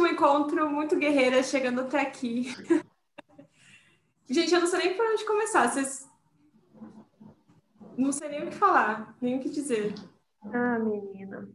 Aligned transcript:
último 0.00 0.06
encontro 0.06 0.70
muito 0.70 0.96
guerreira 0.96 1.42
chegando 1.42 1.82
até 1.82 2.00
aqui. 2.00 2.54
Gente, 4.28 4.54
eu 4.54 4.60
não 4.60 4.66
sei 4.66 4.78
nem 4.78 4.96
por 4.96 5.06
onde 5.06 5.24
começar. 5.24 5.68
Vocês. 5.68 6.08
Não 7.96 8.12
sei 8.12 8.28
nem 8.28 8.44
o 8.44 8.46
que 8.48 8.54
falar, 8.54 9.14
nem 9.20 9.36
o 9.36 9.40
que 9.40 9.50
dizer. 9.50 9.94
Ah, 10.44 10.78
menina. 10.78 11.48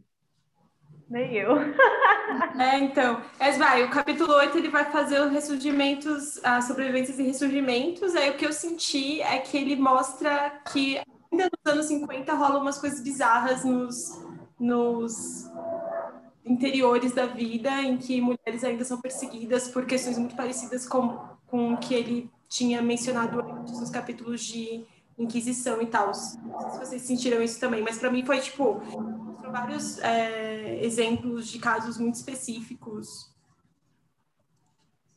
Nem 1.08 1.34
eu. 1.34 1.56
é, 2.60 2.78
então. 2.78 3.22
Mas 3.38 3.56
vai, 3.56 3.84
o 3.84 3.90
capítulo 3.90 4.32
8 4.34 4.58
ele 4.58 4.68
vai 4.68 4.84
fazer 4.90 5.20
os 5.20 5.32
ressurgimentos, 5.32 6.38
as 6.44 6.64
sobrevivências 6.64 7.18
e 7.18 7.22
ressurgimentos. 7.22 8.14
Aí 8.14 8.30
o 8.30 8.36
que 8.36 8.46
eu 8.46 8.52
senti 8.52 9.20
é 9.22 9.38
que 9.38 9.56
ele 9.56 9.76
mostra 9.76 10.60
que 10.72 11.00
ainda 11.32 11.48
nos 11.50 11.72
anos 11.72 11.86
50 11.86 12.32
rolam 12.34 12.60
umas 12.60 12.78
coisas 12.78 13.00
bizarras 13.00 13.64
nos, 13.64 14.22
nos 14.58 15.48
interiores 16.46 17.12
da 17.12 17.26
vida, 17.26 17.70
em 17.82 17.96
que 17.96 18.20
mulheres 18.20 18.62
ainda 18.64 18.84
são 18.84 19.00
perseguidas 19.00 19.68
por 19.68 19.84
questões 19.84 20.16
muito 20.16 20.36
parecidas 20.36 20.86
com, 20.86 21.18
com 21.46 21.74
o 21.74 21.76
que 21.76 21.94
ele 21.94 22.30
tinha 22.48 22.80
mencionado 22.80 23.40
antes 23.40 23.78
nos 23.80 23.90
capítulos 23.90 24.42
de 24.44 24.84
Inquisição 25.18 25.80
e 25.80 25.86
tal. 25.86 26.08
Não 26.08 26.14
sei 26.14 26.70
se 26.70 26.78
vocês 26.78 27.02
sentiram 27.02 27.42
isso 27.42 27.58
também, 27.58 27.82
mas 27.82 27.98
para 27.98 28.10
mim 28.10 28.24
foi 28.24 28.38
tipo 28.38 28.82
vários 29.50 29.98
é, 30.00 30.84
exemplos 30.84 31.48
de 31.48 31.58
casos 31.58 31.96
muito 31.96 32.16
específicos. 32.16 33.30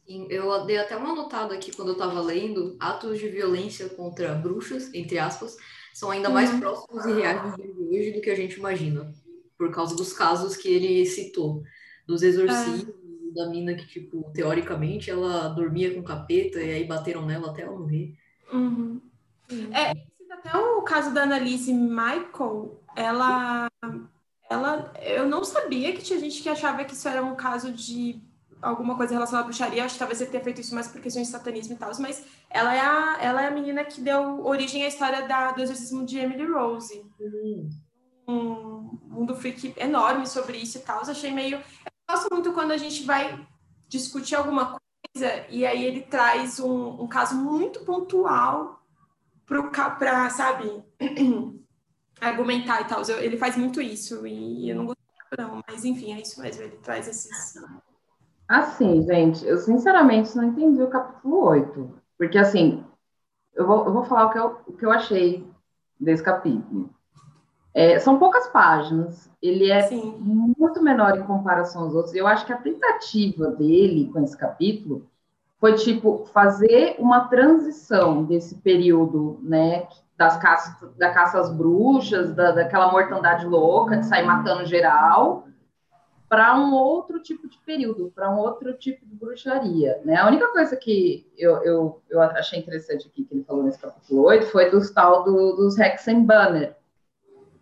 Sim, 0.07 0.25
eu 0.29 0.65
dei 0.65 0.77
até 0.77 0.95
uma 0.95 1.13
notada 1.13 1.53
aqui 1.53 1.75
quando 1.75 1.89
eu 1.89 1.93
estava 1.93 2.21
lendo, 2.21 2.77
atos 2.79 3.19
de 3.19 3.27
violência 3.27 3.89
contra 3.89 4.33
bruxas, 4.33 4.89
entre 4.93 5.19
aspas, 5.19 5.57
são 5.93 6.09
ainda 6.09 6.29
mais 6.29 6.49
uhum. 6.51 6.59
próximos 6.61 7.05
e 7.05 7.11
reais 7.11 7.55
de 7.55 7.61
hoje 7.61 8.11
do 8.11 8.21
que 8.21 8.29
a 8.29 8.35
gente 8.35 8.57
imagina, 8.57 9.13
por 9.59 9.69
causa 9.71 9.93
dos 9.93 10.13
casos 10.13 10.55
que 10.55 10.69
ele 10.69 11.05
citou, 11.05 11.63
dos 12.07 12.23
exorcismos, 12.23 12.87
é. 12.87 13.33
da 13.35 13.49
mina 13.49 13.75
que, 13.75 13.85
tipo, 13.85 14.31
teoricamente 14.33 15.11
ela 15.11 15.49
dormia 15.49 15.93
com 15.93 16.01
capeta 16.01 16.61
e 16.61 16.71
aí 16.71 16.85
bateram 16.85 17.25
nela 17.25 17.51
até 17.51 17.63
ela 17.63 17.77
morrer. 17.77 18.15
Uhum. 18.53 19.01
É, 19.73 19.91
até 20.31 20.57
o 20.57 20.81
caso 20.83 21.13
da 21.13 21.23
Annalise 21.23 21.73
Michael, 21.73 22.81
ela, 22.95 23.69
ela, 24.49 24.93
eu 25.01 25.27
não 25.27 25.43
sabia 25.43 25.91
que 25.91 26.01
tinha 26.01 26.19
gente 26.19 26.41
que 26.41 26.47
achava 26.47 26.85
que 26.85 26.93
isso 26.93 27.09
era 27.09 27.21
um 27.21 27.35
caso 27.35 27.73
de 27.73 28.21
alguma 28.61 28.95
coisa 28.95 29.13
relacionada 29.13 29.43
à 29.43 29.47
bruxaria, 29.47 29.83
acho 29.83 29.95
que 29.95 29.99
talvez 29.99 30.21
ele 30.21 30.31
tenha 30.31 30.43
feito 30.43 30.61
isso 30.61 30.73
mais 30.73 30.87
por 30.87 31.01
questões 31.01 31.27
de 31.27 31.33
satanismo 31.33 31.73
e 31.73 31.77
tal, 31.77 31.91
mas 31.99 32.25
ela 32.49 32.73
é 32.73 32.79
a, 32.79 33.17
ela 33.21 33.41
é 33.41 33.47
a 33.47 33.51
menina 33.51 33.83
que 33.83 33.99
deu 33.99 34.45
origem 34.45 34.85
à 34.85 34.87
história 34.87 35.27
da, 35.27 35.51
do 35.51 35.61
exorcismo 35.61 36.05
de 36.05 36.17
Emily 36.17 36.45
Rose. 36.45 37.05
Uhum. 37.19 37.69
Um 38.29 38.99
mundo 39.07 39.35
freak 39.35 39.73
enorme 39.77 40.27
sobre 40.27 40.57
isso 40.57 40.77
e 40.77 40.81
tal, 40.81 41.03
eu 41.03 41.11
achei 41.11 41.31
meio... 41.31 41.57
Eu 41.57 42.15
gosto 42.15 42.33
muito 42.33 42.53
quando 42.53 42.71
a 42.71 42.77
gente 42.77 43.03
vai 43.03 43.47
discutir 43.87 44.35
alguma 44.35 44.77
coisa 45.13 45.45
e 45.49 45.65
aí 45.65 45.83
ele 45.83 46.01
traz 46.01 46.59
um, 46.59 47.01
um 47.01 47.07
caso 47.07 47.35
muito 47.35 47.81
pontual 47.81 48.81
para, 49.97 50.29
sabe, 50.29 50.83
argumentar 52.21 52.81
e 52.81 52.85
tal. 52.85 53.01
Ele 53.19 53.37
faz 53.37 53.55
muito 53.57 53.81
isso 53.81 54.25
e 54.27 54.69
eu 54.69 54.75
não 54.75 54.85
gosto 54.85 54.99
não, 55.37 55.63
mas 55.67 55.85
enfim, 55.85 56.13
é 56.13 56.21
isso 56.21 56.41
mesmo, 56.41 56.63
ele 56.63 56.77
traz 56.77 57.07
esses... 57.07 57.53
Assim, 58.47 59.03
gente, 59.03 59.45
eu 59.45 59.57
sinceramente 59.59 60.35
não 60.35 60.45
entendi 60.45 60.81
o 60.81 60.89
capítulo 60.89 61.45
8, 61.45 62.01
porque 62.17 62.37
assim, 62.37 62.83
eu 63.53 63.67
vou, 63.67 63.85
eu 63.85 63.93
vou 63.93 64.03
falar 64.05 64.25
o 64.25 64.29
que 64.31 64.39
eu, 64.39 64.61
o 64.65 64.73
que 64.73 64.85
eu 64.85 64.91
achei 64.91 65.47
desse 65.99 66.23
capítulo. 66.23 66.89
É, 67.73 67.99
são 67.99 68.17
poucas 68.17 68.47
páginas, 68.47 69.29
ele 69.41 69.69
é 69.69 69.83
Sim. 69.83 70.15
muito 70.19 70.81
menor 70.81 71.17
em 71.17 71.23
comparação 71.23 71.83
aos 71.83 71.93
outros. 71.93 72.15
Eu 72.15 72.27
acho 72.27 72.45
que 72.45 72.53
a 72.53 72.57
tentativa 72.57 73.47
dele 73.51 74.09
com 74.11 74.23
esse 74.23 74.35
capítulo 74.35 75.07
foi 75.59 75.75
tipo 75.75 76.25
fazer 76.33 76.95
uma 76.99 77.27
transição 77.27 78.23
desse 78.23 78.55
período, 78.55 79.39
né, 79.43 79.87
das 80.17 80.37
caças, 80.37 80.75
da 80.97 81.11
caça 81.11 81.39
às 81.39 81.51
bruxas, 81.51 82.33
da, 82.33 82.51
daquela 82.51 82.91
mortandade 82.91 83.45
louca 83.45 83.97
de 83.97 84.05
sair 84.05 84.25
matando 84.25 84.65
geral, 84.65 85.47
para 86.29 86.55
um 86.55 86.73
outro 86.73 87.19
tipo 87.19 87.47
de 87.49 87.57
período, 87.59 88.11
para 88.13 88.29
um 88.29 88.37
outro 88.37 88.73
tipo 88.73 89.05
de 89.05 89.15
bruxaria, 89.15 89.99
né? 90.05 90.15
A 90.15 90.27
única 90.27 90.47
coisa 90.49 90.75
que 90.75 91.27
eu, 91.35 91.63
eu, 91.63 92.01
eu 92.07 92.21
achei 92.21 92.59
interessante 92.59 93.07
aqui 93.07 93.23
que 93.23 93.33
ele 93.33 93.43
falou 93.43 93.63
nesse 93.63 93.79
capítulo 93.79 94.23
8 94.25 94.45
foi 94.47 94.69
dos 94.69 94.91
tal 94.91 95.23
do, 95.23 95.55
dos 95.55 95.79
Hexenbanner, 95.79 96.75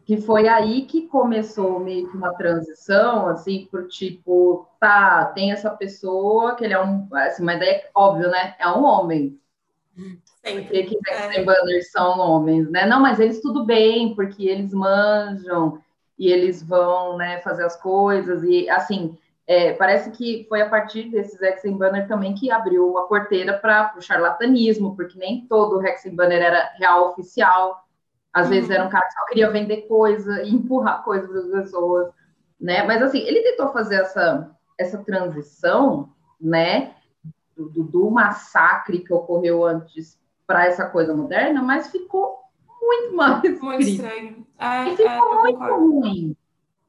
que 0.08 0.16
foi 0.22 0.48
aí 0.48 0.84
que 0.84 1.06
começou 1.06 1.82
meio 1.82 2.10
que 2.10 2.16
uma 2.16 2.34
transição, 2.34 3.28
assim, 3.28 3.68
por 3.70 3.90
tipo, 3.90 4.66
tá, 4.80 5.26
tem 5.36 5.52
essa 5.52 5.70
pessoa 5.70 6.56
que 6.56 6.64
ele 6.64 6.74
é 6.74 6.82
um, 6.82 7.10
assim, 7.12 7.44
mas 7.44 7.62
é 7.62 7.90
óbvio, 7.94 8.30
né, 8.30 8.56
é 8.58 8.70
um 8.70 8.86
homem. 8.86 9.38
Sempre. 10.46 10.62
Porque 10.64 10.84
que 10.84 11.12
é. 11.12 11.44
banners 11.44 11.92
são 11.92 12.20
homens, 12.20 12.70
né? 12.70 12.86
Não, 12.86 13.02
mas 13.02 13.20
eles 13.20 13.42
tudo 13.42 13.66
bem, 13.66 14.16
porque 14.16 14.48
eles 14.48 14.74
manjam 14.74 15.82
e 16.18 16.32
eles 16.32 16.64
vão, 16.64 17.18
né, 17.18 17.42
fazer 17.42 17.66
as 17.66 17.76
coisas 17.76 18.44
e, 18.44 18.70
assim, 18.70 19.18
é, 19.46 19.74
parece 19.74 20.12
que 20.12 20.46
foi 20.48 20.62
a 20.62 20.70
partir 20.70 21.10
desses 21.10 21.42
Hexen 21.42 21.76
Banner 21.76 22.08
também 22.08 22.34
que 22.34 22.50
abriu 22.50 22.98
a 22.98 23.08
porteira 23.08 23.58
para 23.58 23.94
o 23.98 24.02
charlatanismo, 24.02 24.96
porque 24.96 25.20
nem 25.20 25.46
todo 25.48 25.86
Hexen 25.86 26.16
Banner 26.16 26.42
era 26.42 26.72
real 26.78 27.10
oficial, 27.10 27.87
às 28.38 28.46
uhum. 28.46 28.52
vezes 28.52 28.70
era 28.70 28.86
um 28.86 28.90
cara 28.90 29.08
que 29.08 29.14
só 29.14 29.26
queria 29.26 29.50
vender 29.50 29.88
coisa 29.88 30.44
e 30.44 30.54
empurrar 30.54 31.04
coisas 31.04 31.34
das 31.34 31.64
pessoas, 31.64 32.14
né? 32.62 32.84
Mas 32.84 33.02
assim, 33.02 33.18
ele 33.18 33.42
tentou 33.42 33.70
fazer 33.70 33.96
essa, 33.96 34.56
essa 34.78 35.00
transição, 35.00 36.14
né? 36.40 36.94
Do, 37.56 37.84
do 37.84 38.12
massacre 38.12 39.00
que 39.00 39.12
ocorreu 39.12 39.66
antes 39.66 40.20
para 40.46 40.68
essa 40.68 40.88
coisa 40.88 41.16
moderna, 41.16 41.64
mas 41.64 41.88
ficou 41.88 42.38
muito 42.80 43.16
mais 43.16 43.42
muito 43.60 43.82
estranho. 43.82 44.46
É, 44.60 44.90
e 44.90 44.96
ficou 44.96 45.40
é, 45.40 45.42
muito 45.42 45.64
ruim. 45.64 46.38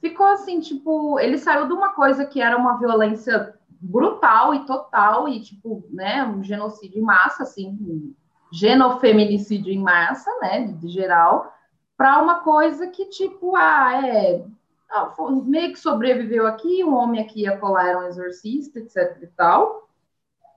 Ficou 0.02 0.26
assim, 0.26 0.60
tipo, 0.60 1.18
ele 1.18 1.38
saiu 1.38 1.66
de 1.66 1.72
uma 1.72 1.94
coisa 1.94 2.26
que 2.26 2.42
era 2.42 2.58
uma 2.58 2.78
violência 2.78 3.54
brutal 3.80 4.54
e 4.54 4.66
total 4.66 5.26
e 5.26 5.40
tipo, 5.40 5.82
né, 5.90 6.22
um 6.24 6.44
genocídio 6.44 6.98
em 6.98 7.02
massa, 7.02 7.44
assim, 7.44 8.14
genofeminicídio 8.52 9.72
em 9.72 9.78
massa, 9.78 10.30
né, 10.40 10.66
de 10.66 10.88
geral, 10.88 11.52
para 11.96 12.22
uma 12.22 12.40
coisa 12.40 12.86
que, 12.86 13.06
tipo, 13.06 13.56
ah, 13.56 14.06
é. 14.06 14.44
Ah, 14.90 15.12
meio 15.44 15.72
que 15.72 15.78
sobreviveu 15.78 16.46
aqui, 16.46 16.82
um 16.82 16.94
homem 16.94 17.20
aqui 17.20 17.42
ia 17.42 17.58
colar 17.58 17.88
era 17.88 17.98
um 17.98 18.06
exorcista, 18.06 18.78
etc 18.78 19.18
e 19.22 19.26
tal. 19.26 19.88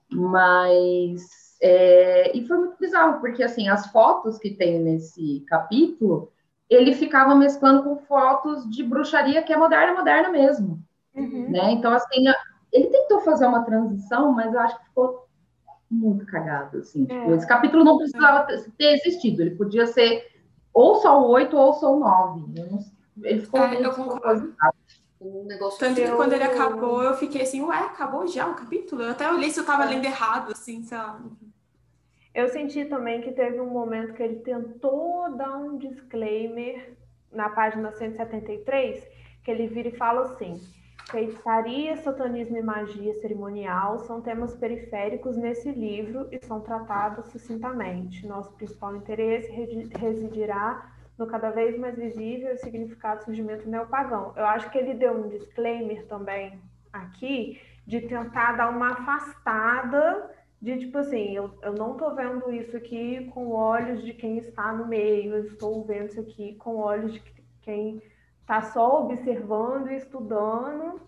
Mas. 0.10 1.58
É, 1.62 2.36
e 2.36 2.48
foi 2.48 2.58
muito 2.58 2.78
bizarro, 2.80 3.20
porque, 3.20 3.44
assim, 3.44 3.68
as 3.68 3.88
fotos 3.88 4.38
que 4.38 4.52
tem 4.52 4.80
nesse 4.80 5.44
capítulo, 5.48 6.32
ele 6.70 6.94
ficava 6.94 7.36
mesclando 7.36 7.84
com 7.84 7.98
fotos 7.98 8.68
de 8.70 8.84
bruxaria 8.84 9.44
que 9.44 9.52
é 9.52 9.58
moderna, 9.58 9.94
moderna 9.94 10.30
mesmo. 10.30 10.80
Uhum. 11.14 11.50
Né? 11.50 11.72
Então, 11.72 11.94
assim, 11.94 12.24
ele 12.72 12.88
tentou 12.88 13.20
fazer 13.20 13.46
uma 13.46 13.64
transição, 13.64 14.32
mas 14.32 14.54
eu 14.54 14.60
acho 14.60 14.80
que 14.80 14.86
ficou 14.86 15.28
muito 15.92 16.26
cagado, 16.26 16.78
assim. 16.78 17.06
É. 17.10 17.20
Tipo, 17.20 17.34
esse 17.34 17.48
capítulo 17.48 17.84
não 17.84 17.98
precisava 17.98 18.48
ter 18.78 18.96
existido, 18.96 19.42
ele 19.42 19.56
podia 19.56 19.86
ser 19.86 20.32
ou 20.74 20.96
só 20.96 21.22
o 21.22 21.30
8 21.30 21.56
ou 21.56 21.74
só 21.74 21.96
o 21.96 22.00
9. 22.00 22.54
Ele 23.24 23.42
ficou 23.42 23.60
é, 23.60 23.86
eu 23.86 23.92
concordo. 23.92 24.56
Um 25.20 25.44
negócio 25.46 25.78
Tanto 25.78 25.96
que 25.96 26.02
eu... 26.02 26.16
quando 26.16 26.34
ele 26.34 26.44
acabou, 26.44 27.04
eu 27.04 27.14
fiquei 27.14 27.44
assim, 27.44 27.62
ué, 27.62 27.78
acabou 27.78 28.26
já 28.26 28.48
o 28.48 28.56
capítulo? 28.56 29.04
Eu 29.04 29.12
até 29.12 29.32
olhei 29.32 29.52
se 29.52 29.60
eu 29.60 29.66
tava 29.66 29.84
é. 29.84 29.90
lendo 29.90 30.06
errado, 30.06 30.52
assim, 30.52 30.84
sei 30.84 30.98
lá. 30.98 31.22
Eu 32.34 32.48
senti 32.50 32.86
também 32.86 33.22
que 33.22 33.32
teve 33.32 33.60
um 33.60 33.70
momento 33.70 34.14
que 34.14 34.24
ele 34.24 34.38
tentou 34.38 35.30
dar 35.36 35.58
um 35.58 35.78
disclaimer 35.78 36.98
na 37.32 37.50
página 37.50 37.92
173, 37.92 39.04
que 39.44 39.52
ele 39.52 39.68
vira 39.68 39.90
e 39.90 39.98
fala 39.98 40.22
assim: 40.22 40.60
Feitiçaria, 41.10 41.98
satanismo 41.98 42.58
e 42.58 42.62
magia 42.62 43.14
cerimonial 43.16 44.00
são 44.00 44.22
temas 44.22 44.56
periféricos 44.56 45.36
nesse 45.36 45.72
livro 45.72 46.28
e 46.32 46.44
são 46.46 46.62
tratados 46.62 47.26
sucintamente. 47.28 48.26
Nosso 48.26 48.52
principal 48.54 48.96
interesse 48.96 49.52
residirá 49.98 50.94
no 51.18 51.28
cada 51.28 51.50
vez 51.50 51.78
mais 51.78 51.96
visível 51.96 52.56
significado 52.58 53.20
do 53.20 53.26
surgimento 53.26 53.70
neopagão. 53.70 54.34
Eu 54.36 54.46
acho 54.46 54.70
que 54.72 54.78
ele 54.78 54.94
deu 54.94 55.14
um 55.14 55.28
disclaimer 55.28 56.06
também 56.08 56.60
aqui 56.92 57.62
de 57.86 58.02
tentar 58.02 58.54
dar 58.54 58.70
uma 58.70 58.92
afastada 58.92 60.32
de 60.62 60.78
tipo 60.78 61.00
assim, 61.00 61.36
eu, 61.36 61.52
eu 61.64 61.74
não 61.74 61.94
estou 61.94 62.16
vendo 62.16 62.52
isso 62.54 62.78
aqui 62.78 63.26
com 63.34 63.50
olhos 63.52 64.04
de 64.04 64.14
quem 64.14 64.38
está 64.38 64.72
no 64.72 64.88
meio, 64.88 65.34
eu 65.34 65.46
estou 65.46 65.84
vendo 65.84 66.10
isso 66.10 66.20
aqui 66.20 66.54
com 66.56 66.76
olhos 66.76 67.14
de 67.14 67.22
quem 67.62 68.02
está 68.42 68.62
só 68.62 69.04
observando 69.04 69.90
e 69.90 69.96
estudando 69.96 71.02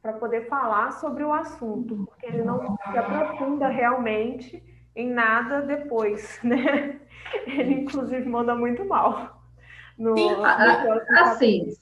para 0.00 0.14
poder 0.14 0.48
falar 0.48 0.92
sobre 0.92 1.24
o 1.24 1.32
assunto, 1.32 2.04
porque 2.06 2.26
ele 2.26 2.42
não 2.42 2.76
se 2.76 2.98
aprofunda 2.98 3.68
realmente 3.68 4.62
em 4.94 5.10
nada 5.10 5.62
depois, 5.62 6.40
né? 6.44 7.00
Ele, 7.46 7.74
inclusive, 7.82 8.26
manda 8.28 8.54
muito 8.54 8.84
mal. 8.84 9.42
No, 9.98 10.16
Sim, 10.16 10.30
no 10.30 11.18
assim, 11.18 11.72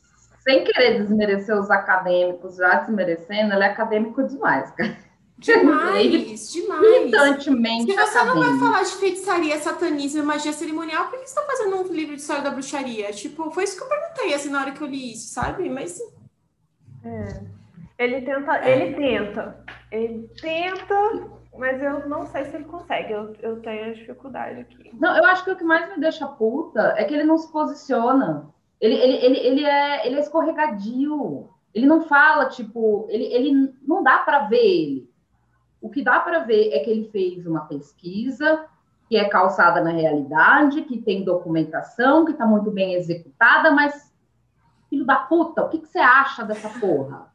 sem 0.41 0.65
querer 0.65 1.01
desmerecer 1.01 1.59
os 1.59 1.71
acadêmicos, 1.71 2.57
já 2.57 2.81
desmerecendo, 2.81 3.53
ele 3.53 3.65
é 3.65 3.67
acadêmico 3.67 4.23
demais, 4.23 4.71
cara. 4.73 4.97
Demais, 5.44 6.52
demais. 6.52 6.81
Militantemente 6.81 7.93
Se 7.93 7.96
você 7.96 8.25
não 8.25 8.41
vai 8.41 8.58
falar 8.58 8.82
de 8.82 8.93
feitiçaria, 8.93 9.58
satanismo 9.58 10.23
e 10.23 10.25
magia 10.25 10.52
cerimonial, 10.55 11.08
por 11.08 11.19
que 11.19 11.29
você 11.29 11.35
tá 11.35 11.43
fazendo 11.43 11.76
um 11.76 11.93
livro 11.93 12.14
de 12.14 12.23
história 12.23 12.43
da 12.43 12.50
bruxaria? 12.50 13.12
Tipo, 13.12 13.50
foi 13.50 13.64
isso 13.64 13.76
que 13.76 13.82
eu 13.82 13.88
perguntei, 13.88 14.32
assim, 14.32 14.49
na 14.49 14.62
hora 14.62 14.73
que 14.73 14.81
eu 14.81 14.87
li 14.87 15.12
isso, 15.12 15.35
sabe? 15.35 15.69
Mas... 15.69 16.00
É. 17.05 17.44
Ele 17.99 18.23
tenta, 18.23 18.56
é. 18.56 18.70
ele 18.70 18.96
tenta. 18.96 19.64
Ele 19.93 20.29
tenta, 20.41 21.29
mas 21.58 21.82
eu 21.82 22.08
não 22.08 22.26
sei 22.26 22.47
se 22.47 22.56
ele 22.56 22.64
consegue. 22.64 23.12
Eu, 23.12 23.37
eu 23.40 23.61
tenho 23.61 23.94
dificuldade 23.94 24.61
aqui. 24.61 24.90
Não, 24.99 25.14
eu 25.14 25.25
acho 25.26 25.44
que 25.44 25.50
o 25.50 25.56
que 25.56 25.64
mais 25.64 25.88
me 25.90 26.00
deixa 26.00 26.26
puta 26.26 26.94
é 26.97 27.05
que 27.05 27.12
ele 27.12 27.25
não 27.25 27.37
se 27.37 27.52
posiciona. 27.52 28.49
Ele, 28.81 28.94
ele, 28.94 29.17
ele, 29.25 29.38
ele, 29.38 29.64
é, 29.64 30.06
ele 30.06 30.17
é 30.17 30.20
escorregadio. 30.20 31.50
Ele 31.75 31.87
não 31.87 32.02
fala, 32.02 32.49
tipo, 32.49 33.06
ele, 33.11 33.25
ele 33.25 33.75
não 33.87 34.02
dá 34.02 34.19
para 34.19 34.49
ver 34.49 34.64
ele. 34.64 35.13
O 35.85 35.91
que 35.91 36.03
dá 36.03 36.19
para 36.19 36.39
ver 36.39 36.73
é 36.73 36.79
que 36.79 36.89
ele 36.89 37.11
fez 37.11 37.47
uma 37.47 37.67
pesquisa 37.67 38.65
que 39.07 39.19
é 39.19 39.29
calçada 39.29 39.83
na 39.83 39.91
realidade, 39.91 40.81
que 40.81 40.97
tem 40.97 41.23
documentação, 41.23 42.25
que 42.25 42.33
está 42.33 42.47
muito 42.47 42.71
bem 42.71 42.95
executada, 42.95 43.71
mas, 43.71 44.11
filho 44.89 45.05
da 45.05 45.17
puta, 45.17 45.63
o 45.63 45.69
que, 45.69 45.81
que 45.81 45.87
você 45.87 45.99
acha 45.99 46.43
dessa 46.43 46.71
porra? 46.81 47.31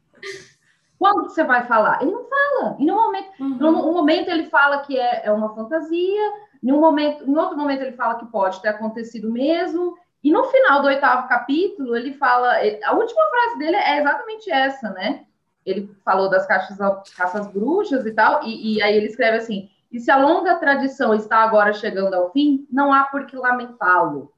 Quando 0.98 1.28
você 1.28 1.44
vai 1.44 1.64
falar? 1.64 2.02
Ele 2.02 2.10
não 2.10 2.24
fala. 2.24 2.76
E 2.80 2.84
no 2.84 2.96
momento, 2.96 3.30
uhum. 3.38 3.56
no, 3.56 3.72
momento 3.92 4.28
ele 4.28 4.46
fala 4.46 4.78
que 4.78 4.98
é, 4.98 5.26
é 5.26 5.30
uma 5.30 5.54
fantasia, 5.54 6.32
em, 6.60 6.72
um 6.72 6.80
momento, 6.80 7.30
em 7.30 7.36
outro 7.36 7.56
momento 7.56 7.82
ele 7.82 7.92
fala 7.92 8.16
que 8.16 8.26
pode 8.26 8.60
ter 8.60 8.70
acontecido 8.70 9.30
mesmo, 9.30 9.96
e 10.24 10.32
no 10.32 10.42
final 10.42 10.82
do 10.82 10.88
oitavo 10.88 11.28
capítulo, 11.28 11.94
ele 11.94 12.14
fala. 12.14 12.54
A 12.84 12.94
última 12.94 13.22
frase 13.30 13.58
dele 13.60 13.76
é 13.76 14.00
exatamente 14.00 14.50
essa, 14.50 14.90
né? 14.90 15.24
Ele 15.64 15.94
falou 16.04 16.30
das 16.30 16.46
caixas, 16.46 16.78
caças 17.16 17.46
bruxas 17.48 18.06
e 18.06 18.12
tal, 18.12 18.42
e, 18.44 18.76
e 18.76 18.82
aí 18.82 18.96
ele 18.96 19.06
escreve 19.06 19.38
assim: 19.38 19.70
e 19.92 20.00
se 20.00 20.10
a 20.10 20.16
longa 20.16 20.56
tradição 20.56 21.14
está 21.14 21.38
agora 21.38 21.72
chegando 21.72 22.14
ao 22.14 22.30
fim, 22.32 22.66
não 22.70 22.92
há 22.92 23.04
por 23.04 23.26
que 23.26 23.36
lamentá-lo. 23.36 24.32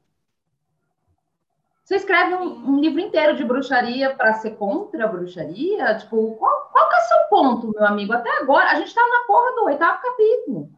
Você 1.84 1.96
escreve 1.96 2.34
um, 2.34 2.70
um, 2.70 2.80
livro 2.80 3.00
inteiro 3.00 3.36
de 3.36 3.44
bruxaria 3.44 4.14
para 4.14 4.34
ser 4.34 4.52
contra 4.52 5.04
a 5.04 5.08
bruxaria? 5.08 5.96
Tipo, 5.98 6.36
qual, 6.36 6.70
qual 6.72 6.88
que 6.88 6.94
é 6.94 6.98
o 6.98 7.02
seu 7.02 7.18
ponto, 7.28 7.72
meu 7.72 7.84
amigo? 7.84 8.12
Até 8.12 8.30
agora, 8.38 8.70
a 8.70 8.74
gente 8.76 8.88
está 8.88 9.02
na 9.02 9.26
porra 9.26 9.54
do 9.56 9.64
oitavo 9.64 10.00
capítulo. 10.00 10.70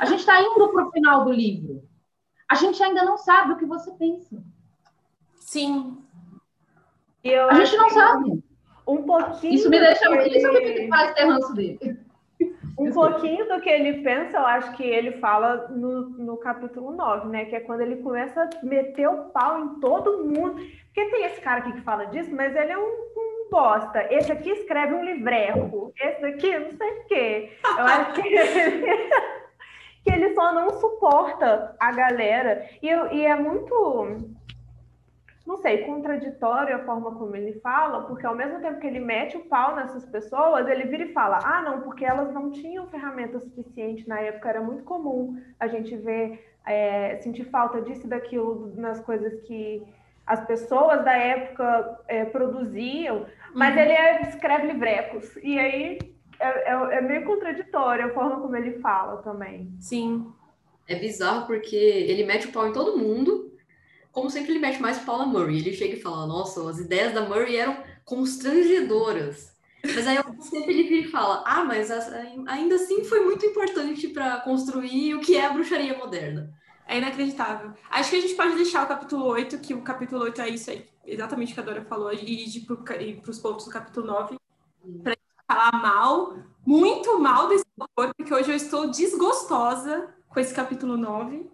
A 0.00 0.06
gente 0.06 0.20
está 0.20 0.40
indo 0.40 0.68
para 0.68 0.86
o 0.86 0.90
final 0.90 1.24
do 1.24 1.32
livro 1.32 1.88
a 2.48 2.54
gente 2.54 2.82
ainda 2.82 3.04
não 3.04 3.18
sabe 3.18 3.52
o 3.52 3.58
que 3.58 3.66
você 3.66 3.92
pensa. 3.92 4.42
Sim. 5.36 6.02
a 7.50 7.54
gente 7.54 7.76
não 7.76 7.90
sabe. 7.90 8.42
Um 8.88 9.02
pouquinho. 9.02 9.54
Isso 9.54 9.68
me 9.68 9.78
deixa. 9.78 10.08
Ele... 10.08 10.38
Isso 10.38 10.52
me 10.52 10.88
faz 10.88 11.14
ter 11.14 11.24
ranço 11.24 11.54
dele. 11.54 11.98
Um 12.78 12.92
pouquinho 12.92 13.48
do 13.48 13.60
que 13.60 13.68
ele 13.68 14.04
pensa, 14.04 14.38
eu 14.38 14.46
acho 14.46 14.76
que 14.76 14.84
ele 14.84 15.10
fala 15.18 15.66
no, 15.68 16.10
no 16.10 16.36
capítulo 16.36 16.92
9, 16.92 17.26
né? 17.26 17.46
Que 17.46 17.56
é 17.56 17.60
quando 17.60 17.80
ele 17.80 17.96
começa 17.96 18.40
a 18.42 18.64
meter 18.64 19.08
o 19.08 19.24
pau 19.30 19.58
em 19.58 19.80
todo 19.80 20.24
mundo. 20.24 20.54
Porque 20.54 21.10
tem 21.10 21.24
esse 21.24 21.40
cara 21.40 21.58
aqui 21.58 21.72
que 21.72 21.80
fala 21.80 22.04
disso, 22.06 22.32
mas 22.32 22.54
ele 22.54 22.70
é 22.70 22.78
um, 22.78 22.82
um 22.82 23.50
bosta. 23.50 24.06
Esse 24.14 24.30
aqui 24.30 24.50
escreve 24.50 24.94
um 24.94 25.04
livreco. 25.04 25.92
Esse 26.00 26.24
aqui, 26.24 26.56
não 26.56 26.70
sei 26.70 26.90
o 26.90 27.04
quê. 27.06 27.52
Eu 27.64 27.84
acho 27.84 28.12
que. 28.12 28.22
que 30.04 30.12
ele 30.12 30.34
só 30.34 30.52
não 30.54 30.70
suporta 30.70 31.74
a 31.80 31.92
galera. 31.92 32.64
E, 32.80 32.88
e 32.88 33.26
é 33.26 33.34
muito, 33.34 34.36
não 35.48 35.56
sei, 35.56 35.78
contraditório 35.78 36.76
a 36.76 36.84
forma 36.84 37.14
como 37.14 37.34
ele 37.34 37.58
fala, 37.60 38.02
porque 38.02 38.26
ao 38.26 38.34
mesmo 38.34 38.60
tempo 38.60 38.78
que 38.78 38.86
ele 38.86 39.00
mete 39.00 39.34
o 39.38 39.46
pau 39.46 39.74
nessas 39.74 40.04
pessoas, 40.04 40.68
ele 40.68 40.84
vira 40.84 41.04
e 41.04 41.12
fala: 41.14 41.38
ah, 41.42 41.62
não, 41.62 41.80
porque 41.80 42.04
elas 42.04 42.34
não 42.34 42.50
tinham 42.50 42.86
ferramenta 42.88 43.40
suficiente 43.40 44.06
na 44.06 44.20
época, 44.20 44.50
era 44.50 44.60
muito 44.60 44.84
comum 44.84 45.40
a 45.58 45.66
gente 45.66 45.96
ver, 45.96 46.46
é, 46.66 47.16
sentir 47.22 47.44
falta 47.44 47.80
disso 47.80 48.04
e 48.04 48.10
daquilo 48.10 48.74
nas 48.76 49.00
coisas 49.00 49.40
que 49.46 49.82
as 50.26 50.46
pessoas 50.46 51.02
da 51.02 51.16
época 51.16 51.98
é, 52.06 52.26
produziam, 52.26 53.24
mas 53.54 53.74
uhum. 53.74 53.80
ele 53.80 53.92
é, 53.92 54.28
escreve 54.28 54.66
livrecos. 54.66 55.34
E 55.36 55.58
aí 55.58 55.98
é, 56.38 56.72
é, 56.72 56.98
é, 56.98 57.00
meio 57.00 57.24
contraditório 57.24 58.04
a 58.04 58.10
forma 58.10 58.38
como 58.42 58.54
ele 58.54 58.80
fala 58.80 59.22
também. 59.22 59.72
Sim. 59.80 60.30
É 60.86 60.94
bizarro 60.94 61.46
porque 61.46 61.74
ele 61.74 62.26
mete 62.26 62.48
o 62.48 62.52
pau 62.52 62.68
em 62.68 62.72
todo 62.72 62.98
mundo, 62.98 63.50
como 64.18 64.30
sempre 64.30 64.50
ele 64.50 64.58
mete 64.58 64.82
mais 64.82 64.98
o 64.98 65.04
pau 65.04 65.18
na 65.18 65.26
Murray. 65.26 65.58
Ele 65.58 65.72
chega 65.72 65.94
e 65.94 66.00
fala, 66.00 66.26
nossa, 66.26 66.68
as 66.68 66.78
ideias 66.78 67.14
da 67.14 67.22
Murray 67.22 67.56
eram 67.56 67.82
constrangedoras. 68.04 69.56
Mas 69.84 70.06
aí 70.08 70.18
sempre 70.40 70.74
ele 70.74 70.88
vira 70.88 71.06
e 71.06 71.10
fala, 71.10 71.44
ah, 71.46 71.64
mas 71.64 71.88
ainda 72.48 72.74
assim 72.74 73.04
foi 73.04 73.20
muito 73.20 73.46
importante 73.46 74.08
para 74.08 74.40
construir 74.40 75.14
o 75.14 75.20
que 75.20 75.36
é 75.36 75.46
a 75.46 75.52
bruxaria 75.52 75.96
moderna. 75.96 76.52
É 76.86 76.98
inacreditável. 76.98 77.72
Acho 77.88 78.10
que 78.10 78.16
a 78.16 78.20
gente 78.20 78.34
pode 78.34 78.56
deixar 78.56 78.84
o 78.84 78.88
capítulo 78.88 79.24
8, 79.26 79.58
que 79.58 79.72
o 79.72 79.82
capítulo 79.82 80.24
8 80.24 80.40
é 80.40 80.48
isso 80.48 80.70
aí, 80.70 80.88
exatamente 81.06 81.52
o 81.52 81.54
que 81.54 81.60
a 81.60 81.62
Dora 81.62 81.84
falou, 81.84 82.12
e 82.12 82.44
ir 82.44 82.60
para 83.20 83.30
os 83.30 83.38
pontos 83.38 83.66
do 83.66 83.70
capítulo 83.70 84.06
9, 84.06 84.36
para 85.04 85.16
falar 85.46 85.80
mal, 85.80 86.34
muito 86.66 87.18
mal 87.20 87.48
desse 87.48 87.64
autor, 87.78 88.12
porque 88.16 88.34
hoje 88.34 88.50
eu 88.50 88.56
estou 88.56 88.90
desgostosa 88.90 90.12
com 90.28 90.40
esse 90.40 90.52
capítulo 90.52 90.96
9. 90.96 91.48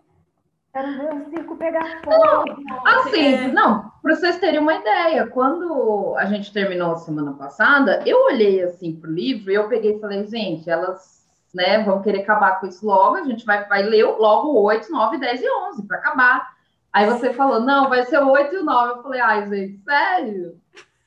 Ver 0.75 1.15
o 1.15 1.31
circo 1.31 1.56
pegar 1.56 2.00
fogo. 2.03 2.61
Assim, 2.85 3.35
é... 3.35 3.49
não, 3.49 3.93
para 4.03 4.17
vocês 4.17 4.38
terem 4.38 4.59
uma 4.59 4.75
ideia, 4.75 5.25
quando 5.29 6.17
a 6.19 6.25
gente 6.25 6.53
terminou 6.53 6.93
a 6.93 6.97
semana 6.97 7.32
passada, 7.32 8.03
eu 8.05 8.25
olhei 8.25 8.61
assim 8.61 8.93
pro 8.93 9.11
livro 9.11 9.53
e 9.53 9.55
eu 9.55 9.69
peguei 9.69 9.97
e 9.97 10.00
falei, 10.00 10.26
gente, 10.26 10.69
elas 10.69 11.25
né, 11.55 11.85
vão 11.85 12.03
querer 12.03 12.23
acabar 12.23 12.59
com 12.59 12.67
isso 12.67 12.85
logo, 12.85 13.15
a 13.15 13.23
gente 13.23 13.47
vai, 13.47 13.65
vai 13.69 13.85
ler 13.85 14.05
logo 14.05 14.61
8, 14.62 14.91
9, 14.91 15.19
10 15.19 15.43
e 15.43 15.49
11 15.49 15.87
para 15.87 15.99
acabar. 15.99 16.55
Aí 16.93 17.06
você 17.06 17.32
falou, 17.32 17.61
não, 17.61 17.88
vai 17.88 18.05
ser 18.06 18.19
o 18.19 18.31
8 18.31 18.55
e 18.55 18.59
o 18.59 18.65
9. 18.65 18.91
Eu 18.91 19.03
falei, 19.03 19.20
ai, 19.20 19.49
gente, 19.49 19.79
sério? 19.85 20.56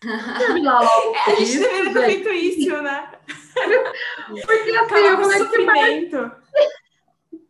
Terminar 0.38 0.80
logo. 0.80 1.16
É, 1.16 1.32
a 1.32 1.36
gente 1.36 1.60
deveria 1.60 1.94
ter 1.94 2.06
feito 2.06 2.30
isso, 2.30 2.82
né? 2.82 3.10
Porque 4.28 4.72
assim, 4.72 4.96
eu 4.96 5.18
falei 5.18 5.38
sofrimento. 5.40 6.32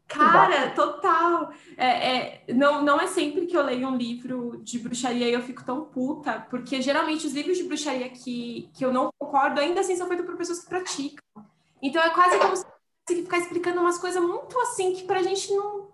Cara, 0.07 0.71
total. 0.71 1.51
É, 1.75 2.16
é, 2.16 2.54
não, 2.54 2.81
não 2.81 2.99
é 2.99 3.07
sempre 3.07 3.45
que 3.45 3.56
eu 3.56 3.64
leio 3.64 3.87
um 3.87 3.97
livro 3.97 4.61
de 4.64 4.80
bruxaria 4.80 5.28
e 5.28 5.33
eu 5.33 5.42
fico 5.42 5.64
tão 5.66 5.85
puta, 5.85 6.45
porque 6.49 6.81
geralmente 6.81 7.28
os 7.28 7.33
livros 7.33 7.57
de 7.57 7.66
bruxaria 7.66 8.09
que, 8.09 8.69
que 8.73 8.85
eu 8.85 8.94
não 8.94 9.09
concordo 9.19 9.59
ainda 9.59 9.81
assim 9.81 9.95
são 9.95 10.07
feitos 10.07 10.26
por 10.26 10.37
pessoas 10.37 10.59
que 10.59 10.69
praticam. 10.69 11.23
Então 11.81 12.02
é 12.02 12.09
quase 12.09 12.40
como 12.40 12.56
se 12.56 12.66
ficar 13.09 13.37
explicando 13.37 13.81
umas 13.81 13.97
coisas 13.97 14.21
muito 14.21 14.57
assim 14.61 14.94
que 14.94 15.04
pra 15.04 15.21
gente 15.21 15.52
não. 15.54 15.90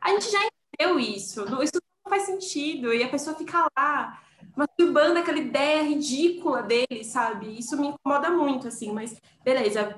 A 0.00 0.10
gente 0.10 0.30
já 0.30 0.38
entendeu 0.44 0.98
isso. 0.98 1.42
Isso 1.62 1.80
não 2.04 2.10
faz 2.10 2.24
sentido. 2.24 2.92
E 2.92 3.02
a 3.02 3.08
pessoa 3.08 3.36
fica 3.36 3.66
lá 3.76 4.20
masturbando 4.56 5.18
aquela 5.18 5.38
ideia 5.38 5.82
ridícula 5.82 6.62
dele, 6.62 7.04
sabe? 7.04 7.58
Isso 7.58 7.76
me 7.76 7.88
incomoda 7.88 8.30
muito, 8.30 8.68
assim, 8.68 8.92
mas 8.92 9.16
beleza. 9.44 9.96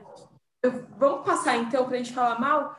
Eu, 0.62 0.86
vamos 0.98 1.24
passar 1.24 1.56
então 1.58 1.84
para 1.84 1.94
a 1.94 1.98
gente 1.98 2.12
falar 2.14 2.40
mal, 2.40 2.76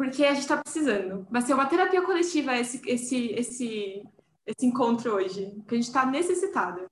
porque 0.00 0.24
a 0.24 0.32
gente 0.32 0.44
está 0.44 0.56
precisando. 0.56 1.26
Vai 1.30 1.42
ser 1.42 1.52
uma 1.52 1.66
terapia 1.66 2.00
coletiva 2.00 2.56
esse, 2.56 2.80
esse, 2.86 3.32
esse, 3.32 4.02
esse 4.46 4.66
encontro 4.66 5.12
hoje, 5.12 5.54
que 5.68 5.74
a 5.74 5.76
gente 5.76 5.88
está 5.88 6.06
necessitado. 6.06 6.88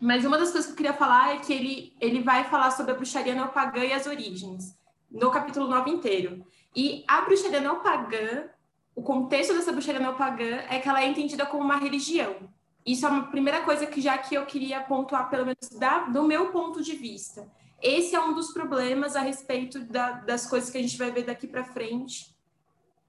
Mas 0.00 0.24
uma 0.24 0.38
das 0.38 0.50
coisas 0.50 0.64
que 0.64 0.72
eu 0.72 0.76
queria 0.78 0.94
falar 0.94 1.34
é 1.34 1.40
que 1.40 1.52
ele, 1.52 1.94
ele 2.00 2.22
vai 2.22 2.44
falar 2.44 2.70
sobre 2.70 2.92
a 2.92 2.94
bruxaria 2.94 3.34
neopagã 3.34 3.84
e 3.84 3.92
as 3.92 4.06
origens, 4.06 4.74
no 5.10 5.30
capítulo 5.30 5.68
9 5.68 5.90
inteiro. 5.90 6.42
E 6.74 7.04
a 7.06 7.20
bruxaria 7.20 7.60
neopagã, 7.60 8.48
o 8.94 9.02
contexto 9.02 9.52
dessa 9.52 9.70
bruxaria 9.70 10.00
neopagã 10.00 10.62
é 10.70 10.78
que 10.78 10.88
ela 10.88 11.02
é 11.02 11.06
entendida 11.06 11.44
como 11.44 11.62
uma 11.62 11.76
religião 11.76 12.48
isso 12.84 13.06
é 13.06 13.08
uma 13.08 13.24
primeira 13.24 13.60
coisa 13.62 13.86
que 13.86 14.00
já 14.00 14.16
que 14.16 14.34
eu 14.34 14.46
queria 14.46 14.80
pontuar, 14.80 15.28
pelo 15.28 15.44
menos 15.44 15.68
da, 15.78 16.04
do 16.04 16.24
meu 16.24 16.50
ponto 16.50 16.82
de 16.82 16.94
vista. 16.96 17.46
Esse 17.82 18.14
é 18.14 18.20
um 18.20 18.34
dos 18.34 18.52
problemas 18.52 19.16
a 19.16 19.20
respeito 19.20 19.80
da, 19.80 20.12
das 20.12 20.46
coisas 20.46 20.70
que 20.70 20.78
a 20.78 20.82
gente 20.82 20.98
vai 20.98 21.10
ver 21.10 21.24
daqui 21.24 21.46
para 21.46 21.64
frente. 21.64 22.36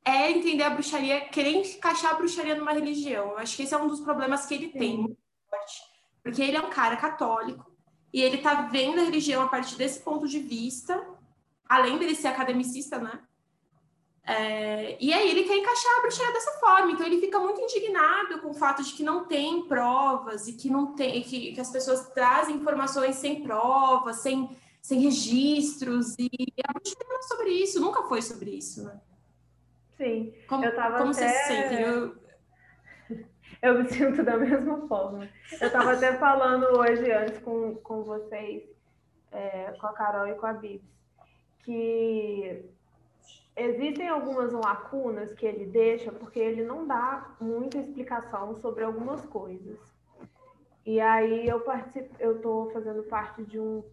É 0.03 0.31
entender 0.31 0.63
a 0.63 0.69
bruxaria, 0.69 1.21
querer 1.29 1.51
encaixar 1.51 2.11
a 2.11 2.15
bruxaria 2.15 2.55
numa 2.55 2.71
religião. 2.71 3.31
Eu 3.31 3.37
acho 3.37 3.55
que 3.55 3.63
esse 3.63 3.73
é 3.73 3.77
um 3.77 3.87
dos 3.87 3.99
problemas 3.99 4.45
que 4.45 4.53
ele 4.53 4.71
Sim. 4.71 4.79
tem 4.79 4.97
muito 4.97 5.17
forte. 5.49 5.81
Porque 6.23 6.41
ele 6.41 6.57
é 6.57 6.61
um 6.61 6.69
cara 6.69 6.95
católico 6.95 7.71
e 8.13 8.21
ele 8.21 8.37
tá 8.37 8.63
vendo 8.63 8.99
a 8.99 9.03
religião 9.03 9.43
a 9.43 9.47
partir 9.47 9.75
desse 9.75 9.99
ponto 10.01 10.27
de 10.27 10.39
vista, 10.39 11.05
além 11.67 11.97
dele 11.97 12.15
ser 12.15 12.27
academicista, 12.27 12.97
né? 12.97 13.21
É, 14.25 14.97
e 15.03 15.11
aí 15.11 15.31
ele 15.31 15.43
quer 15.43 15.57
encaixar 15.57 15.97
a 15.97 16.01
bruxaria 16.01 16.31
dessa 16.31 16.51
forma, 16.59 16.91
então 16.91 17.05
ele 17.05 17.19
fica 17.19 17.39
muito 17.39 17.59
indignado 17.59 18.39
com 18.39 18.51
o 18.51 18.53
fato 18.53 18.83
de 18.83 18.93
que 18.93 19.03
não 19.03 19.25
tem 19.25 19.67
provas 19.67 20.47
e 20.47 20.53
que 20.53 20.69
não 20.69 20.93
tem 20.93 21.23
que, 21.23 21.53
que 21.53 21.59
as 21.59 21.71
pessoas 21.71 22.07
trazem 22.09 22.55
informações 22.55 23.15
sem 23.15 23.41
provas, 23.41 24.17
sem, 24.17 24.55
sem 24.79 24.99
registros, 24.99 26.15
e 26.19 26.29
a 26.63 26.71
bruxaria 26.71 27.07
não 27.09 27.17
é 27.17 27.21
sobre 27.23 27.49
isso, 27.49 27.81
nunca 27.81 28.03
foi 28.03 28.21
sobre 28.21 28.51
isso, 28.51 28.83
né? 28.83 29.01
Sim, 29.97 30.33
como, 30.47 30.65
eu 30.65 30.75
tava 30.75 30.99
como 30.99 31.11
até... 31.11 31.27
você 31.27 31.29
se 31.29 31.47
sente? 31.47 31.81
Eu... 31.81 32.21
Eu 33.61 33.77
me 33.77 33.87
sinto 33.87 34.23
da 34.23 34.37
mesma 34.37 34.87
forma. 34.87 35.29
Eu 35.59 35.67
estava 35.67 35.93
até 35.93 36.17
falando 36.17 36.79
hoje, 36.79 37.11
antes 37.11 37.37
com, 37.43 37.75
com 37.75 38.01
vocês, 38.01 38.63
é, 39.31 39.71
com 39.79 39.85
a 39.85 39.93
Carol 39.93 40.27
e 40.27 40.33
com 40.33 40.47
a 40.47 40.53
Bibs, 40.53 40.89
que 41.63 42.70
existem 43.55 44.07
algumas 44.07 44.51
lacunas 44.51 45.33
que 45.33 45.45
ele 45.45 45.65
deixa 45.65 46.11
porque 46.11 46.39
ele 46.39 46.63
não 46.63 46.87
dá 46.87 47.35
muita 47.39 47.77
explicação 47.77 48.55
sobre 48.55 48.83
algumas 48.83 49.25
coisas. 49.25 49.79
E 50.85 50.99
aí 50.99 51.47
eu 51.47 51.59
participo, 51.59 52.15
eu 52.19 52.37
estou 52.37 52.71
fazendo 52.71 53.03
parte 53.03 53.43
de 53.43 53.59
um, 53.59 53.83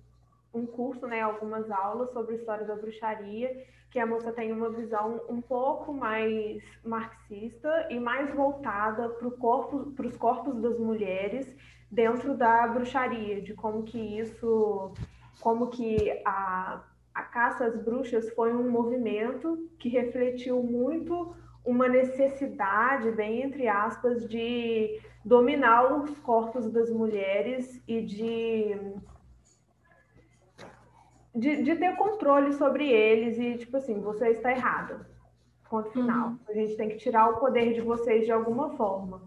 um 0.55 0.65
curso, 0.65 1.07
né, 1.07 1.21
algumas 1.21 1.71
aulas 1.71 2.11
sobre 2.13 2.37
história 2.37 2.65
da 2.67 2.77
bruxaria, 2.77 3.67
que 3.91 3.99
a 3.99 4.07
moça 4.07 4.33
tem 4.33 4.53
uma 4.53 4.71
visão 4.71 5.21
um 5.29 5.41
pouco 5.41 5.93
mais 5.93 6.63
marxista 6.85 7.89
e 7.91 7.99
mais 7.99 8.35
voltada 8.35 9.09
para 9.09 9.31
corpo, 9.33 9.95
os 9.99 10.17
corpos 10.17 10.61
das 10.61 10.79
mulheres 10.79 11.55
dentro 11.91 12.37
da 12.37 12.67
bruxaria, 12.69 13.41
de 13.41 13.55
como 13.55 13.83
que 13.83 13.99
isso, 13.99 14.93
como 15.41 15.69
que 15.69 16.23
a, 16.25 16.83
a 17.19 17.23
caça 17.23 17.65
às 17.65 17.77
bruxas 17.77 18.31
foi 18.31 18.53
um 18.55 18.71
movimento 18.71 19.69
que 19.77 19.89
refletiu 19.89 20.63
muito 20.63 21.35
uma 21.65 21.89
necessidade, 21.89 23.11
bem 23.11 23.43
entre 23.43 23.67
aspas, 23.67 24.29
de 24.29 25.01
dominar 25.25 26.01
os 26.01 26.17
corpos 26.21 26.71
das 26.71 26.89
mulheres 26.91 27.83
e 27.89 28.01
de 28.03 28.95
de, 31.35 31.63
de 31.63 31.77
ter 31.77 31.97
controle 31.97 32.53
sobre 32.53 32.89
eles 32.89 33.37
e, 33.39 33.59
tipo 33.59 33.77
assim, 33.77 34.01
você 34.01 34.31
está 34.31 34.53
errado. 34.53 35.05
Ponto 35.69 35.91
final. 35.91 36.29
Uhum. 36.29 36.39
A 36.49 36.53
gente 36.53 36.77
tem 36.77 36.89
que 36.89 36.97
tirar 36.97 37.29
o 37.31 37.39
poder 37.39 37.75
de 37.75 37.81
vocês 37.81 38.25
de 38.25 38.33
alguma 38.33 38.71
forma. 38.77 39.23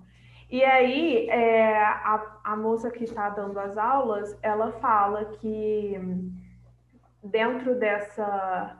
E 0.50 0.64
aí, 0.64 1.30
é, 1.30 1.78
a, 1.78 2.40
a 2.44 2.56
moça 2.58 2.90
que 2.90 3.04
está 3.04 3.30
dando 3.30 3.58
as 3.60 3.78
aulas, 3.78 4.38
ela 4.42 4.72
fala 4.74 5.26
que 5.26 5.98
dentro 7.24 7.75
dessa 7.75 8.78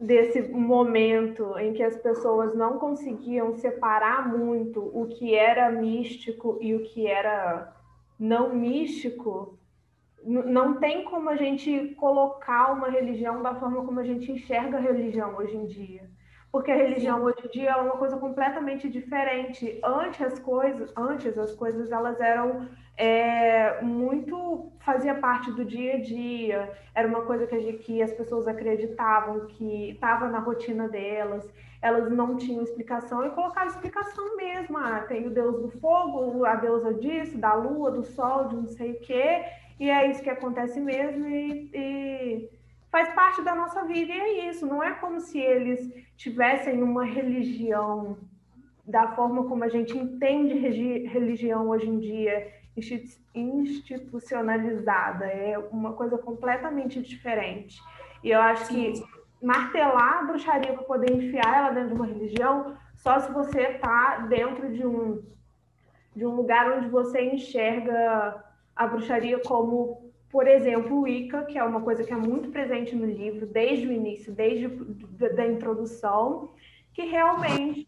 desse 0.00 0.42
momento 0.42 1.56
em 1.58 1.72
que 1.72 1.82
as 1.82 1.96
pessoas 1.96 2.54
não 2.54 2.78
conseguiam 2.78 3.54
separar 3.54 4.28
muito 4.28 4.80
o 4.80 5.06
que 5.06 5.34
era 5.34 5.70
místico 5.70 6.58
e 6.60 6.74
o 6.74 6.82
que 6.82 7.06
era 7.06 7.72
não 8.18 8.54
místico, 8.54 9.58
não 10.24 10.78
tem 10.78 11.04
como 11.04 11.30
a 11.30 11.36
gente 11.36 11.94
colocar 11.94 12.72
uma 12.72 12.88
religião 12.88 13.42
da 13.42 13.54
forma 13.54 13.84
como 13.84 14.00
a 14.00 14.04
gente 14.04 14.30
enxerga 14.30 14.78
a 14.78 14.80
religião 14.80 15.36
hoje 15.36 15.56
em 15.56 15.66
dia. 15.66 16.10
Porque 16.54 16.70
a 16.70 16.76
religião 16.76 17.18
Sim. 17.18 17.24
hoje 17.24 17.46
em 17.46 17.50
dia 17.50 17.70
é 17.70 17.76
uma 17.78 17.96
coisa 17.96 18.16
completamente 18.16 18.88
diferente. 18.88 19.80
Antes 19.82 20.22
as 20.22 20.38
coisas, 20.38 20.92
antes 20.96 21.36
as 21.36 21.52
coisas 21.52 21.90
elas 21.90 22.20
eram 22.20 22.68
é, 22.96 23.82
muito 23.82 24.70
fazia 24.78 25.16
parte 25.16 25.50
do 25.50 25.64
dia 25.64 25.94
a 25.94 26.00
dia. 26.00 26.72
Era 26.94 27.08
uma 27.08 27.22
coisa 27.22 27.44
que, 27.44 27.58
gente, 27.58 27.78
que 27.78 28.00
as 28.00 28.12
pessoas 28.12 28.46
acreditavam 28.46 29.46
que 29.46 29.90
estava 29.90 30.28
na 30.28 30.38
rotina 30.38 30.88
delas. 30.88 31.52
Elas 31.82 32.08
não 32.08 32.36
tinham 32.36 32.62
explicação 32.62 33.26
e 33.26 33.30
colocaram 33.30 33.66
explicação 33.66 34.36
mesmo. 34.36 34.78
Ah, 34.78 35.00
tem 35.08 35.26
o 35.26 35.30
deus 35.30 35.60
do 35.60 35.68
fogo, 35.80 36.44
a 36.44 36.54
deusa 36.54 36.94
disso, 36.94 37.36
da 37.36 37.52
lua, 37.54 37.90
do 37.90 38.04
sol, 38.04 38.46
de 38.46 38.54
não 38.54 38.68
sei 38.68 38.92
o 38.92 39.00
quê 39.00 39.42
e 39.78 39.90
é 39.90 40.08
isso 40.08 40.22
que 40.22 40.30
acontece 40.30 40.80
mesmo 40.80 41.26
e, 41.26 41.70
e 41.74 42.50
faz 42.94 43.12
parte 43.12 43.42
da 43.42 43.56
nossa 43.56 43.84
vida 43.84 44.12
e 44.12 44.20
é 44.20 44.48
isso. 44.50 44.64
Não 44.64 44.80
é 44.80 44.92
como 44.92 45.18
se 45.18 45.36
eles 45.36 45.92
tivessem 46.16 46.80
uma 46.80 47.04
religião 47.04 48.16
da 48.86 49.08
forma 49.16 49.48
como 49.48 49.64
a 49.64 49.68
gente 49.68 49.98
entende 49.98 50.54
religião 51.08 51.68
hoje 51.70 51.88
em 51.88 51.98
dia 51.98 52.52
institucionalizada. 53.34 55.24
É 55.24 55.58
uma 55.72 55.94
coisa 55.94 56.16
completamente 56.16 57.02
diferente. 57.02 57.82
E 58.22 58.30
eu 58.30 58.40
acho 58.40 58.68
que 58.68 58.92
martelar 59.42 60.18
a 60.18 60.22
bruxaria 60.22 60.72
para 60.72 60.84
poder 60.84 61.10
enfiar 61.10 61.52
ela 61.52 61.70
dentro 61.70 61.88
de 61.88 61.94
uma 61.96 62.06
religião, 62.06 62.76
só 62.94 63.18
se 63.18 63.32
você 63.32 63.62
está 63.62 64.18
dentro 64.28 64.72
de 64.72 64.86
um, 64.86 65.20
de 66.14 66.24
um 66.24 66.36
lugar 66.36 66.70
onde 66.70 66.88
você 66.88 67.24
enxerga 67.24 68.40
a 68.76 68.86
bruxaria 68.86 69.40
como, 69.40 70.03
por 70.34 70.48
exemplo, 70.48 70.96
o 70.96 71.02
Wicca, 71.02 71.44
que 71.44 71.56
é 71.56 71.62
uma 71.62 71.80
coisa 71.80 72.02
que 72.02 72.12
é 72.12 72.16
muito 72.16 72.50
presente 72.50 72.96
no 72.96 73.06
livro 73.06 73.46
desde 73.46 73.86
o 73.86 73.92
início, 73.92 74.32
desde 74.32 74.66
a 75.40 75.46
introdução, 75.46 76.50
que 76.92 77.02
realmente 77.02 77.86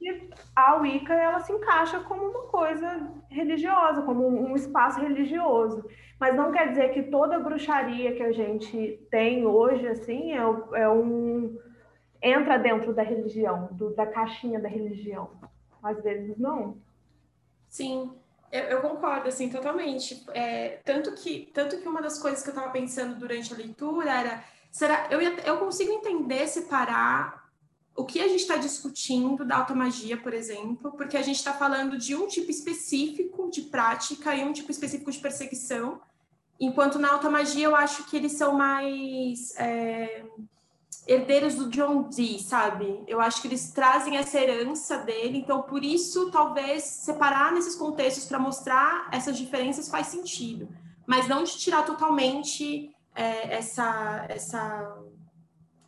a 0.54 0.76
Wicca 0.76 1.12
ela 1.12 1.40
se 1.40 1.52
encaixa 1.52 1.98
como 1.98 2.22
uma 2.22 2.42
coisa 2.44 3.12
religiosa, 3.28 4.02
como 4.02 4.24
um 4.28 4.54
espaço 4.54 5.00
religioso. 5.00 5.84
Mas 6.20 6.36
não 6.36 6.52
quer 6.52 6.68
dizer 6.68 6.90
que 6.90 7.02
toda 7.02 7.40
bruxaria 7.40 8.14
que 8.14 8.22
a 8.22 8.30
gente 8.30 9.04
tem 9.10 9.44
hoje 9.44 9.88
assim 9.88 10.30
é, 10.30 10.82
é 10.82 10.88
um 10.88 11.58
entra 12.22 12.60
dentro 12.60 12.94
da 12.94 13.02
religião, 13.02 13.70
do, 13.72 13.92
da 13.92 14.06
caixinha 14.06 14.60
da 14.60 14.68
religião. 14.68 15.32
Às 15.82 16.00
vezes 16.00 16.38
não. 16.38 16.76
Sim. 17.68 18.12
Eu, 18.50 18.62
eu, 18.62 18.80
concordo, 18.80 19.28
assim, 19.28 19.48
totalmente. 19.48 20.24
É, 20.32 20.80
tanto, 20.84 21.12
que, 21.12 21.50
tanto 21.52 21.78
que 21.78 21.88
uma 21.88 22.00
das 22.00 22.18
coisas 22.18 22.42
que 22.42 22.48
eu 22.48 22.54
estava 22.54 22.70
pensando 22.70 23.16
durante 23.16 23.52
a 23.52 23.56
leitura 23.56 24.10
era, 24.10 24.44
será, 24.70 25.08
eu, 25.10 25.20
eu 25.20 25.58
consigo 25.58 25.92
entender, 25.92 26.46
separar 26.46 27.46
o 27.96 28.04
que 28.04 28.20
a 28.20 28.28
gente 28.28 28.40
está 28.40 28.56
discutindo 28.56 29.44
da 29.44 29.56
automagia, 29.56 30.16
por 30.16 30.34
exemplo, 30.34 30.92
porque 30.92 31.16
a 31.16 31.22
gente 31.22 31.36
está 31.36 31.54
falando 31.54 31.96
de 31.96 32.14
um 32.14 32.26
tipo 32.28 32.50
específico 32.50 33.50
de 33.50 33.62
prática 33.62 34.34
e 34.34 34.44
um 34.44 34.52
tipo 34.52 34.70
específico 34.70 35.10
de 35.10 35.18
perseguição, 35.18 36.00
enquanto 36.60 36.98
na 36.98 37.10
automagia 37.12 37.64
eu 37.64 37.74
acho 37.74 38.04
que 38.04 38.16
eles 38.16 38.32
são 38.32 38.52
mais... 38.52 39.56
É, 39.56 40.24
herdeiros 41.06 41.54
do 41.54 41.70
John 41.70 42.08
Dee, 42.08 42.40
sabe? 42.40 43.04
Eu 43.06 43.20
acho 43.20 43.40
que 43.40 43.46
eles 43.46 43.70
trazem 43.70 44.16
essa 44.16 44.40
herança 44.40 44.98
dele, 44.98 45.38
então 45.38 45.62
por 45.62 45.84
isso 45.84 46.30
talvez 46.30 46.82
separar 46.82 47.52
nesses 47.52 47.76
contextos 47.76 48.24
para 48.24 48.38
mostrar 48.38 49.08
essas 49.12 49.38
diferenças 49.38 49.88
faz 49.88 50.08
sentido, 50.08 50.68
mas 51.06 51.28
não 51.28 51.44
de 51.44 51.56
tirar 51.56 51.84
totalmente 51.84 52.90
é, 53.14 53.54
essa 53.54 54.26
essa 54.28 54.96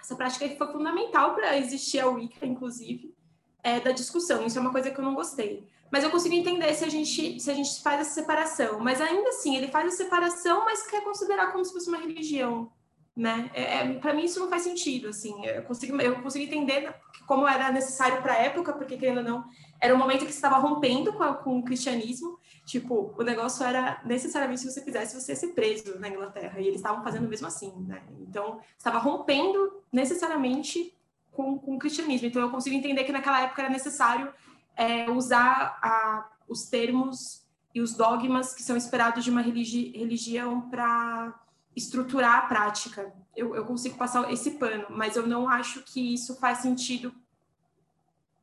essa 0.00 0.14
prática 0.14 0.48
que 0.48 0.56
foi 0.56 0.72
fundamental 0.72 1.34
para 1.34 1.58
existir 1.58 2.00
a 2.00 2.08
Wicca, 2.08 2.46
inclusive, 2.46 3.14
é, 3.62 3.78
da 3.78 3.90
discussão. 3.90 4.46
Isso 4.46 4.56
é 4.56 4.60
uma 4.60 4.72
coisa 4.72 4.90
que 4.90 4.98
eu 4.98 5.04
não 5.04 5.14
gostei. 5.14 5.68
Mas 5.90 6.02
eu 6.02 6.10
consigo 6.10 6.34
entender 6.34 6.72
se 6.72 6.84
a 6.84 6.88
gente 6.88 7.40
se 7.40 7.50
a 7.50 7.54
gente 7.54 7.82
faz 7.82 8.00
essa 8.00 8.14
separação. 8.14 8.78
Mas 8.78 9.00
ainda 9.00 9.30
assim, 9.30 9.56
ele 9.56 9.68
faz 9.68 9.92
a 9.92 9.96
separação, 9.96 10.64
mas 10.64 10.87
quer 10.87 11.02
considerar 11.02 11.50
como 11.50 11.64
se 11.64 11.72
fosse 11.72 11.88
uma 11.88 11.98
religião 11.98 12.70
né? 13.18 13.50
É, 13.52 13.78
é 13.78 13.94
para 13.94 14.14
mim 14.14 14.25
isso 14.25 14.38
não 14.38 14.48
faz 14.48 14.62
sentido, 14.62 15.08
assim. 15.08 15.44
Eu 15.44 15.64
consigo, 15.64 16.00
eu 16.00 16.22
consigo 16.22 16.44
entender 16.44 16.94
como 17.26 17.48
era 17.48 17.72
necessário 17.72 18.22
para 18.22 18.34
a 18.34 18.37
época, 18.37 18.72
porque 18.72 18.96
querendo 18.96 19.18
ou 19.18 19.25
não, 19.25 19.44
era 19.80 19.92
um 19.92 19.98
momento 19.98 20.25
que 20.25 20.30
estava 20.30 20.56
rompendo 20.56 21.12
com, 21.12 21.25
a, 21.25 21.34
com, 21.34 21.58
o 21.58 21.64
cristianismo. 21.64 22.38
Tipo, 22.64 23.12
o 23.18 23.22
negócio 23.25 23.66
era 23.66 24.00
necessariamente 24.04 24.60
se 24.60 24.70
você 24.70 24.82
fizesse 24.84 25.20
você 25.20 25.34
ser 25.34 25.48
preso 25.48 25.98
na 25.98 26.08
Inglaterra 26.08 26.60
e 26.60 26.68
eles 26.68 26.76
estavam 26.76 27.02
fazendo 27.02 27.28
mesmo 27.28 27.48
assim, 27.48 27.72
né? 27.88 28.02
Então 28.20 28.60
estava 28.78 28.98
rompendo 28.98 29.82
necessariamente 29.92 30.94
com, 31.32 31.58
com, 31.58 31.75
o 31.75 31.78
cristianismo. 31.78 32.28
Então 32.28 32.40
eu 32.40 32.50
consigo 32.50 32.76
entender 32.76 33.02
que 33.02 33.12
naquela 33.12 33.40
época 33.40 33.62
era 33.62 33.70
necessário 33.70 34.32
é, 34.76 35.10
usar 35.10 35.76
a, 35.82 36.30
os 36.48 36.68
termos 36.68 37.44
e 37.75 37.80
os 37.80 37.94
dogmas 37.94 38.54
que 38.54 38.62
são 38.62 38.76
esperados 38.76 39.25
de 39.25 39.30
uma 39.30 39.40
religi 39.40 39.90
religião 39.90 40.62
para 40.70 41.34
estruturar 41.78 42.38
a 42.38 42.42
prática. 42.42 43.12
Eu, 43.35 43.54
eu 43.54 43.64
consigo 43.64 43.97
passar 43.97 44.30
esse 44.32 44.52
pano, 44.52 44.87
mas 44.90 45.16
eu 45.16 45.26
não 45.26 45.49
acho 45.49 45.82
que 45.82 46.12
isso 46.12 46.38
faz 46.38 46.58
sentido 46.58 47.12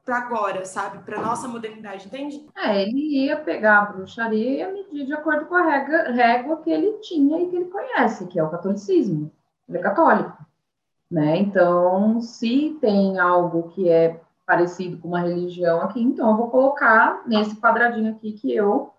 para 0.06 0.18
agora, 0.18 0.64
sabe? 0.66 1.00
Para 1.00 1.22
nossa 1.22 1.48
modernidade, 1.48 2.06
entende? 2.06 2.46
É, 2.56 2.84
ele 2.84 3.26
ia 3.26 3.38
pegar 3.38 3.80
a 3.80 3.86
bruxaria 3.86 4.50
e 4.50 4.58
ia 4.58 4.72
medir 4.72 5.06
de 5.06 5.14
acordo 5.14 5.46
com 5.46 5.56
a 5.56 5.64
regra, 5.64 6.12
régua 6.12 6.62
que 6.62 6.70
ele 6.70 6.94
tinha 7.00 7.42
e 7.42 7.50
que 7.50 7.56
ele 7.56 7.66
conhece, 7.66 8.28
que 8.28 8.40
é 8.40 8.44
o 8.44 8.50
catolicismo. 8.50 9.32
Ele 9.68 9.80
é 9.80 9.82
católico, 9.82 10.38
né? 11.10 11.38
Então, 11.38 12.22
se 12.22 12.78
tem 12.80 13.18
algo 13.18 13.70
que 13.70 13.90
é 13.90 14.22
parecido 14.46 15.00
com 15.00 15.08
uma 15.08 15.22
religião 15.22 15.82
aqui, 15.82 16.02
então 16.02 16.30
eu 16.30 16.38
vou 16.38 16.52
colocar 16.52 17.24
nesse 17.26 17.56
quadradinho 17.56 18.12
aqui 18.12 18.34
que 18.34 18.56
eu 18.56 18.94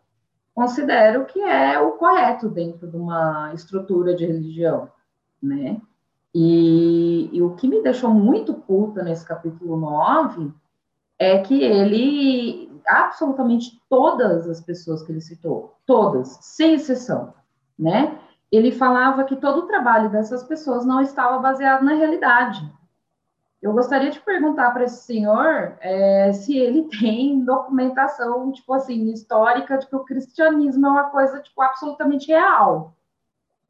considero 0.56 1.26
que 1.26 1.38
é 1.38 1.78
o 1.78 1.92
correto 1.92 2.48
dentro 2.48 2.88
de 2.88 2.96
uma 2.96 3.52
estrutura 3.52 4.16
de 4.16 4.24
religião, 4.24 4.90
né? 5.40 5.82
E, 6.34 7.28
e, 7.30 7.42
o 7.42 7.54
que 7.54 7.68
me 7.68 7.82
deixou 7.82 8.10
muito 8.10 8.54
puta 8.54 9.02
nesse 9.02 9.24
capítulo 9.24 9.76
9 9.76 10.50
é 11.18 11.38
que 11.38 11.62
ele, 11.62 12.70
absolutamente 12.86 13.80
todas 13.88 14.48
as 14.48 14.60
pessoas 14.60 15.02
que 15.02 15.12
ele 15.12 15.20
citou, 15.20 15.74
todas, 15.84 16.38
sem 16.40 16.74
exceção, 16.74 17.34
né? 17.78 18.18
Ele 18.50 18.72
falava 18.72 19.24
que 19.24 19.36
todo 19.36 19.58
o 19.58 19.66
trabalho 19.66 20.10
dessas 20.10 20.42
pessoas 20.42 20.86
não 20.86 21.02
estava 21.02 21.38
baseado 21.38 21.84
na 21.84 21.92
realidade. 21.92 22.66
Eu 23.66 23.72
gostaria 23.72 24.10
de 24.10 24.20
perguntar 24.20 24.70
para 24.70 24.84
esse 24.84 25.02
senhor 25.02 25.76
é, 25.80 26.32
se 26.32 26.56
ele 26.56 26.84
tem 27.00 27.44
documentação, 27.44 28.52
tipo 28.52 28.72
assim, 28.72 29.10
histórica 29.12 29.76
de 29.76 29.86
que 29.88 29.96
o 29.96 30.04
cristianismo 30.04 30.86
é 30.86 30.90
uma 30.90 31.10
coisa, 31.10 31.40
tipo, 31.40 31.60
absolutamente 31.60 32.28
real. 32.28 32.94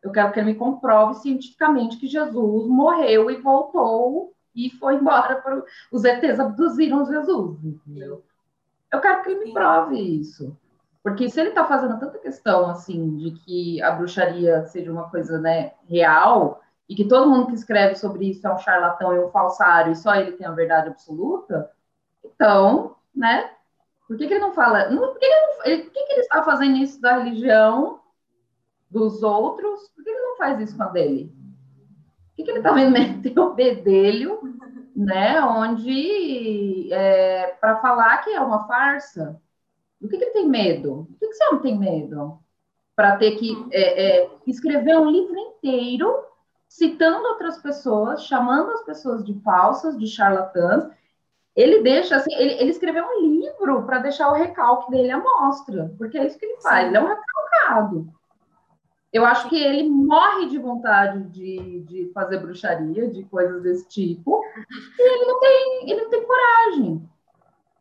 Eu 0.03 0.13
quero 0.13 0.33
que 0.33 0.39
ele 0.39 0.53
me 0.53 0.59
comprove 0.59 1.15
cientificamente 1.15 1.97
que 1.97 2.07
Jesus 2.07 2.69
morreu 2.69 3.31
e 3.31 3.41
voltou 3.41 4.35
e 4.55 4.71
foi 4.71 4.97
embora 4.97 5.37
para 5.37 5.63
os 5.91 6.05
ETs 6.05 6.39
abduziram 6.39 7.07
Jesus, 7.07 7.65
entendeu? 7.65 8.23
Eu 8.93 9.01
quero 9.01 9.23
que 9.23 9.31
ele 9.31 9.47
me 9.47 9.53
prove 9.55 9.99
isso. 9.99 10.57
Porque 11.03 11.29
se 11.31 11.41
ele 11.41 11.51
está 11.51 11.65
fazendo 11.65 11.99
tanta 11.99 12.19
questão, 12.19 12.69
assim, 12.69 13.17
de 13.17 13.31
que 13.31 13.83
a 13.83 13.93
bruxaria 13.93 14.65
seja 14.67 14.93
uma 14.93 15.09
coisa, 15.09 15.39
né, 15.41 15.73
real, 15.89 16.61
e 16.89 16.95
que 16.95 17.05
todo 17.05 17.29
mundo 17.29 17.49
que 17.49 17.55
escreve 17.55 17.97
sobre 17.97 18.31
isso 18.31 18.47
é 18.47 18.53
um 18.53 18.59
charlatão 18.59 19.15
e 19.15 19.19
um 19.19 19.31
falsário 19.31 19.93
e 19.93 19.97
só 19.97 20.15
ele 20.15 20.33
tem 20.33 20.47
a 20.47 20.53
verdade 20.53 20.89
absoluta, 20.89 21.71
então, 22.25 22.97
né? 23.15 23.51
Por 24.07 24.17
que, 24.17 24.27
que 24.27 24.35
ele 24.35 24.45
não 24.45 24.55
fala? 24.55 24.89
Não, 24.89 25.09
por 25.09 25.19
que, 25.19 25.27
que, 25.27 25.27
ele, 25.27 25.47
não, 25.47 25.65
ele, 25.65 25.83
por 25.83 25.93
que, 25.93 26.03
que 26.05 26.13
ele 26.13 26.21
está 26.21 26.43
fazendo 26.45 26.77
isso 26.77 27.01
da 27.01 27.19
religião 27.19 28.01
dos 28.89 29.23
outros? 29.23 29.89
Por 29.89 30.05
que 30.05 30.11
ele 30.11 30.21
não 30.21 30.37
faz 30.37 30.61
isso 30.61 30.77
com 30.77 30.85
a 30.85 30.89
dele? 30.89 31.35
Por 32.29 32.37
que, 32.37 32.45
que 32.45 32.51
ele 32.51 32.59
está 32.59 32.73
metendo 32.73 33.43
o 33.43 33.55
bedelho, 33.55 34.41
né? 34.95 35.41
Onde 35.43 36.93
é, 36.93 37.49
para 37.61 37.81
falar 37.81 38.19
que 38.19 38.31
é 38.31 38.41
uma 38.41 38.67
farsa? 38.69 39.41
Do 40.01 40.09
que, 40.09 40.19
que 40.19 40.25
ele 40.25 40.33
tem 40.33 40.49
medo? 40.49 41.09
Do 41.11 41.17
que, 41.19 41.27
que 41.27 41.35
você 41.35 41.45
não 41.47 41.59
tem 41.59 41.77
medo? 41.77 42.39
Para 42.95 43.17
ter 43.17 43.37
que 43.37 43.67
é, 43.73 44.23
é, 44.23 44.31
escrever 44.47 44.97
um 44.99 45.11
livro 45.11 45.37
inteiro 45.37 46.15
citando 46.77 47.27
outras 47.29 47.57
pessoas, 47.57 48.25
chamando 48.25 48.71
as 48.73 48.83
pessoas 48.83 49.25
de 49.25 49.33
falsas, 49.41 49.99
de 49.99 50.07
charlatãs. 50.07 50.87
Ele 51.55 51.83
deixa 51.83 52.17
assim, 52.17 52.35
ele, 52.35 52.53
ele 52.61 52.71
escreveu 52.71 53.03
um 53.03 53.21
livro 53.23 53.83
para 53.85 54.01
deixar 54.01 54.31
o 54.31 54.35
recalque 54.35 54.91
dele 54.91 55.11
à 55.11 55.19
mostra, 55.19 55.91
porque 55.97 56.19
é 56.19 56.27
isso 56.27 56.39
que 56.39 56.45
ele 56.45 56.61
faz, 56.61 56.83
Sim. 56.83 56.89
ele 56.89 56.97
é 56.99 57.01
um 57.01 57.09
recalcado. 57.09 58.09
Eu 59.11 59.25
acho 59.25 59.49
que 59.49 59.57
ele 59.59 59.89
morre 59.89 60.49
de 60.49 60.59
vontade 60.59 61.25
de, 61.31 61.81
de 61.85 62.11
fazer 62.13 62.41
bruxaria, 62.41 63.09
de 63.09 63.25
coisas 63.25 63.63
desse 63.63 63.89
tipo, 63.89 64.43
e 64.99 65.15
ele 65.15 65.25
não 65.25 65.41
tem, 65.41 65.91
ele 65.91 66.03
não 66.03 66.11
tem 66.11 66.27
coragem. 66.27 67.11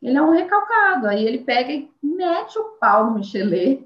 Ele 0.02 0.18
é 0.18 0.22
um 0.22 0.32
recalcado. 0.32 1.08
Aí 1.08 1.26
ele 1.26 1.40
pega 1.40 1.74
e 1.74 1.92
mete 2.02 2.58
o 2.58 2.78
pau 2.80 3.08
no 3.08 3.16
Michelet, 3.16 3.86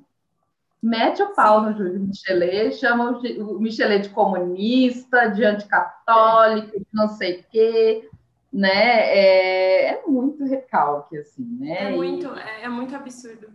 mete 0.81 1.21
o 1.21 1.33
pau 1.33 1.61
no 1.61 1.77
Júlio 1.77 1.99
Michelet, 1.99 2.75
chama 2.75 3.11
o 3.11 3.59
Michelet 3.59 4.07
de 4.07 4.09
comunista, 4.09 5.27
de 5.27 5.43
anticatólico, 5.43 6.79
de 6.79 6.87
não 6.93 7.07
sei 7.09 7.39
o 7.39 7.43
quê, 7.51 8.09
né? 8.51 9.01
É, 9.15 9.85
é, 9.93 10.03
muito 10.07 10.43
recalque, 10.45 11.17
assim, 11.17 11.45
né? 11.59 11.91
É 11.91 11.95
muito, 11.95 12.27
e... 12.27 12.39
é, 12.39 12.63
é, 12.63 12.69
muito 12.69 12.95
absurdo. 12.95 13.47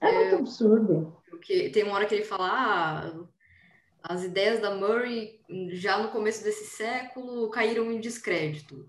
É, 0.00 0.12
muito 0.12 0.34
absurdo. 0.36 1.16
Porque 1.28 1.70
tem 1.70 1.84
uma 1.84 1.94
hora 1.94 2.06
que 2.06 2.14
ele 2.14 2.24
fala, 2.24 2.48
ah, 2.48 3.12
as 4.02 4.24
ideias 4.24 4.60
da 4.60 4.74
Murray, 4.74 5.40
já 5.70 5.98
no 5.98 6.08
começo 6.08 6.42
desse 6.42 6.64
século, 6.76 7.48
caíram 7.50 7.90
em 7.92 8.00
descrédito. 8.00 8.88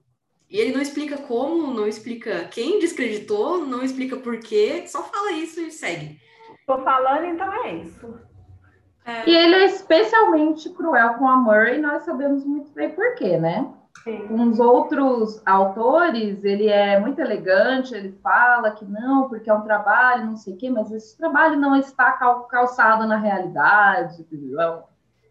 E 0.49 0.57
ele 0.57 0.73
não 0.73 0.81
explica 0.81 1.17
como, 1.17 1.73
não 1.73 1.87
explica 1.87 2.45
quem 2.45 2.79
descreditou, 2.79 3.65
não 3.65 3.83
explica 3.83 4.17
por 4.17 4.37
quê, 4.39 4.83
só 4.85 5.01
fala 5.03 5.31
isso 5.31 5.61
e 5.61 5.71
segue. 5.71 6.19
Tô 6.65 6.77
falando, 6.79 7.25
então 7.25 7.51
é 7.65 7.75
isso. 7.75 8.19
É. 9.05 9.27
E 9.27 9.35
ele 9.35 9.55
é 9.55 9.65
especialmente 9.65 10.69
cruel 10.69 11.15
com 11.15 11.27
a 11.27 11.35
Murray, 11.35 11.79
nós 11.79 12.03
sabemos 12.03 12.45
muito 12.45 12.71
bem 12.71 12.91
por 12.91 13.15
quê, 13.15 13.37
né? 13.37 13.67
Sim. 14.03 14.27
Com 14.27 14.49
os 14.49 14.59
outros 14.59 15.41
autores, 15.45 16.43
ele 16.43 16.67
é 16.67 16.99
muito 16.99 17.19
elegante, 17.19 17.93
ele 17.93 18.17
fala 18.23 18.71
que 18.71 18.85
não, 18.85 19.27
porque 19.27 19.49
é 19.49 19.53
um 19.53 19.61
trabalho, 19.61 20.25
não 20.25 20.37
sei 20.37 20.53
o 20.53 20.57
quê, 20.57 20.69
mas 20.69 20.91
esse 20.91 21.17
trabalho 21.17 21.59
não 21.59 21.75
está 21.75 22.11
calçado 22.49 23.05
na 23.05 23.17
realidade, 23.17 24.25
é 24.31 24.69
um, 24.69 24.81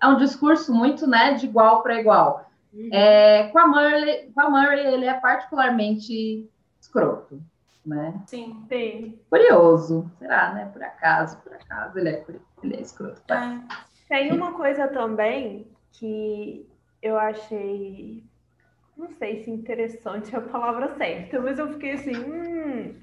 é 0.03 0.07
um 0.07 0.17
discurso 0.17 0.73
muito, 0.75 1.07
né, 1.07 1.35
de 1.35 1.47
igual 1.47 1.83
para 1.83 2.01
igual. 2.01 2.47
Uhum. 2.73 2.91
É, 2.93 3.49
com, 3.49 3.59
a 3.59 3.67
Murray, 3.67 4.31
com 4.33 4.41
a 4.41 4.51
Murray, 4.51 4.87
ele 4.87 5.07
é 5.07 5.15
particularmente 5.15 6.49
escroto 6.81 7.41
né? 7.85 8.23
Sim, 8.27 8.65
sim. 8.69 9.19
Curioso, 9.29 10.11
será, 10.19 10.53
né? 10.53 10.71
Por 10.73 10.83
acaso, 10.83 11.39
por 11.39 11.53
acaso, 11.53 11.99
ele 11.99 12.11
é, 12.11 12.25
ele 12.63 12.77
é 12.77 12.81
escroto. 12.81 13.33
É. 13.33 13.61
Tem 14.09 14.33
uma 14.33 14.53
coisa 14.55 14.89
também 14.89 15.67
que 15.93 16.69
eu 17.03 17.19
achei, 17.19 18.25
não 18.97 19.11
sei 19.11 19.43
se 19.43 19.51
interessante 19.51 20.35
é 20.35 20.39
a 20.39 20.43
palavra 20.43 20.95
certa, 20.97 21.41
mas 21.41 21.59
eu 21.59 21.73
fiquei 21.73 21.93
assim, 21.93 22.17
hum, 22.17 22.95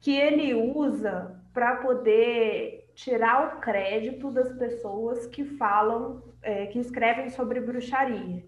que 0.00 0.16
ele 0.16 0.54
usa 0.54 1.40
para 1.52 1.76
poder 1.76 2.90
tirar 2.94 3.56
o 3.56 3.60
crédito 3.60 4.30
das 4.30 4.52
pessoas 4.56 5.26
que 5.26 5.44
falam, 5.44 6.22
é, 6.42 6.66
que 6.66 6.78
escrevem 6.78 7.28
sobre 7.30 7.60
bruxaria, 7.60 8.44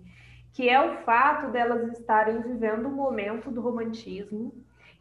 que 0.52 0.68
é 0.68 0.80
o 0.80 0.98
fato 0.98 1.50
delas 1.50 1.98
estarem 1.98 2.40
vivendo 2.40 2.86
o 2.86 2.92
momento 2.92 3.50
do 3.50 3.60
romantismo, 3.60 4.52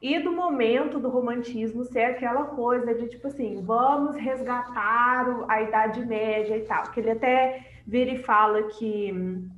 e 0.06 0.20
do 0.20 0.32
momento 0.32 1.00
do 1.00 1.10
romantismo 1.10 1.84
ser 1.84 2.04
aquela 2.04 2.46
coisa 2.46 2.94
de 2.94 3.10
tipo 3.10 3.26
assim, 3.26 3.60
vamos 3.63 4.15
resgatar 4.15 5.26
a 5.48 5.63
Idade 5.63 6.06
Média 6.06 6.56
e 6.56 6.62
tal. 6.62 6.91
Que 6.91 7.00
ele 7.00 7.10
até 7.10 7.65
vira 7.88 8.12
e 8.12 8.22
fala 8.22 8.62
que 8.68 9.12
hum, 9.12 9.50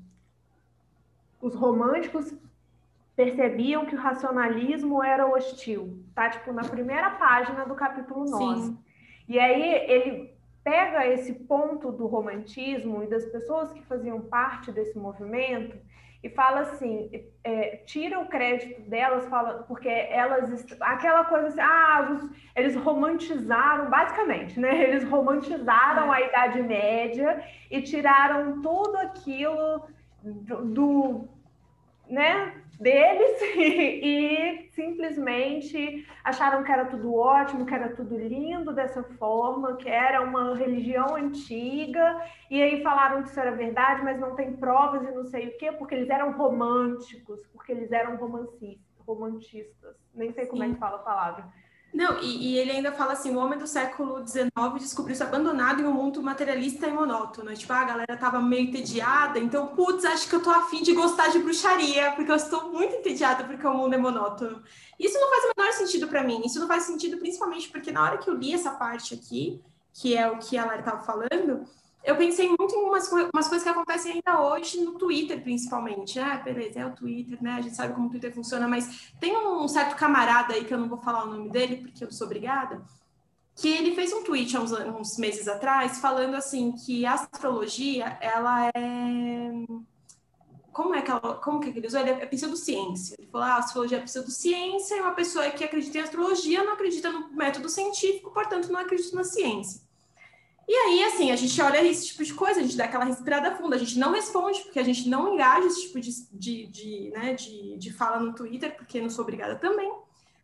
os 1.41 1.53
românticos 1.53 2.33
percebiam 3.13 3.87
que 3.87 3.95
o 3.95 3.99
racionalismo 3.99 5.03
era 5.03 5.27
hostil. 5.27 6.01
Tá, 6.15 6.29
tipo, 6.29 6.53
na 6.53 6.63
primeira 6.63 7.09
página 7.09 7.65
do 7.65 7.75
capítulo 7.75 8.23
9. 8.23 8.61
Sim. 8.61 8.77
E 9.27 9.37
aí 9.37 9.91
ele 9.91 10.33
pega 10.63 11.05
esse 11.07 11.33
ponto 11.33 11.91
do 11.91 12.07
romantismo 12.07 13.03
e 13.03 13.07
das 13.07 13.25
pessoas 13.25 13.73
que 13.73 13.83
faziam 13.83 14.21
parte 14.21 14.71
desse 14.71 14.97
movimento 14.97 15.77
e 16.23 16.29
fala 16.29 16.61
assim, 16.61 17.09
é, 17.43 17.77
tira 17.85 18.19
o 18.19 18.27
crédito 18.27 18.81
delas, 18.89 19.27
fala, 19.27 19.63
porque 19.67 19.87
elas, 19.87 20.65
aquela 20.81 21.25
coisa 21.25 21.47
assim, 21.47 21.61
ah, 21.61 22.09
os, 22.11 22.31
eles 22.55 22.75
romantizaram, 22.75 23.89
basicamente, 23.89 24.59
né? 24.59 24.83
Eles 24.83 25.03
romantizaram 25.03 26.11
a 26.11 26.21
Idade 26.21 26.61
Média 26.61 27.43
e 27.69 27.81
tiraram 27.81 28.61
tudo 28.61 28.97
aquilo 28.97 29.83
do, 30.23 30.65
do 30.65 31.36
né, 32.09 32.61
deles 32.79 33.41
e, 33.41 34.61
e, 34.67 34.71
simplesmente 34.71 36.07
acharam 36.23 36.63
que 36.63 36.71
era 36.71 36.85
tudo 36.85 37.15
ótimo, 37.15 37.65
que 37.65 37.73
era 37.73 37.95
tudo 37.95 38.17
lindo 38.17 38.73
dessa 38.73 39.03
forma, 39.03 39.75
que 39.77 39.89
era 39.89 40.21
uma 40.21 40.55
religião 40.55 41.15
antiga, 41.15 42.21
e 42.49 42.61
aí 42.61 42.83
falaram 42.83 43.23
que 43.23 43.29
isso 43.29 43.39
era 43.39 43.51
verdade, 43.51 44.03
mas 44.03 44.19
não 44.19 44.35
tem 44.35 44.55
provas 44.55 45.07
e 45.07 45.11
não 45.11 45.25
sei 45.25 45.47
o 45.47 45.57
quê, 45.57 45.71
porque 45.71 45.95
eles 45.95 46.09
eram 46.09 46.31
românticos, 46.33 47.45
porque 47.47 47.71
eles 47.71 47.91
eram 47.91 48.17
romancistas, 48.17 49.95
nem 50.13 50.31
sei 50.31 50.45
como 50.45 50.63
Sim. 50.63 50.71
é 50.71 50.73
que 50.73 50.79
fala 50.79 50.97
a 50.97 51.03
palavra. 51.03 51.45
Não, 51.97 52.19
e, 52.21 52.51
e, 52.53 52.57
ele 52.59 52.69
ainda 52.69 52.91
fala 52.91 53.13
assim: 53.13 53.31
o 53.31 53.39
homem 53.39 53.57
do 53.57 53.65
século 53.65 54.23
XIX 54.25 54.51
descobriu-se 54.79 55.23
abandonado 55.23 55.81
em 55.81 55.85
um 55.85 55.91
mundo 55.91 56.21
materialista 56.21 56.85
e 56.87 56.91
monótono. 56.91 57.51
Tipo, 57.55 57.73
ah, 57.73 57.79
a 57.79 57.85
galera 57.85 58.15
tava 58.15 58.39
meio 58.39 58.67
entediada, 58.67 59.39
então, 59.39 59.69
putz, 59.69 60.05
acho 60.05 60.29
que 60.29 60.35
eu 60.35 60.43
tô 60.43 60.51
afim 60.51 60.83
de 60.83 60.93
gostar 60.93 61.29
de 61.29 61.39
bruxaria, 61.39 62.11
porque 62.11 62.31
eu 62.31 62.35
estou 62.35 62.71
muito 62.71 62.93
entediada 62.93 63.43
porque 63.45 63.65
o 63.65 63.73
mundo 63.73 63.95
é 63.95 63.97
monótono. 63.97 64.61
Isso 64.99 65.19
não 65.19 65.27
faz 65.27 65.45
o 65.45 65.53
menor 65.57 65.73
sentido 65.73 66.07
para 66.07 66.23
mim. 66.23 66.43
Isso 66.45 66.59
não 66.59 66.67
faz 66.67 66.83
sentido 66.83 67.17
principalmente 67.17 67.67
porque 67.67 67.91
na 67.91 68.03
hora 68.03 68.19
que 68.19 68.29
eu 68.29 68.35
li 68.35 68.53
essa 68.53 68.69
parte 68.75 69.15
aqui, 69.15 69.59
que 69.91 70.15
é 70.15 70.29
o 70.29 70.37
que 70.37 70.55
a 70.55 70.65
Lara 70.65 70.81
estava 70.81 71.01
falando, 71.01 71.65
eu 72.07 72.15
pensei 72.15 72.47
muito 72.47 72.73
em 72.73 72.85
umas, 72.85 73.11
umas 73.11 73.49
coisas 73.49 73.63
que 73.63 73.69
acontecem 73.69 74.13
ainda 74.13 74.41
hoje 74.41 74.79
no 74.79 74.93
Twitter, 74.93 75.43
principalmente. 75.43 76.17
Ah, 76.17 76.37
beleza, 76.37 76.79
é 76.79 76.85
o 76.85 76.95
Twitter, 76.95 77.37
né? 77.43 77.51
A 77.51 77.61
gente 77.61 77.75
sabe 77.75 77.93
como 77.93 78.07
o 78.07 78.09
Twitter 78.09 78.33
funciona, 78.33 78.65
mas 78.65 79.11
tem 79.19 79.35
um 79.35 79.67
certo 79.67 79.97
camarada 79.97 80.53
aí, 80.53 80.63
que 80.63 80.73
eu 80.73 80.77
não 80.77 80.87
vou 80.87 80.97
falar 80.97 81.25
o 81.25 81.33
nome 81.33 81.49
dele, 81.49 81.75
porque 81.75 82.01
eu 82.01 82.09
sou 82.09 82.25
obrigada, 82.25 82.81
que 83.57 83.67
ele 83.67 83.93
fez 83.93 84.13
um 84.13 84.23
tweet 84.23 84.55
há 84.55 84.61
uns, 84.61 84.71
uns 84.71 85.17
meses 85.17 85.49
atrás, 85.49 85.99
falando 85.99 86.35
assim, 86.35 86.71
que 86.71 87.05
a 87.05 87.13
astrologia, 87.13 88.17
ela 88.21 88.69
é... 88.73 89.51
Como 90.71 90.95
é 90.95 91.01
que, 91.01 91.11
ela, 91.11 91.19
como 91.19 91.59
que 91.59 91.69
ele 91.69 91.87
usou? 91.87 91.99
Ele 91.99 92.11
é 92.11 92.25
pseudociência. 92.25 93.15
Ele 93.17 93.27
falou, 93.27 93.47
ah, 93.47 93.55
a 93.55 93.57
astrologia 93.57 93.97
é 93.97 94.01
pseudociência, 94.01 94.95
e 94.95 95.01
uma 95.01 95.13
pessoa 95.13 95.49
que 95.49 95.63
acredita 95.63 95.97
em 95.97 96.01
astrologia 96.01 96.63
não 96.63 96.73
acredita 96.73 97.11
no 97.11 97.33
método 97.33 97.67
científico, 97.67 98.31
portanto, 98.31 98.71
não 98.71 98.79
acredita 98.79 99.13
na 99.13 99.25
ciência. 99.25 99.86
E 100.67 100.73
aí, 100.73 101.03
assim, 101.05 101.31
a 101.31 101.35
gente 101.37 101.61
olha 101.61 101.81
esse 101.81 102.07
tipo 102.07 102.23
de 102.25 102.33
coisa, 102.33 102.59
a 102.59 102.63
gente 102.63 102.75
dá 102.75 102.85
aquela 102.85 103.05
respirada 103.05 103.55
funda, 103.55 103.77
a 103.77 103.79
gente 103.79 103.97
não 103.97 104.11
responde, 104.11 104.59
porque 104.61 104.79
a 104.79 104.83
gente 104.83 105.07
não 105.07 105.33
engaja 105.33 105.65
esse 105.65 105.83
tipo 105.83 105.99
de, 106.01 106.11
de, 106.33 106.67
de, 106.67 107.09
né, 107.11 107.33
de, 107.33 107.77
de 107.77 107.93
fala 107.93 108.19
no 108.19 108.35
Twitter, 108.35 108.75
porque 108.75 108.99
não 108.99 109.09
sou 109.09 109.23
obrigada 109.23 109.55
também. 109.55 109.89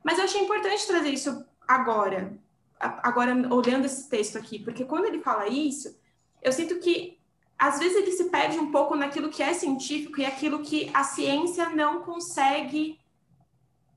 Mas 0.01 0.17
eu 0.17 0.23
achei 0.23 0.41
importante 0.41 0.87
trazer 0.87 1.09
isso 1.09 1.45
agora, 1.67 2.37
agora 2.79 3.33
olhando 3.53 3.85
esse 3.85 4.09
texto 4.09 4.37
aqui, 4.37 4.59
porque 4.59 4.85
quando 4.85 5.05
ele 5.05 5.19
fala 5.19 5.47
isso, 5.47 5.93
eu 6.41 6.53
sinto 6.53 6.79
que 6.79 7.19
às 7.57 7.79
vezes 7.79 7.97
ele 7.97 8.11
se 8.11 8.25
perde 8.29 8.57
um 8.59 8.71
pouco 8.71 8.95
naquilo 8.95 9.29
que 9.29 9.43
é 9.43 9.53
científico 9.53 10.19
e 10.19 10.25
aquilo 10.25 10.61
que 10.61 10.89
a 10.93 11.03
ciência 11.03 11.69
não 11.69 12.01
consegue 12.01 12.99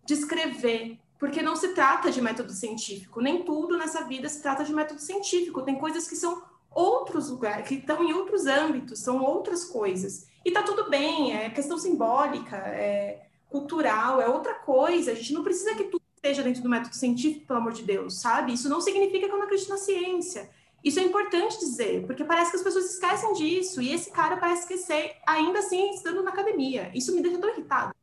descrever, 0.05 0.99
porque 1.19 1.43
não 1.43 1.57
se 1.57 1.69
trata 1.69 2.11
de 2.11 2.21
método 2.21 2.53
científico. 2.53 3.21
Nem 3.21 3.43
tudo 3.43 3.77
nessa 3.77 4.05
vida 4.05 4.29
se 4.29 4.43
trata 4.43 4.65
de 4.65 4.75
método 4.75 5.01
científico. 5.01 5.63
Tem 5.63 5.77
coisas 5.77 6.09
que 6.09 6.17
são 6.17 6.43
outros 6.71 7.31
lugares, 7.31 7.67
que 7.67 7.77
estão 7.77 8.05
em 8.05 8.13
outros 8.13 8.47
âmbitos, 8.47 8.99
são 8.99 9.23
outras 9.23 9.65
coisas. 9.65 10.27
E 10.45 10.51
tá 10.51 10.63
tudo 10.63 10.91
bem, 10.91 11.35
é 11.35 11.49
questão 11.51 11.79
simbólica, 11.79 12.57
é 12.57 13.27
cultural, 13.49 14.21
é 14.21 14.29
outra 14.29 14.55
coisa. 14.55 15.13
A 15.13 15.15
gente 15.15 15.33
não 15.33 15.43
precisa 15.43 15.75
que 15.75 15.85
tudo 15.85 16.03
esteja 16.15 16.43
dentro 16.43 16.63
do 16.63 16.69
método 16.69 16.95
científico, 16.95 17.47
pelo 17.47 17.61
amor 17.61 17.73
de 17.73 17.83
Deus, 17.83 18.21
sabe? 18.21 18.53
Isso 18.53 18.69
não 18.69 18.81
significa 18.81 19.27
que 19.27 19.33
eu 19.33 19.39
não 19.39 19.45
acredito 19.45 19.71
na 19.71 19.79
ciência. 19.79 20.51
Isso 20.85 21.01
é 21.01 21.03
importante 21.03 21.59
dizer, 21.59 22.07
porque 22.07 22.23
parece 22.23 22.51
que 22.51 22.59
as 22.59 22.63
pessoas 22.63 22.93
esquecem 22.93 23.33
disso, 23.33 23.83
e 23.83 23.93
esse 23.93 24.11
cara 24.11 24.37
parece 24.37 24.63
esquecer, 24.63 25.17
ainda 25.27 25.59
assim, 25.59 25.91
estando 25.91 26.23
na 26.23 26.31
academia. 26.31 26.91
Isso 26.95 27.15
me 27.15 27.23
deixa 27.23 27.39
tão 27.39 27.51
irritada. 27.51 27.95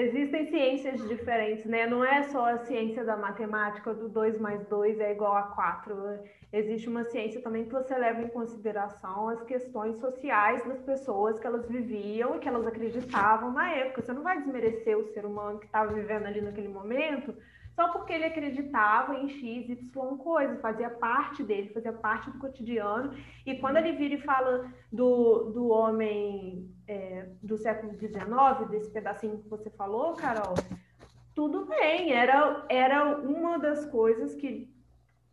Existem 0.00 0.46
ciências 0.46 1.08
diferentes, 1.08 1.64
né? 1.64 1.84
Não 1.84 2.04
é 2.04 2.22
só 2.22 2.44
a 2.46 2.58
ciência 2.58 3.04
da 3.04 3.16
matemática, 3.16 3.92
do 3.92 4.08
2 4.08 4.38
mais 4.38 4.64
2 4.68 5.00
é 5.00 5.10
igual 5.10 5.34
a 5.36 5.42
4. 5.42 6.20
Existe 6.52 6.88
uma 6.88 7.02
ciência 7.04 7.42
também 7.42 7.64
que 7.64 7.72
você 7.72 7.98
leva 7.98 8.22
em 8.22 8.28
consideração 8.28 9.28
as 9.28 9.42
questões 9.42 9.96
sociais 9.96 10.64
das 10.64 10.80
pessoas 10.82 11.40
que 11.40 11.46
elas 11.48 11.68
viviam 11.68 12.36
e 12.36 12.38
que 12.38 12.46
elas 12.46 12.64
acreditavam 12.64 13.52
na 13.52 13.72
época. 13.72 14.02
Você 14.02 14.12
não 14.12 14.22
vai 14.22 14.38
desmerecer 14.38 14.96
o 14.96 15.02
ser 15.12 15.26
humano 15.26 15.58
que 15.58 15.66
estava 15.66 15.92
vivendo 15.92 16.26
ali 16.26 16.40
naquele 16.42 16.68
momento 16.68 17.34
só 17.78 17.86
porque 17.92 18.12
ele 18.12 18.24
acreditava 18.24 19.14
em 19.14 19.28
X, 19.28 19.68
Y 19.68 20.16
coisa, 20.16 20.56
fazia 20.56 20.90
parte 20.90 21.44
dele, 21.44 21.72
fazia 21.72 21.92
parte 21.92 22.28
do 22.28 22.38
cotidiano. 22.40 23.14
E 23.46 23.56
quando 23.60 23.76
ele 23.76 23.92
vira 23.92 24.16
e 24.16 24.20
fala 24.20 24.68
do, 24.90 25.52
do 25.52 25.68
homem 25.68 26.74
é, 26.88 27.28
do 27.40 27.56
século 27.56 27.96
XIX, 27.96 28.68
desse 28.68 28.90
pedacinho 28.90 29.38
que 29.38 29.48
você 29.48 29.70
falou, 29.70 30.14
Carol, 30.14 30.54
tudo 31.36 31.66
bem, 31.66 32.12
era, 32.12 32.66
era 32.68 33.16
uma 33.16 33.60
das 33.60 33.86
coisas 33.86 34.34
que 34.34 34.68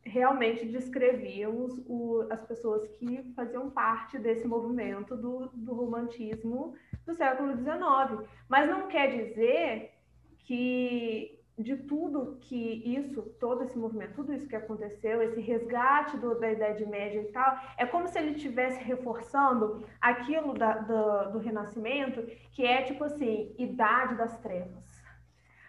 realmente 0.04 0.68
descrevíamos 0.68 1.82
o, 1.88 2.28
as 2.30 2.46
pessoas 2.46 2.88
que 2.90 3.24
faziam 3.36 3.72
parte 3.72 4.20
desse 4.20 4.48
movimento 4.48 5.18
do, 5.18 5.50
do 5.52 5.74
romantismo 5.74 6.76
do 7.08 7.16
século 7.16 7.58
XIX. 7.58 8.30
Mas 8.48 8.70
não 8.70 8.88
quer 8.88 9.08
dizer 9.08 9.96
que 10.38 11.35
de 11.58 11.78
tudo 11.78 12.38
que 12.42 12.84
isso, 12.98 13.22
todo 13.40 13.64
esse 13.64 13.78
movimento, 13.78 14.16
tudo 14.16 14.34
isso 14.34 14.48
que 14.48 14.56
aconteceu, 14.56 15.22
esse 15.22 15.40
resgate 15.40 16.18
do, 16.18 16.38
da 16.38 16.52
Idade 16.52 16.86
Média 16.86 17.22
e 17.22 17.32
tal, 17.32 17.58
é 17.78 17.86
como 17.86 18.08
se 18.08 18.20
ele 18.20 18.32
estivesse 18.32 18.84
reforçando 18.84 19.86
aquilo 20.02 20.54
da, 20.54 20.80
do, 20.80 21.32
do 21.32 21.40
Renascimento, 21.40 22.24
que 22.52 22.66
é 22.66 22.82
tipo 22.82 23.06
assim, 23.06 23.56
Idade 23.58 24.16
das 24.16 24.38
Trevas. 24.40 24.84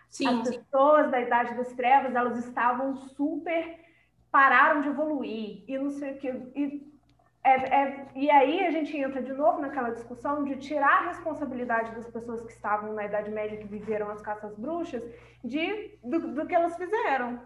Sim, 0.08 0.26
As 0.40 0.56
pessoas 0.56 1.10
da 1.10 1.20
Idade 1.20 1.56
das 1.56 1.72
Trevas, 1.74 2.14
elas 2.14 2.44
estavam 2.44 2.96
super 2.96 3.78
pararam 4.30 4.80
de 4.80 4.88
evoluir 4.88 5.64
e 5.66 5.78
não 5.78 5.90
sei 5.90 6.12
o 6.12 6.18
que 6.18 6.28
e 6.28 6.95
é, 7.46 7.74
é, 7.80 8.08
e 8.16 8.28
aí 8.28 8.66
a 8.66 8.72
gente 8.72 8.96
entra 8.96 9.22
de 9.22 9.32
novo 9.32 9.60
naquela 9.60 9.90
discussão 9.90 10.42
de 10.42 10.56
tirar 10.56 11.04
a 11.04 11.06
responsabilidade 11.06 11.94
das 11.94 12.08
pessoas 12.08 12.40
que 12.42 12.50
estavam 12.50 12.92
na 12.92 13.04
Idade 13.04 13.30
Média, 13.30 13.56
que 13.56 13.68
viveram 13.68 14.10
as 14.10 14.20
caças 14.20 14.52
bruxas, 14.56 15.00
de, 15.44 15.96
do, 16.02 16.34
do 16.34 16.46
que 16.46 16.54
elas 16.54 16.76
fizeram. 16.76 17.40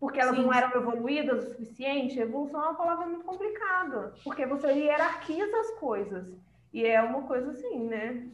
Porque 0.00 0.18
elas 0.18 0.34
Sim. 0.34 0.42
não 0.42 0.52
eram 0.52 0.76
evoluídas 0.76 1.44
o 1.44 1.48
suficiente. 1.52 2.18
Evolução 2.18 2.60
é 2.60 2.64
uma 2.64 2.74
palavra 2.74 3.06
muito 3.06 3.24
complicada, 3.24 4.12
porque 4.24 4.44
você 4.44 4.72
hierarquiza 4.72 5.56
as 5.56 5.70
coisas. 5.78 6.26
E 6.72 6.84
é 6.84 7.00
uma 7.00 7.22
coisa 7.22 7.52
assim, 7.52 7.86
né? 7.86 8.26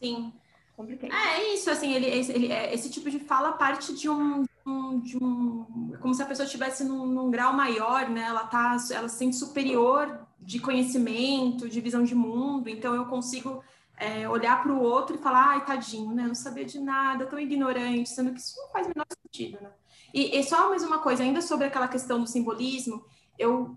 Sim. 0.00 0.32
Complicado. 0.76 1.12
É, 1.12 1.38
é 1.38 1.54
isso, 1.54 1.70
assim, 1.70 1.94
ele, 1.94 2.06
ele, 2.06 2.50
é, 2.50 2.74
esse 2.74 2.90
tipo 2.90 3.08
de 3.08 3.20
fala 3.20 3.52
parte 3.52 3.94
de 3.94 4.10
um, 4.10 4.44
um, 4.66 4.98
de 4.98 5.16
um, 5.16 5.92
como 6.00 6.14
se 6.14 6.22
a 6.22 6.26
pessoa 6.26 6.46
estivesse 6.46 6.84
num, 6.84 7.06
num, 7.06 7.30
grau 7.30 7.52
maior, 7.52 8.08
né? 8.08 8.22
Ela 8.22 8.44
tá, 8.44 8.76
ela 8.90 9.08
se 9.08 9.18
sente 9.18 9.36
superior 9.36 10.26
de 10.40 10.58
conhecimento, 10.58 11.68
de 11.68 11.80
visão 11.80 12.02
de 12.02 12.14
mundo. 12.14 12.68
Então 12.68 12.94
eu 12.94 13.06
consigo 13.06 13.62
é, 13.96 14.28
olhar 14.28 14.62
para 14.62 14.72
o 14.72 14.80
outro 14.80 15.16
e 15.16 15.18
falar, 15.18 15.50
ai, 15.50 15.64
tadinho, 15.64 16.14
né? 16.14 16.26
Não 16.26 16.34
sabia 16.34 16.64
de 16.64 16.80
nada, 16.80 17.26
tão 17.26 17.38
ignorante, 17.38 18.08
sendo 18.08 18.32
que 18.32 18.40
isso 18.40 18.56
não 18.56 18.70
faz 18.70 18.86
o 18.86 18.90
menor 18.90 19.06
sentido, 19.22 19.58
né? 19.60 19.70
E, 20.12 20.38
e 20.38 20.44
só 20.44 20.68
mais 20.68 20.82
uma 20.82 20.98
coisa, 20.98 21.22
ainda 21.22 21.42
sobre 21.42 21.66
aquela 21.66 21.88
questão 21.88 22.20
do 22.20 22.26
simbolismo, 22.26 23.04
eu, 23.36 23.76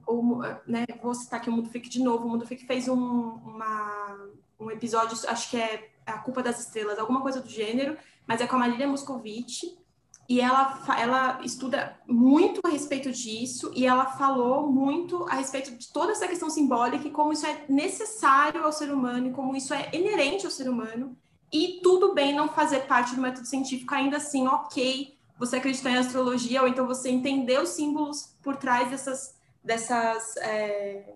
né, 0.67 0.85
vou 1.01 1.15
citar 1.15 1.39
aqui 1.39 1.49
o 1.49 1.51
Mundo 1.51 1.69
Fique 1.69 1.89
de 1.89 2.01
novo. 2.01 2.25
O 2.25 2.29
Mundo 2.29 2.45
Fique 2.45 2.65
fez 2.65 2.87
um, 2.87 2.95
uma, 2.95 4.29
um 4.59 4.69
episódio, 4.69 5.17
acho 5.27 5.49
que 5.49 5.57
é 5.57 5.89
A 6.05 6.19
Culpa 6.19 6.43
das 6.43 6.59
Estrelas, 6.59 6.99
alguma 6.99 7.21
coisa 7.21 7.41
do 7.41 7.49
gênero, 7.49 7.97
mas 8.27 8.39
é 8.39 8.45
com 8.45 8.55
a 8.55 8.59
Marília 8.59 8.87
Moscovici 8.87 9.79
e 10.29 10.41
ela, 10.41 10.83
ela 10.99 11.39
estuda 11.43 11.97
muito 12.05 12.59
a 12.65 12.69
respeito 12.69 13.09
disso 13.11 13.71
e 13.73 13.85
ela 13.85 14.05
falou 14.05 14.69
muito 14.69 15.23
a 15.29 15.35
respeito 15.35 15.71
de 15.71 15.87
toda 15.87 16.11
essa 16.11 16.27
questão 16.27 16.49
simbólica 16.49 17.07
e 17.07 17.11
como 17.11 17.31
isso 17.31 17.45
é 17.45 17.63
necessário 17.69 18.63
ao 18.63 18.73
ser 18.73 18.91
humano 18.91 19.29
e 19.29 19.31
como 19.31 19.55
isso 19.55 19.73
é 19.73 19.89
inerente 19.93 20.45
ao 20.45 20.51
ser 20.51 20.69
humano. 20.69 21.17
E 21.51 21.79
tudo 21.81 22.13
bem 22.13 22.35
não 22.35 22.49
fazer 22.49 22.81
parte 22.87 23.15
do 23.15 23.21
método 23.21 23.47
científico 23.47 23.95
ainda 23.95 24.17
assim 24.17 24.45
ok 24.47 25.17
você 25.39 25.57
acreditar 25.57 25.91
em 25.91 25.97
astrologia 25.97 26.61
ou 26.61 26.67
então 26.67 26.85
você 26.85 27.09
entender 27.09 27.61
os 27.61 27.69
símbolos 27.69 28.35
por 28.43 28.57
trás 28.57 28.89
dessas 28.89 29.37
dessas 29.63 30.35
é... 30.37 31.13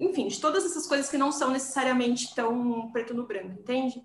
enfim 0.00 0.26
de 0.26 0.40
todas 0.40 0.64
essas 0.64 0.86
coisas 0.86 1.08
que 1.08 1.18
não 1.18 1.30
são 1.30 1.50
necessariamente 1.50 2.34
tão 2.34 2.90
preto 2.90 3.12
no 3.12 3.26
branco 3.26 3.60
entende 3.60 4.02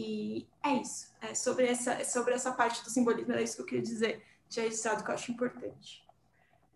e 0.00 0.48
é 0.64 0.76
isso. 0.76 1.14
É 1.20 1.34
sobre, 1.34 1.66
essa, 1.66 1.92
é 1.92 2.04
sobre 2.04 2.32
essa 2.32 2.52
parte 2.52 2.82
do 2.82 2.88
simbolismo, 2.88 3.32
era 3.32 3.42
isso 3.42 3.56
que 3.56 3.62
eu 3.62 3.66
queria 3.66 3.82
dizer, 3.82 4.22
de 4.48 4.60
registrado, 4.60 5.04
que 5.04 5.10
eu 5.10 5.14
acho 5.14 5.30
importante. 5.30 6.06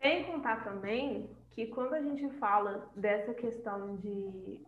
Sem 0.02 0.24
contar 0.24 0.62
também 0.62 1.30
que 1.52 1.66
quando 1.68 1.94
a 1.94 2.02
gente 2.02 2.28
fala 2.38 2.90
dessa 2.94 3.32
questão 3.32 3.96
de 3.96 4.60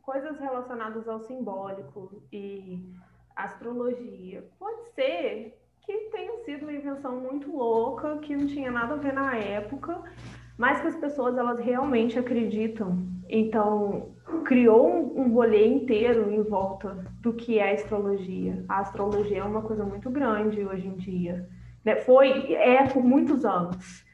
coisas 0.00 0.38
relacionadas 0.38 1.06
ao 1.06 1.20
simbólico 1.20 2.22
e 2.32 2.82
astrologia, 3.36 4.48
pode 4.58 4.90
ser 4.94 5.58
que 5.82 5.92
tenha 6.10 6.44
sido 6.44 6.62
uma 6.62 6.72
invenção 6.72 7.20
muito 7.20 7.54
louca, 7.54 8.18
que 8.18 8.34
não 8.34 8.46
tinha 8.46 8.70
nada 8.70 8.94
a 8.94 8.96
ver 8.96 9.12
na 9.12 9.36
época, 9.36 10.02
mas 10.56 10.80
que 10.80 10.86
as 10.86 10.96
pessoas 10.96 11.36
elas 11.36 11.58
realmente 11.58 12.18
acreditam. 12.18 13.06
Então, 13.32 14.08
criou 14.44 14.88
um, 14.88 15.20
um 15.20 15.32
rolê 15.32 15.66
inteiro 15.66 16.30
em 16.32 16.42
volta 16.42 17.06
do 17.20 17.32
que 17.32 17.58
é 17.58 17.70
a 17.70 17.74
astrologia. 17.74 18.64
A 18.68 18.80
astrologia 18.80 19.38
é 19.38 19.44
uma 19.44 19.62
coisa 19.62 19.84
muito 19.84 20.10
grande 20.10 20.64
hoje 20.64 20.88
em 20.88 20.96
dia. 20.96 21.48
Né? 21.84 21.96
Foi, 21.96 22.52
é 22.54 22.86
por 22.88 23.04
muitos 23.04 23.44
anos. 23.44 24.04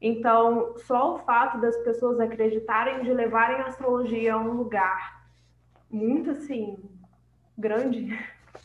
Então, 0.00 0.74
só 0.76 1.14
o 1.14 1.18
fato 1.20 1.58
das 1.58 1.76
pessoas 1.78 2.20
acreditarem 2.20 3.02
de 3.02 3.12
levarem 3.12 3.56
a 3.62 3.66
astrologia 3.66 4.34
a 4.34 4.38
um 4.38 4.52
lugar 4.52 5.26
muito 5.90 6.30
assim 6.30 6.76
grande, 7.56 8.14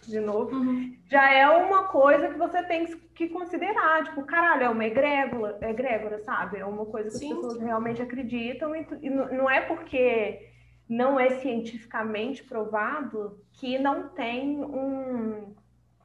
de 0.07 0.19
novo, 0.19 0.55
uhum. 0.55 0.95
já 1.05 1.31
é 1.31 1.47
uma 1.47 1.83
coisa 1.83 2.29
que 2.29 2.37
você 2.37 2.63
tem 2.63 2.85
que 3.15 3.29
considerar. 3.29 4.03
Tipo, 4.03 4.23
caralho, 4.23 4.63
é 4.63 4.69
uma 4.69 4.85
egrégora, 4.85 5.57
egrégora 5.61 6.19
sabe? 6.19 6.59
É 6.59 6.65
uma 6.65 6.85
coisa 6.85 7.09
que 7.09 7.17
Sim. 7.17 7.31
as 7.31 7.35
pessoas 7.37 7.59
realmente 7.59 8.01
acreditam 8.01 8.75
e, 8.75 8.87
e 9.01 9.09
não 9.09 9.49
é 9.49 9.61
porque 9.61 10.47
não 10.89 11.19
é 11.19 11.29
cientificamente 11.39 12.43
provado 12.43 13.39
que 13.53 13.79
não 13.79 14.09
tem 14.09 14.63
um. 14.63 15.53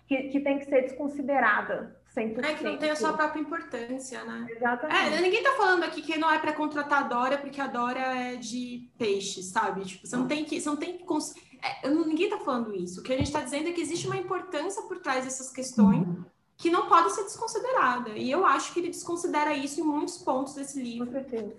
que, 0.07 0.29
que 0.29 0.41
tem 0.41 0.59
que 0.59 0.67
ser 0.67 0.83
desconsiderada 0.83 1.97
100%. 2.17 2.45
É 2.45 2.55
que 2.55 2.65
não 2.65 2.79
tem 2.79 2.91
a 2.91 2.97
sua 2.97 3.13
própria 3.13 3.41
importância, 3.41 4.25
né? 4.25 4.47
Exatamente. 4.51 5.15
É, 5.15 5.21
ninguém 5.21 5.43
tá 5.43 5.53
falando 5.53 5.85
aqui 5.85 6.01
que 6.01 6.17
não 6.17 6.31
é 6.31 6.39
para 6.39 6.53
contratar 6.53 7.05
a 7.05 7.09
Dória 7.09 7.39
porque 7.39 7.61
a 7.61 7.67
Dória 7.67 8.01
é 8.01 8.37
de 8.37 8.89
peixe, 8.99 9.43
sabe? 9.43 9.85
Tipo, 9.85 10.07
você 10.07 10.17
não 10.17 10.27
tem 10.27 10.45
que. 10.45 10.61
Você 10.61 10.69
não 10.69 10.77
tem 10.77 10.97
que 10.97 11.05
cons... 11.05 11.35
é, 11.83 11.89
ninguém 11.89 12.31
tá 12.31 12.39
falando 12.39 12.75
isso. 12.75 13.01
O 13.01 13.03
que 13.03 13.13
a 13.13 13.17
gente 13.17 13.27
está 13.27 13.43
dizendo 13.43 13.69
é 13.69 13.73
que 13.73 13.81
existe 13.81 14.07
uma 14.07 14.17
importância 14.17 14.83
por 14.83 14.99
trás 14.99 15.25
dessas 15.25 15.51
questões. 15.51 16.07
Uhum. 16.07 16.25
Que 16.57 16.71
não 16.71 16.89
pode 16.89 17.13
ser 17.13 17.25
desconsiderada. 17.25 18.11
E 18.11 18.31
eu 18.31 18.47
acho 18.47 18.73
que 18.73 18.81
ele 18.81 18.89
desconsidera 18.89 19.53
isso 19.53 19.79
em 19.79 19.85
muitos 19.85 20.17
pontos 20.17 20.55
desse 20.55 20.83
livro. 20.83 21.07
Com 21.07 21.13
certeza. 21.13 21.53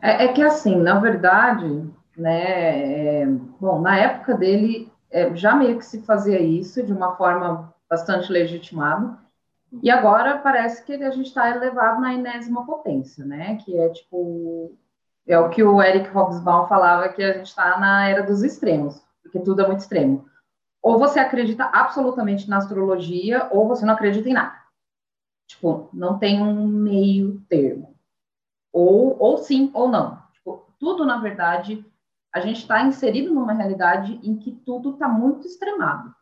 É, 0.00 0.24
é 0.24 0.32
que, 0.32 0.42
assim, 0.42 0.76
na 0.76 0.98
verdade, 0.98 1.84
né? 2.16 3.20
É, 3.20 3.26
bom, 3.60 3.80
na 3.80 3.98
época 3.98 4.34
dele 4.34 4.90
é, 5.10 5.34
já 5.36 5.54
meio 5.54 5.78
que 5.78 5.84
se 5.84 6.02
fazia 6.02 6.40
isso 6.40 6.82
de 6.82 6.92
uma 6.92 7.14
forma 7.16 7.74
bastante 7.88 8.32
legitimada, 8.32 9.18
e 9.80 9.90
agora 9.90 10.38
parece 10.38 10.84
que 10.84 10.92
a 10.92 11.10
gente 11.10 11.26
está 11.26 11.50
elevado 11.50 12.00
na 12.00 12.12
enésima 12.12 12.66
potência, 12.66 13.24
né? 13.24 13.56
Que 13.56 13.78
é 13.78 13.88
tipo 13.90 14.76
é 15.26 15.38
o 15.38 15.50
que 15.50 15.62
o 15.62 15.80
Eric 15.80 16.10
Hobsbawm 16.10 16.66
falava 16.66 17.08
que 17.08 17.22
a 17.22 17.32
gente 17.34 17.46
está 17.46 17.78
na 17.78 18.08
era 18.08 18.22
dos 18.22 18.42
extremos, 18.42 19.00
porque 19.22 19.38
tudo 19.38 19.62
é 19.62 19.66
muito 19.66 19.80
extremo. 19.80 20.26
Ou 20.82 20.98
você 20.98 21.20
acredita 21.20 21.64
absolutamente 21.66 22.50
na 22.50 22.56
astrologia, 22.56 23.48
ou 23.52 23.68
você 23.68 23.86
não 23.86 23.94
acredita 23.94 24.28
em 24.28 24.32
nada. 24.32 24.60
Tipo, 25.46 25.88
não 25.92 26.18
tem 26.18 26.42
um 26.42 26.66
meio 26.66 27.40
termo. 27.48 27.94
Ou, 28.72 29.16
ou 29.18 29.38
sim 29.38 29.70
ou 29.74 29.88
não. 29.88 30.20
Tipo, 30.32 30.66
tudo, 30.78 31.04
na 31.04 31.18
verdade, 31.18 31.86
a 32.34 32.40
gente 32.40 32.58
está 32.58 32.82
inserido 32.82 33.32
numa 33.32 33.52
realidade 33.52 34.18
em 34.24 34.36
que 34.36 34.50
tudo 34.50 34.94
está 34.94 35.06
muito 35.06 35.46
extremado, 35.46 36.12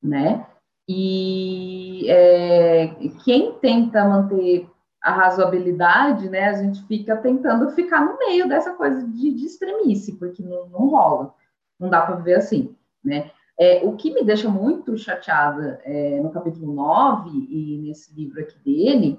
né? 0.00 0.46
E 0.88 2.08
é, 2.08 2.94
quem 3.24 3.52
tenta 3.54 4.04
manter 4.04 4.68
a 5.02 5.12
razoabilidade, 5.12 6.28
né, 6.28 6.48
a 6.48 6.54
gente 6.54 6.82
fica 6.86 7.16
tentando 7.16 7.70
ficar 7.70 8.04
no 8.04 8.18
meio 8.18 8.48
dessa 8.48 8.74
coisa 8.74 9.06
de, 9.06 9.34
de 9.34 9.46
extremice, 9.46 10.12
porque 10.16 10.42
não, 10.42 10.68
não 10.68 10.88
rola, 10.88 11.34
não 11.78 11.88
dá 11.88 12.02
para 12.02 12.16
viver 12.16 12.34
assim, 12.34 12.74
né? 13.04 13.30
É, 13.58 13.80
o 13.84 13.96
que 13.96 14.12
me 14.12 14.22
deixa 14.22 14.50
muito 14.50 14.98
chateada 14.98 15.80
é, 15.84 16.20
no 16.20 16.30
capítulo 16.30 16.74
9 16.74 17.30
e 17.30 17.78
nesse 17.78 18.14
livro 18.14 18.40
aqui 18.40 18.58
dele 18.58 19.18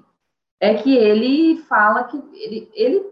é 0.60 0.74
que 0.74 0.94
ele 0.94 1.56
fala 1.62 2.04
que 2.04 2.16
ele, 2.34 2.70
ele 2.72 3.04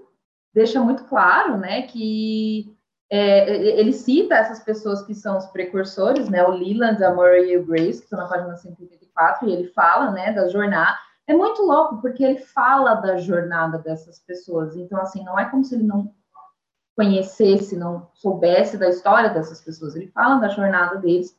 deixa 0.54 0.80
muito 0.80 1.04
claro, 1.04 1.56
né, 1.56 1.82
que 1.82 2.75
é, 3.10 3.78
ele 3.78 3.92
cita 3.92 4.34
essas 4.34 4.60
pessoas 4.60 5.02
que 5.02 5.14
são 5.14 5.38
os 5.38 5.46
precursores, 5.46 6.28
né, 6.28 6.42
o 6.44 6.50
Leland, 6.50 7.02
a 7.02 7.14
Murray 7.14 7.52
e 7.52 7.58
o 7.58 7.64
Grace, 7.64 7.98
que 7.98 8.04
estão 8.04 8.18
na 8.18 8.26
página 8.26 8.56
184, 8.56 9.48
e 9.48 9.52
ele 9.52 9.68
fala, 9.68 10.10
né, 10.10 10.32
da 10.32 10.48
jornada. 10.48 10.96
É 11.28 11.34
muito 11.34 11.62
louco, 11.62 12.00
porque 12.00 12.24
ele 12.24 12.38
fala 12.38 12.94
da 12.94 13.16
jornada 13.16 13.78
dessas 13.78 14.20
pessoas. 14.20 14.76
Então, 14.76 15.00
assim, 15.00 15.24
não 15.24 15.38
é 15.38 15.44
como 15.48 15.64
se 15.64 15.74
ele 15.74 15.84
não 15.84 16.12
conhecesse, 16.96 17.76
não 17.76 18.08
soubesse 18.14 18.78
da 18.78 18.88
história 18.88 19.30
dessas 19.30 19.60
pessoas. 19.60 19.94
Ele 19.94 20.08
fala 20.08 20.40
da 20.40 20.48
jornada 20.48 20.96
deles. 20.96 21.36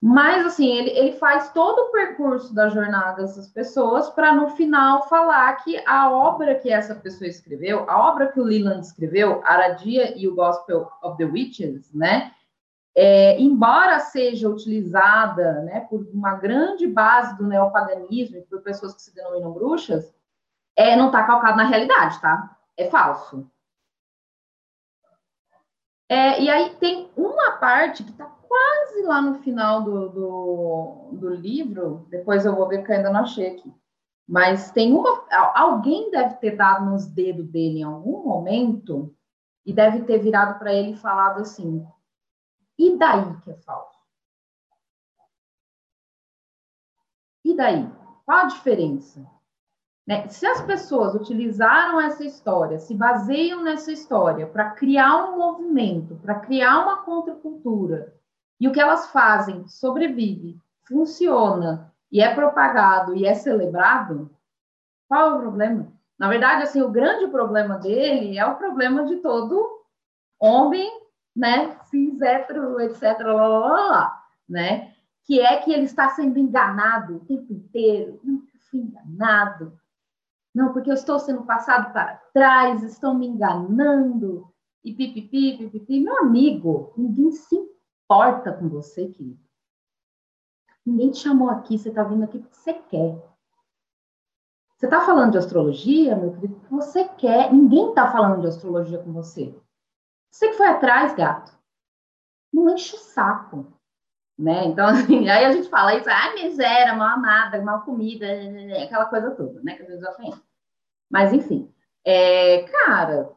Mas, 0.00 0.46
assim, 0.46 0.68
ele, 0.68 0.90
ele 0.90 1.12
faz 1.12 1.52
todo 1.52 1.76
o 1.80 1.90
percurso 1.90 2.54
da 2.54 2.68
jornada 2.68 3.22
dessas 3.22 3.48
pessoas 3.48 4.08
para, 4.10 4.32
no 4.32 4.50
final, 4.50 5.08
falar 5.08 5.52
que 5.56 5.76
a 5.84 6.08
obra 6.10 6.54
que 6.54 6.70
essa 6.70 6.94
pessoa 6.94 7.26
escreveu, 7.26 7.84
a 7.90 8.08
obra 8.08 8.30
que 8.30 8.40
o 8.40 8.44
Leland 8.44 8.80
escreveu, 8.80 9.42
Aradia 9.44 10.16
e 10.16 10.28
o 10.28 10.36
Gospel 10.36 10.88
of 11.02 11.16
the 11.16 11.24
Witches, 11.24 11.92
né? 11.92 12.32
É, 12.96 13.40
embora 13.40 13.98
seja 14.00 14.48
utilizada 14.48 15.62
né, 15.62 15.80
por 15.88 16.08
uma 16.12 16.34
grande 16.34 16.86
base 16.86 17.36
do 17.36 17.46
neopaganismo 17.46 18.36
e 18.36 18.42
por 18.42 18.60
pessoas 18.60 18.94
que 18.94 19.02
se 19.02 19.14
denominam 19.14 19.52
bruxas, 19.52 20.12
é, 20.76 20.96
não 20.96 21.06
está 21.06 21.24
calcado 21.24 21.56
na 21.56 21.64
realidade, 21.64 22.20
tá? 22.20 22.56
É 22.76 22.88
falso. 22.88 23.48
É, 26.08 26.40
e 26.40 26.48
aí 26.48 26.70
tem 26.76 27.10
uma 27.16 27.52
parte 27.52 28.02
que 28.02 28.10
está 28.10 28.37
quase 28.48 29.02
lá 29.02 29.20
no 29.20 29.34
final 29.40 29.82
do, 29.82 30.08
do, 30.08 31.08
do, 31.12 31.34
livro, 31.34 32.06
depois 32.08 32.44
eu 32.44 32.56
vou 32.56 32.66
ver 32.66 32.82
que 32.82 32.90
eu 32.90 32.96
ainda 32.96 33.12
não 33.12 33.20
achei 33.20 33.48
aqui. 33.48 33.72
Mas 34.26 34.70
tem 34.72 34.92
uma. 34.92 35.24
Alguém 35.54 36.10
deve 36.10 36.36
ter 36.36 36.56
dado 36.56 36.90
nos 36.90 37.06
dedos 37.06 37.46
dele 37.46 37.80
em 37.80 37.82
algum 37.84 38.24
momento 38.24 39.14
e 39.64 39.72
deve 39.72 40.02
ter 40.02 40.18
virado 40.18 40.58
para 40.58 40.72
ele 40.72 40.92
e 40.92 40.96
falado 40.96 41.40
assim: 41.40 41.86
e 42.78 42.96
daí 42.96 43.40
que 43.40 43.50
é 43.50 43.56
falso? 43.56 43.98
E 47.44 47.54
daí? 47.54 47.90
Qual 48.24 48.38
a 48.38 48.44
diferença? 48.44 49.26
Né? 50.06 50.28
Se 50.28 50.46
as 50.46 50.62
pessoas 50.62 51.14
utilizaram 51.14 52.00
essa 52.00 52.24
história, 52.24 52.78
se 52.78 52.94
baseiam 52.94 53.62
nessa 53.62 53.92
história 53.92 54.46
para 54.46 54.70
criar 54.70 55.30
um 55.30 55.38
movimento, 55.38 56.16
para 56.16 56.40
criar 56.40 56.80
uma 56.80 57.02
contracultura, 57.02 58.17
e 58.60 58.68
o 58.68 58.72
que 58.72 58.80
elas 58.80 59.10
fazem 59.10 59.66
sobrevive, 59.68 60.60
funciona 60.86 61.92
e 62.10 62.20
é 62.20 62.34
propagado 62.34 63.14
e 63.14 63.26
é 63.26 63.34
celebrado, 63.34 64.30
qual 65.06 65.30
é 65.30 65.34
o 65.34 65.40
problema? 65.40 65.92
Na 66.18 66.28
verdade, 66.28 66.62
assim, 66.62 66.82
o 66.82 66.90
grande 66.90 67.28
problema 67.28 67.78
dele 67.78 68.38
é 68.38 68.44
o 68.44 68.56
problema 68.56 69.04
de 69.04 69.16
todo 69.16 69.84
homem, 70.40 70.90
né, 71.34 71.78
cis, 71.84 72.20
hétero, 72.20 72.80
etc, 72.80 73.02
lá, 73.20 73.32
lá, 73.34 73.58
lá, 73.58 73.90
lá, 73.90 74.24
né? 74.48 74.92
Que 75.24 75.40
é 75.40 75.58
que 75.58 75.72
ele 75.72 75.84
está 75.84 76.10
sendo 76.10 76.38
enganado 76.38 77.16
o 77.16 77.20
tempo 77.20 77.52
inteiro. 77.52 78.18
Não, 78.24 78.34
eu 78.34 78.60
fui 78.70 78.80
enganado 78.80 79.78
não, 80.58 80.72
porque 80.72 80.90
eu 80.90 80.94
estou 80.94 81.20
sendo 81.20 81.44
passado 81.44 81.92
para 81.92 82.16
trás, 82.34 82.82
estão 82.82 83.14
me 83.14 83.28
enganando, 83.28 84.52
e 84.84 84.92
pipipi, 84.92 85.56
pipipi. 85.56 86.00
Meu 86.00 86.18
amigo, 86.18 86.92
ninguém 86.96 87.30
se 87.30 87.56
importa 88.08 88.54
com 88.54 88.68
você, 88.70 89.06
querido. 89.08 89.38
Ninguém 90.84 91.10
te 91.10 91.18
chamou 91.18 91.50
aqui, 91.50 91.78
você 91.78 91.90
está 91.90 92.02
vindo 92.02 92.24
aqui 92.24 92.38
porque 92.38 92.56
você 92.56 92.72
quer. 92.72 93.22
Você 94.74 94.86
está 94.86 95.04
falando 95.04 95.32
de 95.32 95.38
astrologia, 95.38 96.16
meu 96.16 96.32
querido, 96.32 96.54
porque 96.54 96.74
você 96.74 97.04
quer. 97.04 97.52
Ninguém 97.52 97.90
está 97.90 98.10
falando 98.10 98.40
de 98.40 98.46
astrologia 98.46 98.98
com 98.98 99.12
você. 99.12 99.54
Você 100.30 100.48
que 100.48 100.56
foi 100.56 100.68
atrás, 100.68 101.14
gato. 101.14 101.52
Não 102.50 102.70
enche 102.70 102.96
o 102.96 102.98
saco. 102.98 103.66
Né? 104.38 104.64
Então, 104.66 104.86
assim, 104.88 105.28
aí 105.28 105.44
a 105.44 105.52
gente 105.52 105.68
fala 105.68 105.94
isso, 105.94 106.08
ah, 106.08 106.32
miséria, 106.34 106.94
mal 106.94 107.16
amada, 107.16 107.60
mal 107.60 107.82
comida, 107.82 108.26
aquela 108.82 109.06
coisa 109.06 109.32
toda, 109.32 109.60
né? 109.62 109.74
Que 109.74 109.82
às 109.82 109.88
vezes 109.88 110.08
ofende. 110.08 110.42
Mas, 111.10 111.32
enfim, 111.32 111.74
é, 112.04 112.62
cara, 112.62 113.36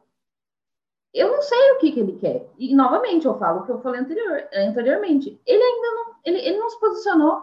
eu 1.12 1.30
não 1.30 1.42
sei 1.42 1.72
o 1.72 1.78
que, 1.78 1.92
que 1.92 2.00
ele 2.00 2.18
quer. 2.18 2.48
E, 2.58 2.74
novamente, 2.74 3.26
eu 3.26 3.38
falo 3.38 3.60
o 3.60 3.64
que 3.64 3.72
eu 3.72 3.80
falei 3.80 4.00
anterior, 4.00 4.44
anteriormente. 4.54 5.40
Ele 5.46 5.62
ainda 5.62 5.88
não, 5.94 6.14
ele, 6.24 6.38
ele 6.38 6.58
não 6.58 6.70
se 6.70 6.80
posicionou. 6.80 7.42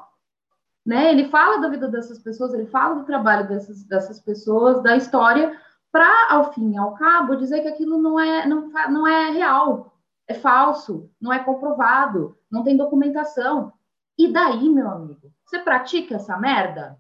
Né? 0.86 1.12
Ele 1.12 1.30
fala 1.30 1.60
da 1.60 1.70
vida 1.70 1.88
dessas 1.88 2.18
pessoas, 2.20 2.54
ele 2.54 2.66
fala 2.66 2.96
do 2.96 3.06
trabalho 3.06 3.48
dessas, 3.48 3.84
dessas 3.84 4.20
pessoas, 4.20 4.82
da 4.82 4.98
história, 4.98 5.56
para, 5.92 6.32
ao 6.32 6.52
fim 6.54 6.74
e 6.74 6.78
ao 6.78 6.96
cabo, 6.96 7.36
dizer 7.36 7.62
que 7.62 7.68
aquilo 7.68 8.02
não 8.02 8.20
é, 8.20 8.48
não, 8.48 8.70
não 8.90 9.08
é 9.08 9.30
real, 9.30 9.94
é 10.28 10.34
falso, 10.34 11.10
não 11.22 11.32
é 11.32 11.40
comprovado, 11.40 12.36
não 12.50 12.64
tem 12.64 12.76
documentação. 12.76 13.74
E 14.18 14.32
daí, 14.32 14.68
meu 14.68 14.90
amigo, 14.90 15.32
você 15.46 15.60
pratica 15.60 16.16
essa 16.16 16.38
merda? 16.38 16.98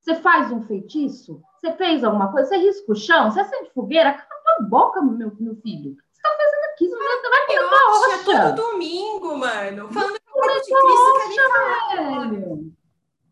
Você 0.00 0.14
faz 0.16 0.50
um 0.50 0.62
feitiço? 0.62 1.40
Você 1.58 1.72
fez 1.72 2.02
alguma 2.02 2.30
coisa? 2.30 2.48
Você 2.48 2.56
risca 2.56 2.92
o 2.92 2.96
chão? 2.96 3.30
Você 3.30 3.40
acende 3.40 3.70
fogueira? 3.72 4.12
Cala 4.12 4.42
tua 4.56 4.66
boca, 4.66 5.02
meu, 5.02 5.32
meu 5.38 5.56
filho. 5.56 5.96
Aqui? 6.82 6.88
Você 6.88 6.98
vai, 6.98 7.30
vai 7.30 7.46
comer 7.46 7.68
tua 7.68 7.90
hóstia. 7.90 8.54
todo 8.54 8.70
domingo, 8.70 9.36
mano. 9.36 9.92
Falando 9.92 10.14
de 10.14 10.20
Cristo, 10.20 10.74
velho. 11.96 12.72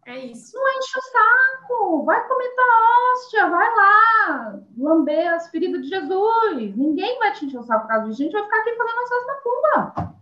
É 0.07 0.19
isso. 0.19 0.57
Não 0.57 0.79
enche 0.79 0.99
o 0.99 1.03
saco. 1.03 2.05
Vai 2.05 2.27
comer 2.29 2.55
tua 2.55 3.13
hóstia. 3.13 3.49
Vai 3.49 3.77
lá. 3.77 4.61
Lamber 4.79 5.35
as 5.35 5.49
feridas 5.49 5.83
de 5.83 5.89
Jesus. 5.89 6.77
Ninguém 6.77 7.19
vai 7.19 7.33
te 7.33 7.47
encher 7.47 7.59
o 7.59 7.63
saco 7.63 7.83
por 7.83 7.89
causa 7.89 8.09
disso. 8.09 8.23
A 8.23 8.25
gente 8.25 8.33
vai 8.33 8.45
ficar 8.45 8.61
aqui 8.61 8.77
fazendo 8.77 8.97
nossas 8.97 9.27
macumba. 9.27 10.15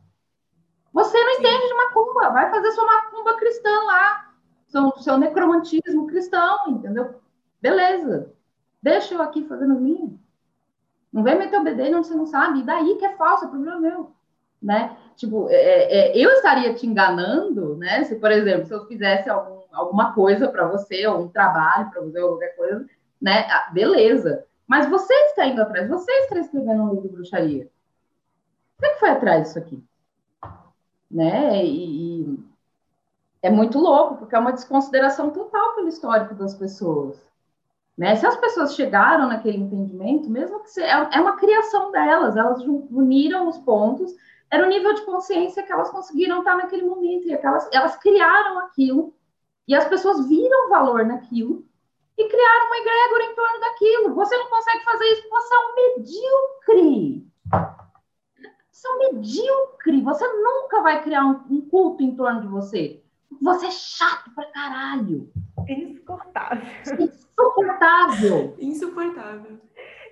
Você 0.92 1.22
não 1.22 1.34
Sim. 1.34 1.38
entende 1.40 1.68
de 1.68 1.74
macumba. 1.74 2.30
Vai 2.30 2.50
fazer 2.50 2.72
sua 2.72 2.86
macumba 2.86 3.36
cristã 3.36 3.82
lá. 3.84 4.34
Seu, 4.66 4.92
seu 4.98 5.16
necromantismo 5.16 6.06
cristão, 6.06 6.58
entendeu? 6.68 7.20
Beleza. 7.60 8.32
Deixa 8.82 9.14
eu 9.14 9.22
aqui 9.22 9.44
fazendo 9.44 9.74
minha. 9.74 10.18
Não 11.12 11.22
vem 11.22 11.38
meter 11.38 11.58
o 11.58 11.64
BD 11.64 11.94
onde 11.94 12.06
você 12.06 12.14
não 12.14 12.26
sabe. 12.26 12.60
E 12.60 12.62
daí 12.62 12.96
que 12.96 13.04
é 13.04 13.16
falso, 13.16 13.46
é 13.46 13.48
problema 13.48 13.80
meu. 13.80 14.12
Né? 14.60 14.96
Tipo, 15.16 15.48
é, 15.48 15.54
é, 15.54 16.18
é, 16.18 16.18
eu 16.18 16.30
estaria 16.32 16.74
te 16.74 16.86
enganando, 16.86 17.76
né? 17.76 18.04
Se, 18.04 18.16
por 18.16 18.30
exemplo, 18.30 18.66
se 18.66 18.74
eu 18.74 18.86
fizesse 18.86 19.30
algum, 19.30 19.60
alguma 19.72 20.12
coisa 20.12 20.48
para 20.48 20.66
você, 20.66 21.06
ou 21.06 21.22
um 21.22 21.28
trabalho 21.28 21.90
para 21.90 22.02
você, 22.02 22.20
ou 22.20 22.30
qualquer 22.30 22.56
coisa, 22.56 22.86
né? 23.20 23.46
Ah, 23.50 23.70
beleza. 23.72 24.44
Mas 24.66 24.88
você 24.88 25.14
está 25.14 25.46
indo 25.46 25.62
atrás, 25.62 25.88
você 25.88 26.10
está 26.10 26.38
escrevendo 26.38 26.82
um 26.82 26.88
livro 26.90 27.02
de 27.02 27.08
bruxaria. 27.08 27.70
É 28.82 28.88
que 28.90 29.00
foi 29.00 29.10
atrás 29.10 29.44
disso 29.44 29.58
aqui? 29.58 29.82
Né? 31.10 31.64
E, 31.64 32.22
e 32.22 32.38
é 33.42 33.50
muito 33.50 33.78
louco, 33.78 34.16
porque 34.16 34.34
é 34.34 34.38
uma 34.38 34.52
desconsideração 34.52 35.30
total 35.30 35.74
pelo 35.74 35.88
histórico 35.88 36.34
das 36.34 36.54
pessoas. 36.54 37.27
Né? 37.98 38.14
Se 38.14 38.24
as 38.24 38.36
pessoas 38.36 38.76
chegaram 38.76 39.26
naquele 39.26 39.58
entendimento, 39.58 40.30
mesmo 40.30 40.60
que 40.60 40.70
se, 40.70 40.80
é, 40.80 41.08
é 41.12 41.20
uma 41.20 41.36
criação 41.36 41.90
delas, 41.90 42.36
elas 42.36 42.62
uniram 42.62 43.48
os 43.48 43.58
pontos, 43.58 44.14
era 44.48 44.64
o 44.64 44.68
nível 44.68 44.94
de 44.94 45.02
consciência 45.02 45.64
que 45.64 45.72
elas 45.72 45.90
conseguiram 45.90 46.38
estar 46.38 46.56
naquele 46.56 46.84
momento, 46.84 47.26
e 47.26 47.34
aquelas, 47.34 47.68
elas 47.72 47.96
criaram 47.96 48.60
aquilo, 48.60 49.12
e 49.66 49.74
as 49.74 49.84
pessoas 49.86 50.28
viram 50.28 50.70
valor 50.70 51.04
naquilo, 51.04 51.66
e 52.16 52.28
criaram 52.28 52.66
uma 52.66 52.78
egrégora 52.78 53.24
em 53.24 53.34
torno 53.34 53.60
daquilo. 53.60 54.14
Você 54.14 54.36
não 54.36 54.48
consegue 54.48 54.84
fazer 54.84 55.04
isso, 55.04 55.28
você 55.28 55.54
é 55.54 55.58
um 55.58 55.74
medíocre. 55.74 57.26
Você 58.70 58.88
é 58.88 58.90
um 58.90 58.98
medíocre. 58.98 60.02
Você 60.02 60.26
nunca 60.26 60.82
vai 60.82 61.02
criar 61.02 61.24
um, 61.26 61.44
um 61.50 61.60
culto 61.68 62.02
em 62.02 62.14
torno 62.14 62.40
de 62.42 62.48
você. 62.48 63.02
Você 63.40 63.66
é 63.66 63.70
chato 63.70 64.32
pra 64.34 64.46
caralho. 64.46 65.30
Insuportável. 65.68 66.64
Insuportável. 67.38 68.56
Insuportável. 68.58 69.58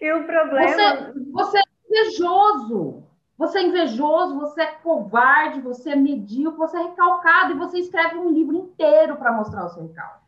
E 0.01 0.13
o 0.13 0.25
problema. 0.25 1.13
Você, 1.33 1.33
você 1.33 1.59
é 1.59 1.63
invejoso. 1.91 3.03
Você 3.39 3.59
é 3.59 3.63
invejoso, 3.65 4.39
você 4.39 4.63
é 4.63 4.67
covarde, 4.67 5.61
você 5.61 5.91
é 5.91 5.97
medíocre, 5.97 6.59
você 6.59 6.79
é 6.79 6.83
recalcado 6.83 7.53
e 7.53 7.59
você 7.59 7.79
escreve 7.79 8.17
um 8.17 8.31
livro 8.31 8.57
inteiro 8.57 9.17
para 9.17 9.33
mostrar 9.33 9.67
o 9.67 9.69
seu 9.69 9.83
recalque. 9.83 10.25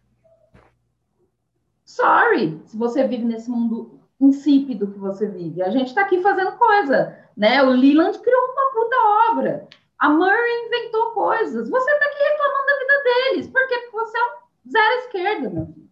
Sorry, 1.87 2.61
se 2.67 2.77
você 2.77 3.07
vive 3.07 3.25
nesse 3.25 3.51
mundo 3.51 3.99
insípido 4.21 4.89
que 4.89 4.99
você 4.99 5.27
vive. 5.27 5.63
A 5.63 5.71
gente 5.71 5.89
está 5.89 6.03
aqui 6.03 6.21
fazendo 6.21 6.53
coisa, 6.59 7.17
né? 7.35 7.63
O 7.63 7.71
Leland 7.71 8.19
criou 8.19 8.41
uma 8.41 8.71
puta 8.73 8.97
obra. 9.33 9.69
A 9.99 10.11
Murray 10.11 10.67
inventou 10.67 11.13
coisas. 11.13 11.71
Você 11.71 11.91
está 11.91 12.07
aqui 12.07 12.19
reclamando 12.19 12.67
da 12.67 12.79
vida 12.79 13.03
deles. 13.05 13.49
Por 13.49 13.67
quê? 13.69 13.75
Porque 13.79 13.97
você 13.97 14.19
é 14.19 14.23
um 14.23 14.71
zero 14.71 14.99
esquerda, 14.99 15.51
meu 15.51 15.67
filho. 15.67 15.88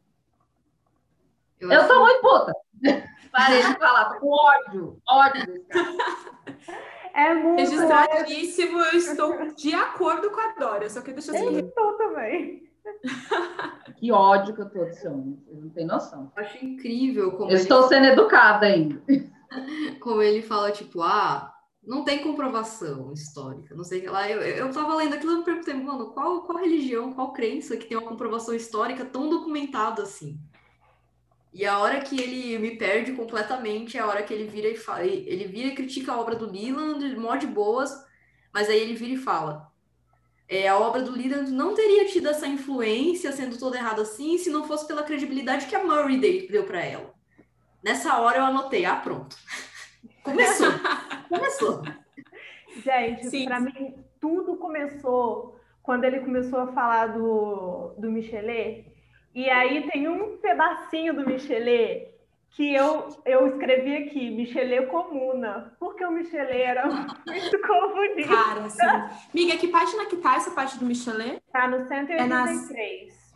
Eu, 1.60 1.70
eu 1.70 1.88
tô 1.88 2.00
muito 2.00 2.20
puta. 2.20 2.52
Parei 3.32 3.62
de 3.62 3.78
falar, 3.78 4.14
tô 4.14 4.20
com 4.20 4.28
ódio. 4.28 4.98
Ódio. 5.08 5.66
É 7.14 7.32
muito 7.32 7.60
Registradíssimo, 7.60 8.78
eu 8.78 8.98
estou 8.98 9.54
de 9.54 9.74
acordo 9.74 10.30
com 10.30 10.40
a 10.40 10.52
Dora, 10.52 10.88
só 10.90 11.00
que 11.00 11.12
deixa 11.12 11.36
eu 11.36 11.50
Eu 11.50 11.60
estou 11.60 11.94
também. 11.94 12.70
Que 13.96 14.12
ódio 14.12 14.54
que 14.54 14.60
eu 14.60 14.68
tô 14.68 14.84
desse 14.84 15.08
homem, 15.08 15.42
vocês 15.46 15.62
não 15.62 15.70
têm 15.70 15.86
noção. 15.86 16.30
Eu 16.36 16.42
acho 16.42 16.64
incrível 16.64 17.32
como. 17.32 17.44
Eu 17.44 17.54
ele... 17.54 17.62
estou 17.62 17.88
sendo 17.88 18.06
educada 18.06 18.66
ainda. 18.66 19.02
Como 20.00 20.20
ele 20.20 20.42
fala, 20.42 20.70
tipo, 20.70 21.00
ah, 21.00 21.50
não 21.82 22.04
tem 22.04 22.22
comprovação 22.22 23.12
histórica, 23.12 23.74
não 23.74 23.84
sei 23.84 24.00
o 24.00 24.02
que 24.02 24.08
lá. 24.10 24.28
Eu, 24.28 24.42
eu 24.42 24.70
tava 24.70 24.96
lendo 24.96 25.14
aquilo 25.14 25.32
e 25.32 25.36
me 25.36 25.44
perguntei, 25.44 25.72
mano, 25.72 26.12
qual, 26.12 26.42
qual 26.42 26.58
religião, 26.58 27.12
qual 27.12 27.32
crença 27.32 27.76
que 27.76 27.86
tem 27.86 27.96
uma 27.96 28.06
comprovação 28.08 28.54
histórica 28.54 29.04
tão 29.04 29.30
documentada 29.30 30.02
assim? 30.02 30.38
E 31.56 31.64
a 31.64 31.78
hora 31.78 32.00
que 32.00 32.20
ele 32.20 32.58
me 32.58 32.76
perde 32.76 33.12
completamente 33.12 33.96
é 33.96 34.00
a 34.02 34.06
hora 34.06 34.22
que 34.22 34.34
ele 34.34 34.46
vira 34.46 34.68
e 34.68 34.76
fala, 34.76 35.04
ele 35.04 35.46
vira 35.46 35.68
e 35.68 35.74
critica 35.74 36.12
a 36.12 36.20
obra 36.20 36.36
do 36.36 36.52
Leland, 36.52 37.16
mó 37.16 37.34
de 37.34 37.46
boas, 37.46 37.90
mas 38.52 38.68
aí 38.68 38.78
ele 38.78 38.92
vira 38.92 39.14
e 39.14 39.16
fala: 39.16 39.72
é, 40.46 40.68
a 40.68 40.78
obra 40.78 41.00
do 41.00 41.12
Leland 41.12 41.50
não 41.50 41.74
teria 41.74 42.04
tido 42.04 42.28
essa 42.28 42.46
influência, 42.46 43.32
sendo 43.32 43.58
toda 43.58 43.78
errada 43.78 44.02
assim, 44.02 44.36
se 44.36 44.50
não 44.50 44.64
fosse 44.64 44.86
pela 44.86 45.02
credibilidade 45.02 45.64
que 45.64 45.74
a 45.74 45.82
Murray 45.82 46.46
deu 46.46 46.64
para 46.64 46.84
ela. 46.84 47.14
Nessa 47.82 48.18
hora 48.18 48.36
eu 48.36 48.44
anotei, 48.44 48.84
ah, 48.84 48.96
pronto. 48.96 49.34
Começou. 50.22 50.68
começou. 51.26 51.82
Gente, 52.84 53.46
para 53.46 53.60
mim, 53.60 53.94
tudo 54.20 54.58
começou 54.58 55.58
quando 55.82 56.04
ele 56.04 56.20
começou 56.20 56.58
a 56.58 56.72
falar 56.74 57.06
do, 57.06 57.94
do 57.96 58.10
Michelet 58.10 58.94
e 59.36 59.50
aí 59.50 59.86
tem 59.90 60.08
um 60.08 60.38
pedacinho 60.38 61.14
do 61.14 61.26
Michelet 61.26 62.08
que 62.52 62.74
eu, 62.74 63.08
eu 63.26 63.46
escrevi 63.48 63.94
aqui, 63.98 64.30
Michelet 64.30 64.86
Comuna, 64.86 65.76
porque 65.78 66.02
o 66.06 66.10
Michelet 66.10 66.62
era 66.62 66.86
muito 67.26 67.60
comunista. 67.60 68.34
Cara, 68.34 68.64
assim. 68.64 69.28
Miga, 69.34 69.58
que 69.58 69.68
página 69.68 70.06
que 70.06 70.16
tá 70.16 70.36
essa 70.36 70.52
parte 70.52 70.78
do 70.78 70.86
Michelet? 70.86 71.42
Tá 71.52 71.68
no 71.68 71.86
183. 71.86 72.18
É 72.18 72.26
nas 72.26 72.70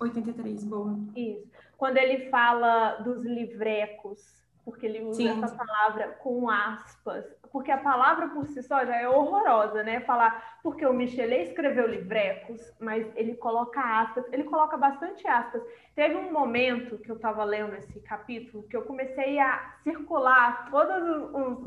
83, 0.01 0.65
boa. 0.65 0.99
Isso. 1.15 1.47
Quando 1.77 1.99
ele 1.99 2.31
fala 2.31 2.95
dos 3.01 3.23
livrecos, 3.23 4.43
porque 4.65 4.87
ele 4.87 5.03
usa 5.03 5.17
Sim. 5.17 5.29
essa 5.29 5.55
palavra 5.55 6.09
com 6.23 6.49
aspas, 6.49 7.27
porque 7.53 7.71
a 7.71 7.79
palavra 7.79 8.29
por 8.29 8.47
si 8.47 8.63
só 8.63 8.85
já 8.85 8.97
é 8.97 9.09
horrorosa, 9.09 9.83
né? 9.83 10.01
Falar 10.01 10.59
porque 10.63 10.85
o 10.87 10.93
Michelet 10.93 11.49
escreveu 11.49 11.87
livrecos, 11.87 12.61
mas 12.81 13.07
ele 13.17 13.35
coloca 13.35 13.81
aspas, 13.81 14.25
ele 14.33 14.45
coloca 14.45 14.77
bastante 14.77 15.27
aspas. 15.27 15.63
Teve 15.95 16.17
um 16.17 16.33
momento 16.33 16.99
que 16.99 17.11
eu 17.11 17.17
estava 17.17 17.43
lendo 17.45 17.75
esse 17.75 18.01
capítulo 18.01 18.63
que 18.65 18.77
eu 18.77 18.83
comecei 18.83 19.39
a 19.39 19.75
circular 19.83 20.69
todas 20.71 21.03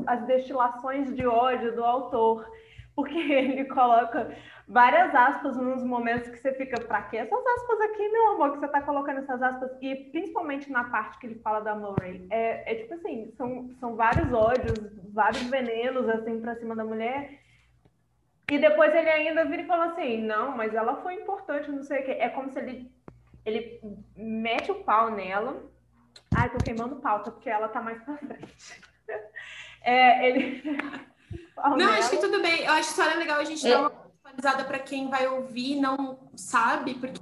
as 0.06 0.26
destilações 0.26 1.14
de 1.14 1.26
ódio 1.26 1.74
do 1.74 1.84
autor, 1.84 2.48
porque 2.94 3.18
ele 3.32 3.64
coloca 3.66 4.34
várias 4.66 5.14
aspas 5.14 5.56
nos 5.56 5.82
momentos 5.82 6.28
que 6.28 6.38
você 6.38 6.52
fica, 6.54 6.80
para 6.80 7.02
que 7.02 7.16
essas 7.16 7.46
aspas 7.46 7.80
aqui, 7.82 8.08
meu 8.08 8.32
amor, 8.32 8.52
que 8.52 8.58
você 8.58 8.66
está 8.66 8.80
colocando 8.80 9.18
essas 9.18 9.42
aspas? 9.42 9.70
E 9.80 9.94
principalmente 10.10 10.70
na 10.70 10.84
parte 10.84 11.18
que 11.18 11.26
ele 11.26 11.40
fala 11.40 11.60
da 11.60 11.74
Murray. 11.74 12.26
É, 12.30 12.72
é 12.72 12.74
tipo 12.76 12.94
assim, 12.94 13.32
são, 13.36 13.70
são 13.78 13.94
vários 13.94 14.32
ódios, 14.32 14.78
vários 15.12 15.42
venenos, 15.44 16.08
assim, 16.08 16.40
para 16.40 16.56
cima 16.56 16.74
da 16.74 16.84
mulher. 16.84 17.40
E 18.50 18.58
depois 18.58 18.94
ele 18.94 19.08
ainda 19.08 19.44
vira 19.44 19.62
e 19.62 19.66
fala 19.66 19.86
assim, 19.86 20.22
não, 20.22 20.56
mas 20.56 20.74
ela 20.74 21.02
foi 21.02 21.14
importante, 21.14 21.70
não 21.70 21.82
sei 21.82 22.00
o 22.00 22.04
quê. 22.04 22.12
É 22.12 22.28
como 22.28 22.50
se 22.50 22.58
ele, 22.58 22.90
ele 23.44 23.80
mete 24.16 24.70
o 24.70 24.82
pau 24.82 25.10
nela. 25.10 25.62
Ai, 26.34 26.50
tô 26.50 26.58
queimando 26.58 26.96
pauta, 26.96 27.30
porque 27.30 27.50
ela 27.50 27.68
tá 27.68 27.80
mais 27.80 28.02
pra 28.02 28.16
frente. 28.16 28.82
É, 29.86 30.30
ele... 30.30 30.62
não, 31.58 31.76
nela. 31.76 31.98
acho 31.98 32.08
que 32.08 32.16
tudo 32.16 32.40
bem. 32.40 32.64
Eu 32.64 32.72
acho 32.72 32.88
que 32.88 32.94
só 32.94 33.04
é 33.04 33.16
legal 33.16 33.38
a 33.38 33.44
gente 33.44 33.66
é. 33.66 33.68
dar 33.68 33.80
uma 33.80 34.03
atualizada 34.34 34.64
para 34.64 34.78
quem 34.78 35.08
vai 35.08 35.26
ouvir 35.26 35.76
não 35.76 36.18
sabe, 36.36 36.94
porque 36.94 37.20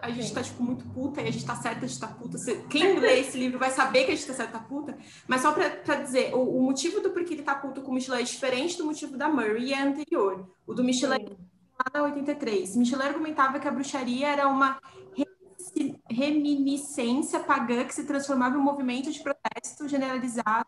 a 0.00 0.10
gente 0.10 0.24
está 0.24 0.40
tá, 0.40 0.46
tipo, 0.46 0.62
muito 0.62 0.84
puta 0.86 1.22
e 1.22 1.28
a 1.28 1.30
gente 1.30 1.46
tá 1.46 1.54
certa 1.54 1.86
de 1.86 1.92
estar 1.92 2.08
tá 2.08 2.14
puta. 2.14 2.36
Quem 2.68 2.98
lê 2.98 3.20
esse 3.20 3.38
livro 3.38 3.58
vai 3.58 3.70
saber 3.70 4.04
que 4.04 4.12
a 4.12 4.14
gente 4.14 4.26
tá 4.26 4.34
certa 4.34 4.58
tá 4.58 4.64
puta. 4.64 4.96
Mas 5.26 5.42
só 5.42 5.52
para 5.52 5.96
dizer, 6.02 6.34
o, 6.34 6.58
o, 6.58 6.62
motivo 6.62 7.00
do 7.00 7.10
porquê 7.10 7.34
ele 7.34 7.42
tá 7.42 7.54
puto 7.54 7.82
com 7.82 7.90
o 7.92 7.94
Michelin 7.94 8.20
é 8.20 8.22
diferente 8.22 8.76
do 8.76 8.84
motivo 8.84 9.16
da 9.16 9.28
Murray 9.28 9.66
e 9.66 9.72
é 9.72 9.80
anterior. 9.80 10.48
O 10.66 10.74
do 10.74 10.82
Michelin 10.82 11.36
lá 11.78 11.86
na 11.94 12.02
83. 12.02 12.76
Michelin 12.76 13.02
argumentava 13.02 13.60
que 13.60 13.68
a 13.68 13.70
bruxaria 13.70 14.28
era 14.28 14.48
uma 14.48 14.80
reminiscência 16.10 17.40
pagã 17.40 17.84
que 17.84 17.94
se 17.94 18.04
transformava 18.04 18.56
em 18.56 18.58
um 18.58 18.62
movimento 18.62 19.10
de 19.10 19.20
protesto 19.20 19.88
generalizado 19.88 20.66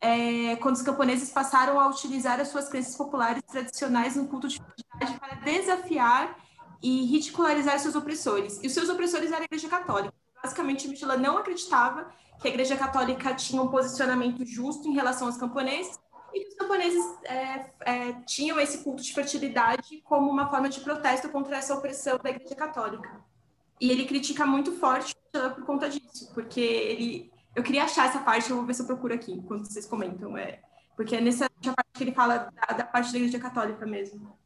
é, 0.00 0.56
quando 0.56 0.76
os 0.76 0.82
camponeses 0.82 1.30
passaram 1.30 1.80
a 1.80 1.88
utilizar 1.88 2.40
as 2.40 2.48
suas 2.48 2.68
crenças 2.68 2.96
populares 2.96 3.42
tradicionais 3.50 4.16
no 4.16 4.26
culto 4.28 4.48
de 4.48 4.58
divindade 4.58 5.18
para 5.18 5.34
desafiar 5.36 6.36
e 6.82 7.04
ridicularizar 7.06 7.78
seus 7.78 7.96
opressores. 7.96 8.60
E 8.62 8.66
os 8.66 8.72
seus 8.72 8.88
opressores 8.88 9.30
eram 9.32 9.42
a 9.42 9.44
Igreja 9.44 9.68
Católica. 9.68 10.14
Basicamente, 10.42 10.86
Michelin 10.86 11.16
não 11.16 11.38
acreditava 11.38 12.08
que 12.40 12.46
a 12.46 12.50
Igreja 12.50 12.76
Católica 12.76 13.34
tinha 13.34 13.60
um 13.60 13.68
posicionamento 13.68 14.44
justo 14.46 14.88
em 14.88 14.94
relação 14.94 15.26
aos 15.26 15.36
camponeses 15.36 15.98
e 16.32 16.40
que 16.40 16.48
os 16.48 16.54
camponeses 16.54 17.04
é, 17.24 17.70
é, 17.80 18.12
tinham 18.24 18.60
esse 18.60 18.84
culto 18.84 19.02
de 19.02 19.12
fertilidade 19.12 20.00
como 20.04 20.30
uma 20.30 20.48
forma 20.48 20.68
de 20.68 20.78
protesto 20.80 21.28
contra 21.30 21.56
essa 21.56 21.74
opressão 21.74 22.18
da 22.18 22.30
Igreja 22.30 22.54
Católica. 22.54 23.20
E 23.80 23.90
ele 23.90 24.06
critica 24.06 24.46
muito 24.46 24.72
forte 24.72 25.16
por 25.32 25.64
conta 25.64 25.88
disso, 25.88 26.32
porque 26.34 26.60
ele 26.60 27.32
eu 27.54 27.62
queria 27.62 27.84
achar 27.84 28.06
essa 28.06 28.20
parte, 28.20 28.50
eu 28.50 28.56
vou 28.56 28.64
ver 28.64 28.74
se 28.74 28.82
eu 28.82 28.86
procuro 28.86 29.14
aqui, 29.14 29.32
enquanto 29.32 29.66
vocês 29.66 29.86
comentam. 29.86 30.36
É, 30.36 30.60
porque 30.96 31.16
é 31.16 31.20
nessa 31.20 31.48
parte 31.48 31.90
que 31.94 32.04
ele 32.04 32.12
fala 32.12 32.50
da, 32.68 32.74
da 32.74 32.84
parte 32.84 33.12
da 33.12 33.18
Igreja 33.18 33.38
Católica 33.38 33.86
mesmo. 33.86 34.36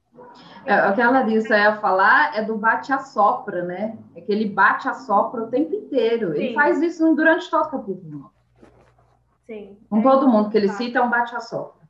É, 0.65 0.89
o 0.89 0.95
que 0.95 1.01
ela 1.01 1.23
disse 1.23 1.53
é 1.53 1.75
falar 1.77 2.37
é 2.37 2.45
do 2.45 2.57
bate-a-sopra, 2.57 3.65
né? 3.65 3.99
É 4.15 4.21
que 4.21 4.31
ele 4.31 4.49
bate-a-sopra 4.49 5.43
o 5.43 5.51
tempo 5.51 5.75
inteiro. 5.75 6.33
Sim. 6.33 6.39
Ele 6.39 6.55
faz 6.55 6.81
isso 6.81 7.15
durante 7.15 7.51
todo 7.51 7.67
o 7.67 7.71
capítulo. 7.71 8.33
Sim. 9.47 9.79
Com 9.89 9.99
é 9.99 10.03
todo 10.03 10.29
mundo 10.29 10.51
que 10.51 10.57
ele 10.57 10.69
cita 10.69 10.99
é 10.99 11.03
um 11.03 11.11
bate-a-sopra. 11.11 11.83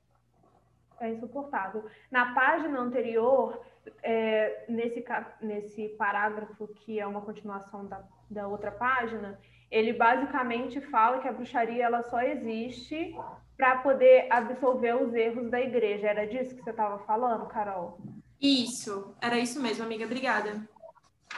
É 1.01 1.11
insuportável. 1.11 1.85
Na 2.11 2.33
página 2.33 2.81
anterior, 2.81 3.61
é, 4.03 4.65
nesse, 4.69 5.05
nesse 5.41 5.89
parágrafo, 5.91 6.69
que 6.69 6.99
é 6.99 7.07
uma 7.07 7.21
continuação 7.21 7.87
da, 7.87 8.03
da 8.31 8.47
outra 8.47 8.71
página, 8.71 9.39
ele 9.73 9.95
basicamente 9.95 10.83
fala 10.83 11.19
que 11.21 11.27
a 11.27 11.33
bruxaria 11.33 11.83
ela 11.83 12.03
só 12.03 12.21
existe 12.21 13.17
para 13.57 13.79
poder 13.79 14.27
absolver 14.31 14.95
os 14.95 15.15
erros 15.15 15.51
da 15.51 15.59
igreja. 15.59 16.09
Era 16.09 16.27
disso 16.27 16.55
que 16.55 16.63
você 16.63 16.71
estava 16.71 16.99
falando, 17.07 17.47
Carol? 17.47 17.99
Isso, 18.39 19.17
era 19.19 19.39
isso 19.39 19.63
mesmo, 19.63 19.83
amiga. 19.83 20.05
Obrigada. 20.05 20.69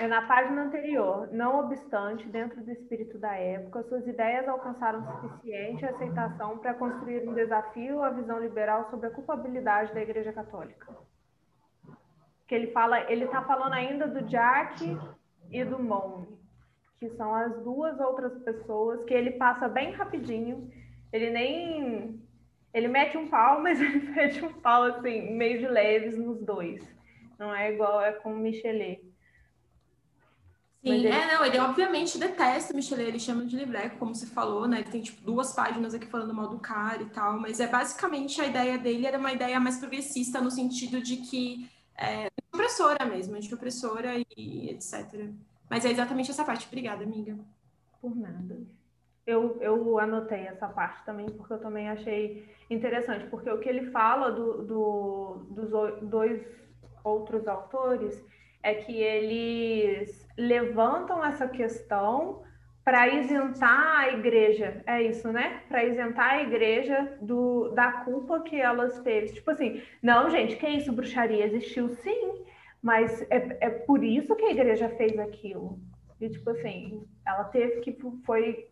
É 0.00 0.08
na 0.08 0.26
página 0.26 0.64
anterior. 0.64 1.28
Não 1.30 1.60
obstante, 1.60 2.26
dentro 2.26 2.60
do 2.60 2.72
espírito 2.72 3.18
da 3.18 3.36
época, 3.36 3.84
suas 3.84 4.04
ideias 4.04 4.48
alcançaram 4.48 5.06
suficiente 5.20 5.86
aceitação 5.86 6.58
para 6.58 6.74
construir 6.74 7.28
um 7.28 7.34
desafio 7.34 8.02
à 8.02 8.10
visão 8.10 8.40
liberal 8.40 8.90
sobre 8.90 9.06
a 9.06 9.10
culpabilidade 9.12 9.94
da 9.94 10.02
Igreja 10.02 10.32
Católica. 10.32 10.92
Que 12.48 12.56
ele 12.56 12.72
fala, 12.72 13.08
ele 13.08 13.26
está 13.26 13.42
falando 13.42 13.74
ainda 13.74 14.08
do 14.08 14.22
Jack 14.22 14.98
e 15.52 15.64
do 15.64 15.80
Mon 15.80 16.34
que 17.04 17.16
são 17.16 17.34
as 17.34 17.62
duas 17.62 18.00
outras 18.00 18.32
pessoas 18.42 19.04
que 19.04 19.12
ele 19.12 19.32
passa 19.32 19.68
bem 19.68 19.92
rapidinho. 19.92 20.70
Ele 21.12 21.30
nem. 21.30 22.20
Ele 22.72 22.88
mete 22.88 23.16
um 23.16 23.28
pau, 23.28 23.60
mas 23.62 23.80
ele 23.80 23.98
mete 24.10 24.44
um 24.44 24.52
pau 24.52 24.84
assim, 24.84 25.32
meio 25.34 25.58
de 25.58 25.68
leves 25.68 26.16
nos 26.16 26.40
dois. 26.40 26.82
Não 27.38 27.54
é 27.54 27.72
igual 27.72 28.00
é 28.00 28.12
com 28.12 28.32
o 28.32 28.38
Michelet. 28.38 29.00
Sim, 30.82 30.90
ele... 30.90 31.08
é, 31.08 31.34
não, 31.34 31.44
ele 31.44 31.58
obviamente 31.58 32.18
detesta 32.18 32.72
o 32.72 32.76
Michelet, 32.76 33.08
ele 33.08 33.20
chama 33.20 33.44
de 33.44 33.56
livreco, 33.56 33.98
como 33.98 34.14
você 34.14 34.26
falou, 34.26 34.66
né? 34.66 34.80
Ele 34.80 34.90
tem, 34.90 35.02
tipo, 35.02 35.22
duas 35.22 35.52
páginas 35.52 35.94
aqui 35.94 36.06
falando 36.06 36.34
mal 36.34 36.48
do 36.48 36.58
cara 36.58 37.02
e 37.02 37.06
tal, 37.06 37.38
mas 37.38 37.60
é 37.60 37.66
basicamente 37.66 38.40
a 38.40 38.46
ideia 38.46 38.78
dele 38.78 39.06
era 39.06 39.18
uma 39.18 39.32
ideia 39.32 39.58
mais 39.58 39.78
progressista, 39.78 40.40
no 40.40 40.50
sentido 40.50 41.00
de 41.00 41.18
que 41.18 41.70
é 41.98 42.28
opressora 42.52 43.04
mesmo, 43.06 43.36
anti-opressora 43.36 44.14
e 44.36 44.70
etc. 44.70 45.30
Mas 45.68 45.84
é 45.84 45.90
exatamente 45.90 46.30
essa 46.30 46.44
parte. 46.44 46.66
Obrigada, 46.66 47.02
amiga. 47.04 47.36
Por 48.00 48.14
nada. 48.16 48.58
Eu, 49.26 49.58
eu 49.62 49.98
anotei 49.98 50.40
essa 50.40 50.68
parte 50.68 51.02
também, 51.04 51.26
porque 51.26 51.52
eu 51.54 51.58
também 51.58 51.88
achei 51.88 52.46
interessante, 52.68 53.26
porque 53.26 53.48
o 53.50 53.58
que 53.58 53.68
ele 53.68 53.90
fala 53.90 54.30
do, 54.30 54.62
do, 54.62 55.46
dos 55.50 55.70
dois 56.02 56.46
outros 57.02 57.48
autores 57.48 58.22
é 58.62 58.74
que 58.74 58.96
eles 58.96 60.26
levantam 60.36 61.24
essa 61.24 61.48
questão 61.48 62.42
para 62.84 63.08
isentar 63.08 64.00
a 64.00 64.08
igreja, 64.10 64.82
é 64.86 65.02
isso, 65.02 65.32
né? 65.32 65.62
Para 65.68 65.84
isentar 65.84 66.32
a 66.32 66.42
igreja 66.42 67.16
do, 67.20 67.70
da 67.70 67.90
culpa 67.90 68.40
que 68.40 68.60
elas 68.60 69.00
teve. 69.00 69.32
Tipo 69.32 69.52
assim, 69.52 69.82
não, 70.02 70.28
gente, 70.28 70.56
que 70.56 70.68
isso? 70.68 70.92
Bruxaria 70.92 71.46
existiu 71.46 71.88
sim, 71.88 72.44
mas 72.84 73.22
é, 73.30 73.56
é 73.62 73.70
por 73.70 74.04
isso 74.04 74.36
que 74.36 74.44
a 74.44 74.50
igreja 74.50 74.90
fez 74.90 75.18
aquilo. 75.18 75.80
E, 76.20 76.28
tipo 76.28 76.50
assim, 76.50 77.02
ela 77.26 77.44
teve 77.44 77.80
que, 77.80 77.96
foi, 78.26 78.68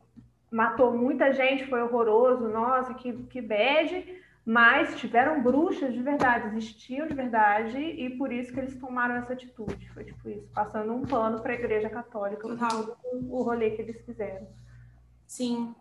matou 0.50 0.92
muita 0.92 1.32
gente, 1.32 1.64
foi 1.64 1.80
horroroso, 1.80 2.46
nossa, 2.46 2.92
que, 2.92 3.10
que 3.28 3.40
bad, 3.40 4.04
mas 4.44 5.00
tiveram 5.00 5.42
bruxas 5.42 5.94
de 5.94 6.02
verdade, 6.02 6.48
existiam 6.48 7.06
de 7.06 7.14
verdade, 7.14 7.78
e 7.78 8.10
por 8.18 8.30
isso 8.30 8.52
que 8.52 8.60
eles 8.60 8.76
tomaram 8.76 9.14
essa 9.14 9.32
atitude. 9.32 9.88
Foi 9.94 10.04
tipo 10.04 10.28
isso, 10.28 10.46
passando 10.52 10.92
um 10.92 11.00
pano 11.06 11.40
para 11.40 11.52
a 11.52 11.56
Igreja 11.56 11.88
Católica 11.88 12.46
por 12.46 12.98
o 13.30 13.42
rolê 13.42 13.70
que 13.70 13.80
eles 13.80 13.98
fizeram. 14.04 14.46
Sim. 15.26 15.74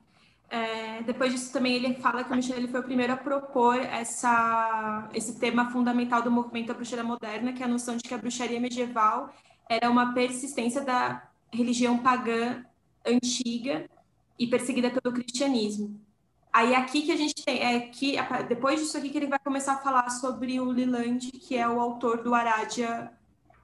É, 0.53 1.01
depois 1.03 1.31
disso 1.31 1.53
também 1.53 1.75
ele 1.75 1.93
fala 1.95 2.25
que 2.25 2.33
o 2.33 2.35
Michel 2.35 2.67
foi 2.67 2.81
o 2.81 2.83
primeiro 2.83 3.13
a 3.13 3.15
propor 3.15 3.77
essa, 3.79 5.09
esse 5.13 5.39
tema 5.39 5.71
fundamental 5.71 6.21
do 6.21 6.29
movimento 6.29 6.67
da 6.67 6.73
bruxaria 6.73 7.05
moderna, 7.05 7.53
que 7.53 7.63
é 7.63 7.65
a 7.65 7.69
noção 7.69 7.95
de 7.95 8.03
que 8.03 8.13
a 8.13 8.17
bruxaria 8.17 8.59
medieval 8.59 9.33
era 9.69 9.89
uma 9.89 10.13
persistência 10.13 10.81
da 10.81 11.25
religião 11.53 11.99
pagã 11.99 12.65
antiga 13.05 13.89
e 14.37 14.45
perseguida 14.45 14.89
pelo 14.89 15.15
cristianismo. 15.15 15.97
Aí 16.51 16.75
aqui 16.75 17.03
que 17.03 17.13
a 17.13 17.17
gente 17.17 17.45
tem, 17.45 17.63
é 17.63 17.79
que 17.79 18.17
depois 18.49 18.77
disso 18.77 18.97
aqui 18.97 19.09
que 19.09 19.17
ele 19.17 19.27
vai 19.27 19.39
começar 19.39 19.75
a 19.75 19.77
falar 19.77 20.09
sobre 20.09 20.59
o 20.59 20.65
Leland, 20.65 21.31
que 21.31 21.55
é 21.55 21.65
o 21.65 21.79
autor 21.79 22.23
do 22.23 22.35
Aradia, 22.35 23.09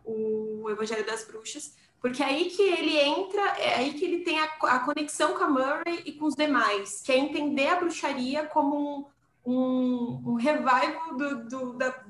o 0.05 0.69
Evangelho 0.69 1.05
das 1.05 1.25
Bruxas, 1.25 1.75
porque 2.01 2.21
é 2.21 2.27
aí 2.27 2.45
que 2.45 2.61
ele 2.61 2.97
entra, 2.97 3.41
é 3.57 3.75
aí 3.75 3.93
que 3.93 4.05
ele 4.05 4.19
tem 4.19 4.39
a, 4.39 4.45
a 4.45 4.79
conexão 4.79 5.33
com 5.37 5.43
a 5.43 5.49
Murray 5.49 6.03
e 6.05 6.13
com 6.13 6.25
os 6.25 6.35
demais, 6.35 7.01
que 7.01 7.11
é 7.11 7.17
entender 7.17 7.67
a 7.67 7.79
bruxaria 7.79 8.45
como 8.45 9.09
um, 9.45 9.51
um, 9.51 10.31
um 10.31 10.33
revival 10.35 11.17
do, 11.17 11.45
do, 11.47 11.73
da, 11.73 12.03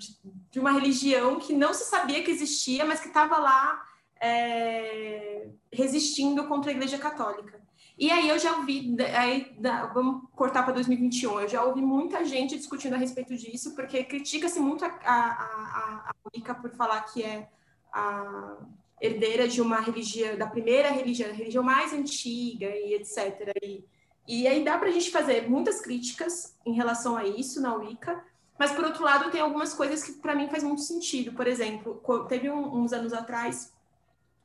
de 0.52 0.60
uma 0.60 0.72
religião 0.72 1.40
que 1.40 1.54
não 1.54 1.74
se 1.74 1.86
sabia 1.86 2.24
que 2.24 2.32
existia, 2.32 2.84
mas 2.86 3.00
que 3.00 3.08
estava 3.08 3.38
lá 3.38 3.82
é, 4.20 5.48
resistindo 5.72 6.48
contra 6.48 6.72
a 6.72 6.74
Igreja 6.74 6.98
Católica. 6.98 7.58
E 7.98 8.12
aí 8.12 8.30
eu 8.30 8.38
já 8.38 8.56
ouvi, 8.58 8.96
aí, 9.16 9.58
vamos 9.92 10.30
cortar 10.36 10.64
para 10.64 10.74
2021, 10.74 11.42
eu 11.42 11.48
já 11.48 11.64
ouvi 11.64 11.82
muita 11.82 12.24
gente 12.24 12.56
discutindo 12.56 12.94
a 12.94 12.98
respeito 12.98 13.36
disso, 13.36 13.74
porque 13.74 14.04
critica-se 14.04 14.60
muito 14.60 14.86
a, 14.86 14.90
a, 15.04 15.16
a, 15.16 16.14
a 16.48 16.54
por 16.54 16.70
falar 16.72 17.02
que 17.02 17.24
é 17.24 17.50
a 17.92 18.58
herdeira 19.00 19.48
de 19.48 19.62
uma 19.62 19.80
religião, 19.80 20.38
da 20.38 20.48
primeira 20.48 20.90
religião, 20.90 21.30
a 21.30 21.34
religião 21.34 21.64
mais 21.64 21.94
antiga 21.94 22.66
e 22.66 22.94
etc. 22.96 23.52
E, 23.62 23.86
e 24.28 24.48
aí 24.48 24.64
dá 24.64 24.78
para 24.78 24.90
a 24.90 24.92
gente 24.92 25.12
fazer 25.12 25.50
muitas 25.50 25.82
críticas 25.82 26.58
em 26.66 26.74
relação 26.74 27.16
a 27.16 27.26
isso 27.26 27.62
na 27.62 27.76
Wicca, 27.76 28.24
mas 28.58 28.72
por 28.72 28.84
outro 28.84 29.04
lado 29.04 29.30
tem 29.30 29.40
algumas 29.40 29.74
coisas 29.74 30.04
que 30.04 30.14
para 30.14 30.36
mim 30.36 30.50
faz 30.50 30.64
muito 30.64 30.82
sentido. 30.82 31.34
Por 31.34 31.48
exemplo, 31.48 32.02
teve 32.28 32.50
um, 32.50 32.76
uns 32.76 32.92
anos 32.92 33.14
atrás, 33.14 33.72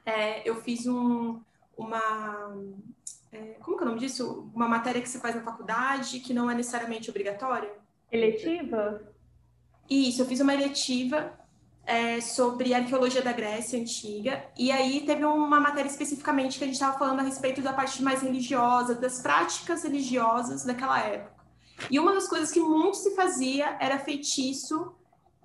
é, 0.05 0.47
eu 0.49 0.57
fiz 0.57 0.87
um, 0.87 1.41
uma 1.77 2.55
é, 3.33 3.57
como 3.61 3.79
que 3.79 3.83
é 3.83 3.87
o 3.87 3.89
nome 3.89 4.01
disso? 4.01 4.51
Uma 4.55 4.69
matéria 4.69 5.01
que 5.01 5.09
você 5.09 5.19
faz 5.19 5.35
na 5.35 5.43
faculdade 5.43 6.21
que 6.21 6.35
não 6.35 6.51
é 6.51 6.55
necessariamente 6.55 7.09
obrigatória? 7.09 7.73
Eletiva? 8.11 9.03
Isso, 9.89 10.21
eu 10.21 10.27
fiz 10.27 10.41
uma 10.41 10.53
eletiva 10.53 11.33
é, 11.85 12.21
sobre 12.21 12.75
arqueologia 12.75 13.23
da 13.23 13.33
Grécia 13.33 13.79
Antiga, 13.79 14.45
e 14.57 14.71
aí 14.71 15.05
teve 15.05 15.25
uma 15.25 15.61
matéria 15.61 15.89
especificamente 15.89 16.59
que 16.59 16.65
a 16.65 16.67
gente 16.67 16.77
estava 16.77 16.99
falando 16.99 17.21
a 17.21 17.23
respeito 17.23 17.61
da 17.61 17.73
parte 17.73 18.03
mais 18.03 18.23
religiosa, 18.23 18.95
das 18.95 19.21
práticas 19.21 19.83
religiosas 19.83 20.65
daquela 20.65 21.01
época. 21.01 21.43
E 21.91 21.99
uma 21.99 22.13
das 22.13 22.29
coisas 22.29 22.51
que 22.51 22.61
muito 22.61 22.97
se 22.97 23.15
fazia 23.15 23.77
era 23.81 23.99
feitiço 23.99 24.95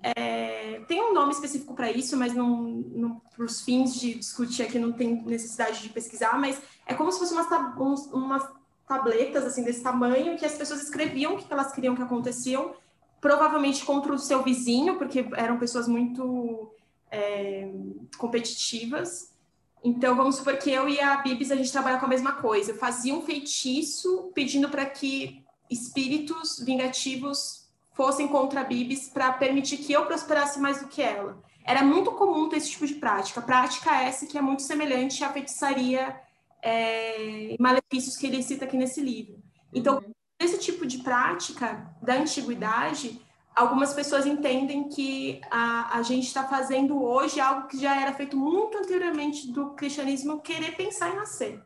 é, 0.02 0.80
tem 0.86 1.02
um 1.02 1.12
nome 1.12 1.32
específico 1.32 1.74
para 1.74 1.90
isso, 1.90 2.16
mas 2.16 2.32
para 2.32 3.44
os 3.44 3.60
fins 3.62 3.94
de 3.94 4.14
discutir 4.14 4.62
aqui 4.62 4.78
não 4.78 4.92
tem 4.92 5.22
necessidade 5.22 5.82
de 5.82 5.88
pesquisar, 5.88 6.38
mas 6.38 6.60
é 6.86 6.94
como 6.94 7.10
se 7.10 7.18
fossem 7.18 7.36
umas, 7.36 8.06
umas 8.12 8.48
tabletas 8.86 9.44
assim 9.44 9.64
desse 9.64 9.82
tamanho 9.82 10.38
que 10.38 10.46
as 10.46 10.54
pessoas 10.54 10.82
escreviam 10.82 11.34
o 11.34 11.38
que 11.38 11.52
elas 11.52 11.72
queriam 11.72 11.96
que 11.96 12.02
aconteciam, 12.02 12.74
provavelmente 13.20 13.84
contra 13.84 14.12
o 14.12 14.18
seu 14.18 14.42
vizinho, 14.42 14.96
porque 14.96 15.26
eram 15.36 15.58
pessoas 15.58 15.88
muito 15.88 16.70
é, 17.10 17.68
competitivas. 18.16 19.34
Então, 19.82 20.16
vamos 20.16 20.36
supor 20.36 20.56
que 20.56 20.70
eu 20.70 20.88
e 20.88 21.00
a 21.00 21.16
Bibis 21.18 21.50
a 21.50 21.56
gente 21.56 21.70
trabalha 21.70 21.98
com 21.98 22.06
a 22.06 22.08
mesma 22.08 22.32
coisa. 22.32 22.72
Eu 22.72 22.76
fazia 22.76 23.14
um 23.14 23.22
feitiço 23.22 24.30
pedindo 24.34 24.68
para 24.68 24.84
que 24.86 25.44
espíritos 25.70 26.58
vingativos 26.64 27.68
fossem 27.92 28.28
contra 28.28 28.60
a 28.60 28.64
Bibis 28.64 29.08
para 29.08 29.32
permitir 29.32 29.78
que 29.78 29.92
eu 29.92 30.06
prosperasse 30.06 30.60
mais 30.60 30.80
do 30.80 30.88
que 30.88 31.02
ela. 31.02 31.42
Era 31.64 31.82
muito 31.82 32.12
comum 32.12 32.48
ter 32.48 32.56
esse 32.56 32.70
tipo 32.70 32.86
de 32.86 32.94
prática. 32.94 33.42
Prática 33.42 34.02
essa 34.02 34.26
que 34.26 34.38
é 34.38 34.40
muito 34.40 34.62
semelhante 34.62 35.22
à 35.22 35.32
feitiçaria 35.32 36.18
é, 36.62 37.54
e 37.54 37.56
malefícios 37.60 38.16
que 38.16 38.26
ele 38.26 38.42
cita 38.42 38.64
aqui 38.64 38.76
nesse 38.76 39.00
livro. 39.00 39.42
Então, 39.72 39.98
uhum. 39.98 40.12
Esse 40.38 40.58
tipo 40.58 40.86
de 40.86 40.98
prática 40.98 41.92
da 42.00 42.14
antiguidade, 42.14 43.20
algumas 43.54 43.92
pessoas 43.92 44.24
entendem 44.24 44.88
que 44.88 45.40
a, 45.50 45.98
a 45.98 46.02
gente 46.02 46.26
está 46.26 46.44
fazendo 46.44 47.02
hoje 47.02 47.40
algo 47.40 47.66
que 47.66 47.78
já 47.80 48.00
era 48.00 48.12
feito 48.12 48.36
muito 48.36 48.78
anteriormente 48.78 49.50
do 49.50 49.70
cristianismo 49.70 50.40
querer 50.40 50.76
pensar 50.76 51.10
em 51.10 51.16
nascer. 51.16 51.62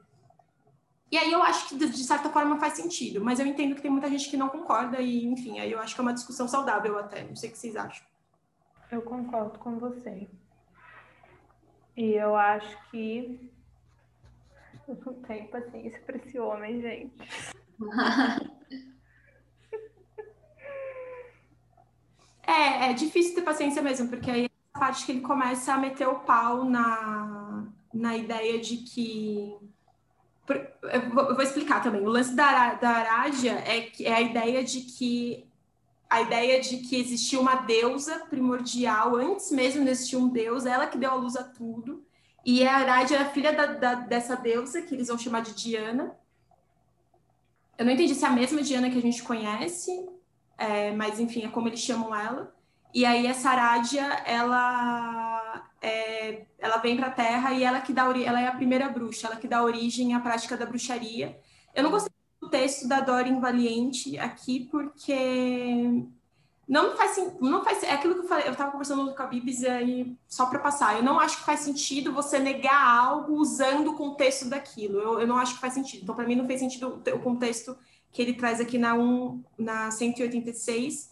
E 1.10 1.18
aí 1.18 1.30
eu 1.30 1.42
acho 1.42 1.68
que, 1.68 1.76
de 1.76 2.04
certa 2.04 2.30
forma, 2.30 2.58
faz 2.58 2.72
sentido, 2.72 3.22
mas 3.22 3.38
eu 3.38 3.44
entendo 3.44 3.74
que 3.74 3.82
tem 3.82 3.90
muita 3.90 4.08
gente 4.08 4.30
que 4.30 4.36
não 4.36 4.48
concorda, 4.48 4.98
e, 4.98 5.26
enfim, 5.26 5.60
aí 5.60 5.70
eu 5.70 5.78
acho 5.78 5.94
que 5.94 6.00
é 6.00 6.02
uma 6.02 6.14
discussão 6.14 6.48
saudável 6.48 6.98
até. 6.98 7.22
Não 7.22 7.36
sei 7.36 7.50
o 7.50 7.52
que 7.52 7.58
vocês 7.58 7.76
acham. 7.76 8.06
Eu 8.90 9.02
concordo 9.02 9.58
com 9.58 9.78
você. 9.78 10.26
E 11.94 12.12
eu 12.12 12.34
acho 12.34 12.78
que. 12.90 13.50
Eu 14.88 14.98
não 15.04 15.14
tenho 15.22 15.48
paciência 15.48 16.00
para 16.00 16.16
esse 16.16 16.38
homem, 16.38 16.80
gente. 16.80 17.14
É, 22.47 22.91
é 22.91 22.93
difícil 22.93 23.35
ter 23.35 23.43
paciência 23.43 23.83
mesmo, 23.83 24.09
porque 24.09 24.30
aí 24.30 24.45
é 24.45 24.51
a 24.74 24.78
parte 24.78 25.05
que 25.07 25.12
ele 25.12 25.20
começa 25.20 25.74
a 25.74 25.78
meter 25.78 26.09
o 26.09 26.20
pau 26.20 26.64
na, 26.64 27.64
na 27.93 28.16
ideia 28.16 28.61
de 28.61 28.78
que 28.78 29.57
eu 30.49 31.11
vou 31.11 31.43
explicar 31.43 31.83
também. 31.83 32.03
O 32.03 32.09
lance 32.09 32.35
da, 32.35 32.74
da 32.74 32.91
Arádia 32.91 33.53
é, 33.66 33.91
é 34.03 34.12
a 34.12 34.20
ideia 34.20 34.62
de 34.64 34.80
que 34.80 35.47
a 36.11 36.20
ideia 36.20 36.61
de 36.61 36.76
que 36.78 36.97
existia 36.97 37.41
uma 37.41 37.55
deusa 37.55 38.18
primordial, 38.28 39.16
antes 39.16 39.51
mesmo 39.51 39.83
de 39.83 39.91
existir 39.91 40.16
um 40.16 40.28
deus, 40.28 40.66
ela 40.66 40.87
que 40.87 40.99
deu 40.99 41.11
a 41.11 41.14
luz 41.14 41.37
a 41.37 41.43
tudo. 41.43 42.05
E 42.45 42.66
a 42.66 42.76
Arádia 42.76 43.14
era 43.16 43.30
filha 43.30 43.51
da, 43.51 43.66
da, 43.66 43.95
dessa 43.95 44.37
deusa, 44.37 44.83
que 44.83 44.95
eles 44.95 45.09
vão 45.09 45.16
chamar 45.16 45.41
de 45.41 45.55
Diana. 45.55 46.14
Eu 47.78 47.84
não 47.84 47.92
entendi 47.92 48.14
se 48.14 48.24
é 48.24 48.28
a 48.28 48.32
mesma 48.32 48.62
Diana 48.62 48.90
que 48.90 48.98
a 48.98 49.02
gente 49.02 49.22
conhece, 49.22 49.90
é, 50.58 50.92
mas 50.92 51.18
enfim, 51.18 51.44
é 51.44 51.48
como 51.48 51.68
eles 51.68 51.80
chamam 51.80 52.14
ela. 52.14 52.54
E 52.94 53.06
aí 53.06 53.26
essa 53.26 53.50
Arádia, 53.50 54.04
ela 54.26 55.70
é, 55.80 56.46
ela 56.58 56.76
vem 56.76 56.96
para 56.96 57.06
a 57.08 57.12
Terra 57.12 57.52
e 57.52 57.64
ela 57.64 57.80
que 57.80 57.92
dá 57.92 58.04
ela 58.04 58.40
é 58.40 58.46
a 58.46 58.54
primeira 58.54 58.88
bruxa, 58.88 59.26
ela 59.26 59.36
que 59.36 59.48
dá 59.48 59.62
origem 59.62 60.14
à 60.14 60.20
prática 60.20 60.56
da 60.56 60.66
bruxaria. 60.66 61.38
Eu 61.74 61.82
não 61.82 61.90
gostei 61.90 62.12
do 62.40 62.50
texto 62.50 62.86
da 62.86 63.00
Doreen 63.00 63.40
Valiente 63.40 64.18
aqui 64.18 64.68
porque 64.70 66.04
não 66.72 66.96
faz 66.96 67.18
não 67.38 67.62
faz 67.62 67.82
é 67.82 67.92
aquilo 67.92 68.14
que 68.14 68.20
eu 68.20 68.28
falei, 68.28 68.46
eu 68.46 68.52
estava 68.52 68.70
conversando 68.70 69.14
com 69.14 69.22
a 69.22 69.26
Bibis 69.26 69.62
aí 69.62 70.16
só 70.26 70.46
para 70.46 70.58
passar, 70.58 70.96
eu 70.96 71.02
não 71.02 71.20
acho 71.20 71.36
que 71.36 71.44
faz 71.44 71.60
sentido 71.60 72.14
você 72.14 72.38
negar 72.38 72.82
algo 72.82 73.34
usando 73.34 73.88
o 73.88 73.94
contexto 73.94 74.48
daquilo. 74.48 74.98
Eu, 74.98 75.20
eu 75.20 75.26
não 75.26 75.36
acho 75.36 75.56
que 75.56 75.60
faz 75.60 75.74
sentido. 75.74 76.02
Então 76.02 76.14
para 76.14 76.26
mim 76.26 76.34
não 76.34 76.46
fez 76.46 76.60
sentido 76.60 77.02
o 77.14 77.18
contexto 77.18 77.76
que 78.10 78.22
ele 78.22 78.32
traz 78.32 78.58
aqui 78.58 78.78
na 78.78 78.94
1 78.94 79.44
na 79.58 79.90
186 79.90 81.10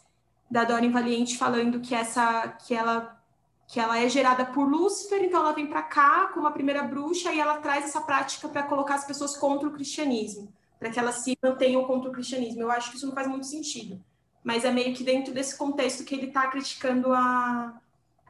da 0.50 0.64
Doreen 0.64 0.90
Valiente 0.90 1.36
falando 1.36 1.78
que 1.80 1.94
essa 1.94 2.48
que 2.48 2.74
ela 2.74 3.20
que 3.68 3.78
ela 3.78 3.98
é 3.98 4.08
gerada 4.08 4.46
por 4.46 4.66
Lúcifer, 4.66 5.22
então 5.22 5.40
ela 5.40 5.52
vem 5.52 5.66
para 5.66 5.82
cá 5.82 6.28
como 6.32 6.46
a 6.46 6.50
primeira 6.50 6.82
bruxa 6.84 7.32
e 7.32 7.38
ela 7.38 7.58
traz 7.58 7.84
essa 7.84 8.00
prática 8.00 8.48
para 8.48 8.62
colocar 8.62 8.94
as 8.94 9.04
pessoas 9.04 9.36
contra 9.36 9.68
o 9.68 9.72
cristianismo, 9.72 10.52
para 10.78 10.90
que 10.90 10.98
elas 10.98 11.16
se 11.16 11.38
mantenham 11.40 11.84
contra 11.84 12.08
o 12.08 12.12
cristianismo. 12.12 12.62
Eu 12.62 12.70
acho 12.70 12.90
que 12.90 12.96
isso 12.96 13.06
não 13.06 13.14
faz 13.14 13.28
muito 13.28 13.46
sentido, 13.46 14.02
mas 14.42 14.64
é 14.64 14.70
meio 14.70 14.94
que 14.94 15.04
dentro 15.04 15.32
desse 15.32 15.56
contexto 15.56 16.04
que 16.04 16.14
ele 16.14 16.28
está 16.28 16.48
criticando 16.48 17.12
a, 17.12 17.80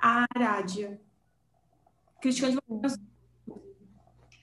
a 0.01 0.27
Arádia. 0.35 1.01
Criticando. 2.21 2.61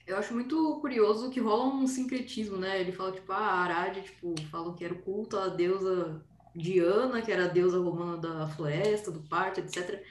Eu 0.06 0.18
acho 0.18 0.34
muito 0.34 0.80
curioso 0.80 1.30
que 1.30 1.40
rola 1.40 1.66
um 1.66 1.86
sincretismo, 1.86 2.58
né? 2.58 2.80
Ele 2.80 2.94
fala, 2.94 3.12
tipo, 3.12 3.32
ah, 3.34 3.38
a 3.38 3.60
Arádia, 3.60 4.02
tipo, 4.02 4.34
falam 4.50 4.74
que 4.74 4.86
era 4.86 4.94
o 4.94 5.02
culto 5.02 5.38
à 5.38 5.50
deusa 5.50 6.24
Diana, 6.56 7.22
que 7.22 7.32
era 7.32 7.46
a 7.46 7.50
deusa 7.50 7.78
romana 7.78 8.18
da 8.18 8.48
floresta, 8.48 9.12
do 9.12 9.20
parto, 9.20 9.60
etc. 9.60 10.02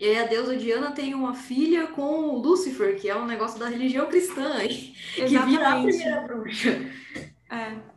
E 0.00 0.06
aí 0.06 0.18
a 0.18 0.26
deusa 0.26 0.56
Diana 0.56 0.90
tem 0.92 1.14
uma 1.14 1.34
filha 1.34 1.86
com 1.88 2.36
Lúcifer, 2.36 2.98
que 2.98 3.10
é 3.10 3.16
um 3.16 3.26
negócio 3.26 3.60
da 3.60 3.68
religião 3.68 4.06
cristã, 4.08 4.58
que 4.66 5.26
vira 5.26 5.68
a 5.68 5.82
primeira 5.82 6.20
bruxa. 6.22 6.70
É. 7.50 7.91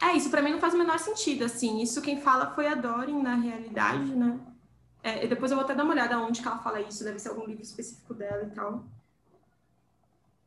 É, 0.00 0.16
isso 0.16 0.30
para 0.30 0.42
mim 0.42 0.52
não 0.52 0.60
faz 0.60 0.74
o 0.74 0.78
menor 0.78 0.98
sentido, 0.98 1.44
assim. 1.44 1.82
Isso 1.82 2.00
quem 2.00 2.20
fala 2.20 2.52
foi 2.54 2.66
a 2.66 2.74
Dorin, 2.74 3.20
na 3.20 3.34
realidade, 3.34 4.14
né? 4.14 4.38
É, 5.02 5.26
depois 5.26 5.50
eu 5.50 5.56
vou 5.56 5.64
até 5.64 5.74
dar 5.74 5.84
uma 5.84 5.92
olhada 5.92 6.18
onde 6.18 6.40
que 6.40 6.46
ela 6.46 6.58
fala 6.58 6.80
isso, 6.80 7.04
deve 7.04 7.18
ser 7.18 7.30
algum 7.30 7.46
livro 7.46 7.62
específico 7.62 8.14
dela 8.14 8.44
e 8.44 8.54
tal. 8.54 8.84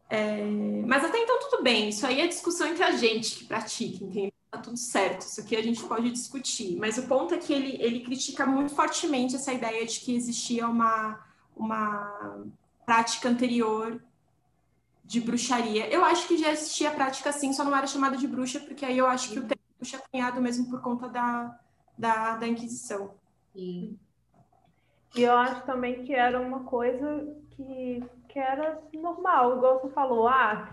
É, 0.09 0.43
mas 0.85 1.05
até 1.05 1.17
então 1.19 1.39
tudo 1.39 1.63
bem, 1.63 1.89
isso 1.89 2.05
aí 2.05 2.19
é 2.19 2.27
discussão 2.27 2.67
entre 2.67 2.83
a 2.83 2.91
gente 2.91 3.37
que 3.37 3.45
pratica, 3.45 4.03
entendeu? 4.03 4.31
Tá 4.51 4.57
tudo 4.57 4.75
certo, 4.75 5.21
isso 5.21 5.39
aqui 5.39 5.55
a 5.55 5.63
gente 5.63 5.81
pode 5.83 6.11
discutir. 6.11 6.75
Mas 6.77 6.97
o 6.97 7.03
ponto 7.03 7.33
é 7.33 7.37
que 7.37 7.53
ele, 7.53 7.81
ele 7.81 8.01
critica 8.01 8.45
muito 8.45 8.75
fortemente 8.75 9.35
essa 9.35 9.53
ideia 9.53 9.85
de 9.85 10.01
que 10.01 10.13
existia 10.13 10.67
uma, 10.67 11.17
uma 11.55 12.43
prática 12.85 13.29
anterior 13.29 14.01
de 15.11 15.19
bruxaria. 15.19 15.89
Eu 15.89 16.05
acho 16.05 16.25
que 16.25 16.37
já 16.37 16.51
existia 16.51 16.89
prática 16.89 17.31
assim, 17.31 17.51
só 17.51 17.65
não 17.65 17.75
era 17.75 17.85
chamada 17.85 18.15
de 18.15 18.25
bruxa, 18.25 18.61
porque 18.61 18.85
aí 18.85 18.97
eu 18.97 19.05
acho 19.05 19.29
que 19.29 19.39
o 19.39 19.45
termo 19.45 19.61
bruxa 19.77 19.97
é 19.97 19.99
cunhado 20.09 20.41
mesmo 20.41 20.69
por 20.69 20.81
conta 20.81 21.09
da, 21.09 21.59
da, 21.97 22.37
da 22.37 22.47
Inquisição. 22.47 23.15
Sim. 23.53 23.99
E 25.13 25.23
eu 25.23 25.35
acho 25.35 25.65
também 25.65 26.05
que 26.05 26.13
era 26.13 26.39
uma 26.39 26.61
coisa 26.63 27.27
que, 27.49 28.01
que 28.29 28.39
era 28.39 28.81
normal, 28.93 29.57
igual 29.57 29.81
você 29.81 29.89
falou, 29.89 30.29
ah, 30.29 30.69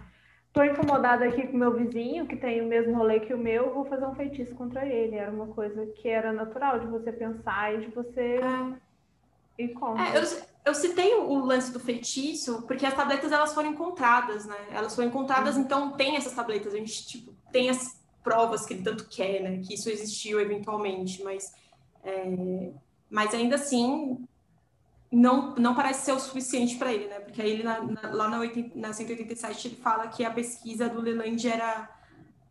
tô 0.52 0.62
incomodada 0.62 1.24
aqui 1.24 1.48
com 1.48 1.56
meu 1.56 1.74
vizinho, 1.74 2.28
que 2.28 2.36
tem 2.36 2.62
o 2.62 2.68
mesmo 2.68 2.96
rolê 2.96 3.18
que 3.18 3.34
o 3.34 3.38
meu, 3.38 3.74
vou 3.74 3.86
fazer 3.86 4.06
um 4.06 4.14
feitiço 4.14 4.54
contra 4.54 4.86
ele. 4.86 5.16
Era 5.16 5.32
uma 5.32 5.48
coisa 5.48 5.84
que 5.84 6.08
era 6.08 6.32
natural 6.32 6.78
de 6.78 6.86
você 6.86 7.10
pensar 7.10 7.74
e 7.74 7.80
de 7.80 7.88
você 7.88 8.38
é. 8.38 9.64
ir 9.64 9.70
contra. 9.70 10.04
É, 10.04 10.16
eu, 10.16 10.22
eu 10.68 10.74
citei 10.74 11.14
o 11.14 11.36
lance 11.38 11.72
do 11.72 11.80
feitiço 11.80 12.62
porque 12.62 12.86
as 12.86 12.94
tabletas 12.94 13.32
elas 13.32 13.54
foram 13.54 13.70
encontradas, 13.70 14.46
né? 14.46 14.56
Elas 14.70 14.94
foram 14.94 15.08
encontradas, 15.08 15.56
uhum. 15.56 15.62
então 15.62 15.92
tem 15.92 16.16
essas 16.16 16.34
tabletas. 16.34 16.74
A 16.74 16.76
gente 16.76 17.06
tipo, 17.06 17.34
tem 17.50 17.70
as 17.70 17.98
provas 18.22 18.66
que 18.66 18.74
ele 18.74 18.82
tanto 18.82 19.08
quer, 19.08 19.42
né? 19.42 19.58
Que 19.58 19.74
isso 19.74 19.88
existiu 19.88 20.40
eventualmente, 20.40 21.22
mas 21.24 21.52
é, 22.04 22.70
mas 23.10 23.34
ainda 23.34 23.56
assim 23.56 24.24
não, 25.10 25.54
não 25.54 25.74
parece 25.74 26.04
ser 26.04 26.12
o 26.12 26.20
suficiente 26.20 26.76
para 26.76 26.92
ele, 26.92 27.08
né? 27.08 27.20
Porque 27.20 27.40
aí 27.40 27.50
ele 27.50 27.62
na, 27.62 27.80
na, 27.80 28.10
lá 28.12 28.28
na, 28.28 28.38
80, 28.40 28.78
na 28.78 28.92
187 28.92 29.68
ele 29.68 29.76
fala 29.76 30.08
que 30.08 30.24
a 30.24 30.30
pesquisa 30.30 30.88
do 30.88 31.00
Leland 31.00 31.48
era 31.48 31.88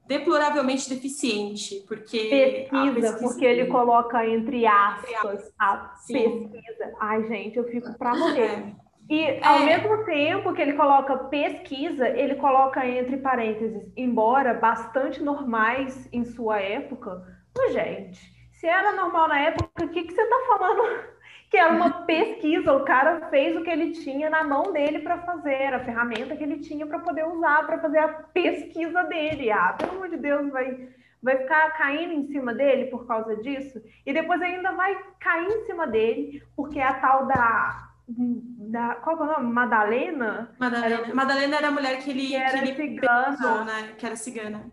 deploravelmente 0.07 0.89
deficiente, 0.89 1.83
porque 1.87 2.67
pesquisa, 2.69 3.17
porque 3.19 3.45
ele 3.45 3.67
coloca 3.67 4.25
entre 4.25 4.65
aspas, 4.65 5.53
a 5.59 5.93
Sim. 5.97 6.49
pesquisa. 6.49 6.93
Ai, 6.99 7.27
gente, 7.27 7.57
eu 7.57 7.65
fico 7.65 7.97
para 7.97 8.15
morrer. 8.15 8.41
É. 8.41 8.87
E 9.09 9.39
ao 9.41 9.59
é. 9.59 9.65
mesmo 9.65 10.03
tempo 10.03 10.53
que 10.53 10.61
ele 10.61 10.73
coloca 10.73 11.15
pesquisa, 11.17 12.09
ele 12.09 12.35
coloca 12.35 12.85
entre 12.85 13.17
parênteses, 13.17 13.89
embora 13.95 14.53
bastante 14.53 15.23
normais 15.23 16.09
em 16.11 16.25
sua 16.25 16.59
época. 16.59 17.23
Mas, 17.57 17.73
gente, 17.73 18.19
se 18.51 18.67
era 18.67 18.93
normal 18.93 19.29
na 19.29 19.39
época, 19.39 19.85
o 19.85 19.89
que, 19.89 20.03
que 20.03 20.13
você 20.13 20.21
está 20.21 20.35
falando? 20.47 21.16
Que 21.49 21.57
era 21.57 21.73
uma 21.73 22.05
pesquisa, 22.05 22.73
o 22.73 22.83
cara 22.83 23.29
fez 23.29 23.55
o 23.55 23.63
que 23.63 23.69
ele 23.69 23.91
tinha 23.91 24.29
na 24.29 24.43
mão 24.43 24.73
dele 24.73 24.99
para 24.99 25.21
fazer, 25.21 25.73
a 25.73 25.83
ferramenta 25.83 26.35
que 26.35 26.43
ele 26.43 26.59
tinha 26.59 26.85
para 26.85 26.99
poder 26.99 27.25
usar 27.25 27.65
para 27.65 27.79
fazer 27.79 27.99
a 27.99 28.07
pesquisa 28.09 29.03
dele. 29.03 29.49
Ah, 29.49 29.73
pelo 29.77 29.93
amor 29.93 30.09
de 30.09 30.17
Deus, 30.17 30.51
vai, 30.51 30.89
vai 31.23 31.37
ficar 31.37 31.77
caindo 31.77 32.13
em 32.13 32.27
cima 32.27 32.53
dele 32.53 32.85
por 32.85 33.07
causa 33.07 33.35
disso, 33.37 33.81
e 34.05 34.13
depois 34.13 34.41
ainda 34.41 34.73
vai 34.73 34.97
cair 35.19 35.47
em 35.47 35.65
cima 35.65 35.87
dele, 35.87 36.43
porque 36.55 36.79
a 36.79 36.95
tal 36.95 37.25
da. 37.27 37.91
da 38.07 38.95
qual 38.95 39.17
é 39.17 39.21
o 39.21 39.25
nome? 39.25 39.53
Madalena? 39.53 40.53
Madalena 40.59 40.95
era, 40.95 41.15
Madalena 41.15 41.57
era 41.57 41.67
a 41.69 41.71
mulher 41.71 42.03
que 42.03 42.09
ele, 42.09 42.27
que 42.27 42.35
era 42.35 42.49
que 42.51 42.57
ele 42.57 42.75
cigana. 42.75 43.37
Pensou, 43.37 43.65
né? 43.65 43.93
Que 43.97 44.05
era 44.05 44.15
cigana. 44.17 44.71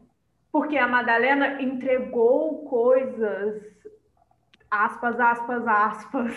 Porque 0.51 0.79
a 0.79 0.87
Madalena 0.87 1.61
entregou 1.61 2.64
coisas 2.66 3.62
aspas, 4.75 5.18
aspas, 5.20 5.66
aspas. 5.66 6.35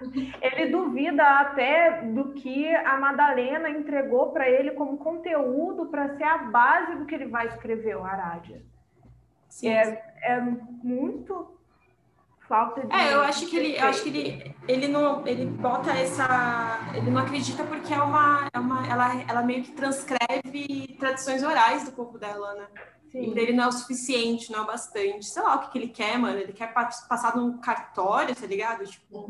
ele 0.40 0.70
duvida 0.70 1.22
até 1.40 2.02
do 2.02 2.32
que 2.32 2.74
a 2.74 2.96
Madalena 2.96 3.70
entregou 3.70 4.32
para 4.32 4.48
ele 4.48 4.72
como 4.72 4.98
conteúdo 4.98 5.86
para 5.86 6.16
ser 6.16 6.24
a 6.24 6.38
base 6.38 6.96
do 6.96 7.06
que 7.06 7.14
ele 7.14 7.26
vai 7.26 7.46
escrever, 7.46 7.96
o 7.96 8.04
Arádia. 8.04 8.62
Sim, 9.48 9.68
é, 9.68 10.02
é 10.22 10.40
muito 10.40 11.52
falta 12.48 12.86
de. 12.86 12.94
É, 12.94 13.14
eu 13.14 13.22
acho 13.22 13.46
que 13.46 13.56
ele, 13.56 13.78
eu 13.78 13.86
acho 13.86 14.02
que 14.02 14.08
ele, 14.08 14.56
ele 14.68 14.88
não, 14.88 15.26
ele 15.26 15.46
bota 15.46 15.90
essa, 15.90 16.80
ele 16.94 17.10
não 17.10 17.22
acredita 17.22 17.64
porque 17.64 17.92
é 17.94 18.02
uma, 18.02 18.48
é 18.52 18.58
uma, 18.58 18.86
ela, 18.86 19.22
ela 19.28 19.42
meio 19.42 19.62
que 19.62 19.72
transcreve 19.72 20.96
tradições 20.98 21.42
orais 21.42 21.84
do 21.84 21.92
povo 21.92 22.18
dela, 22.18 22.54
né? 22.54 22.66
Sim. 23.12 23.38
Ele 23.38 23.52
não 23.52 23.64
é 23.64 23.68
o 23.68 23.72
suficiente, 23.72 24.50
não 24.50 24.60
é 24.60 24.62
o 24.62 24.66
bastante. 24.66 25.26
Sei 25.26 25.42
lá 25.42 25.56
o 25.56 25.58
que, 25.60 25.72
que 25.72 25.78
ele 25.78 25.88
quer, 25.88 26.18
mano. 26.18 26.38
Ele 26.38 26.52
quer 26.52 26.72
passar 26.72 27.36
num 27.36 27.58
cartório, 27.58 28.34
tá 28.34 28.46
ligado? 28.46 28.84
Tipo, 28.86 29.28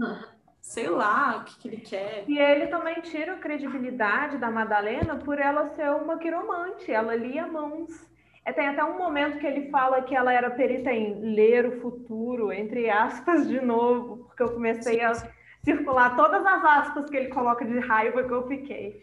sei 0.61 0.89
lá 0.89 1.39
o 1.39 1.45
que, 1.45 1.59
que 1.59 1.69
ele 1.69 1.79
quer. 1.79 2.25
E 2.29 2.39
ele 2.39 2.69
também 2.69 3.01
tira 3.01 3.33
a 3.33 3.39
credibilidade 3.39 4.39
da 4.39 4.53
Madalena 4.53 5.17
por 5.17 5.37
ela 5.37 5.75
ser 5.75 5.91
uma 5.91 6.17
quiromante. 6.17 6.93
Ela 6.93 7.17
lia 7.17 7.45
mãos. 7.49 7.91
É, 8.45 8.53
tem 8.53 8.69
até 8.69 8.85
um 8.85 8.97
momento 8.97 9.39
que 9.39 9.47
ele 9.47 9.69
fala 9.69 10.03
que 10.03 10.15
ela 10.15 10.33
era 10.33 10.51
perita 10.51 10.93
em 10.93 11.35
ler 11.35 11.67
o 11.67 11.81
futuro, 11.81 12.53
entre 12.53 12.89
aspas, 12.89 13.49
de 13.49 13.61
novo, 13.61 14.25
porque 14.25 14.43
eu 14.45 14.53
comecei 14.53 15.01
a 15.01 15.13
circular 15.65 16.17
todas 16.17 16.45
as 16.45 16.65
aspas 16.65 17.11
que 17.11 17.17
ele 17.17 17.29
coloca 17.29 17.65
de 17.65 17.79
raiva 17.81 18.23
que 18.23 18.33
eu 18.33 18.47
fiquei. 18.47 19.01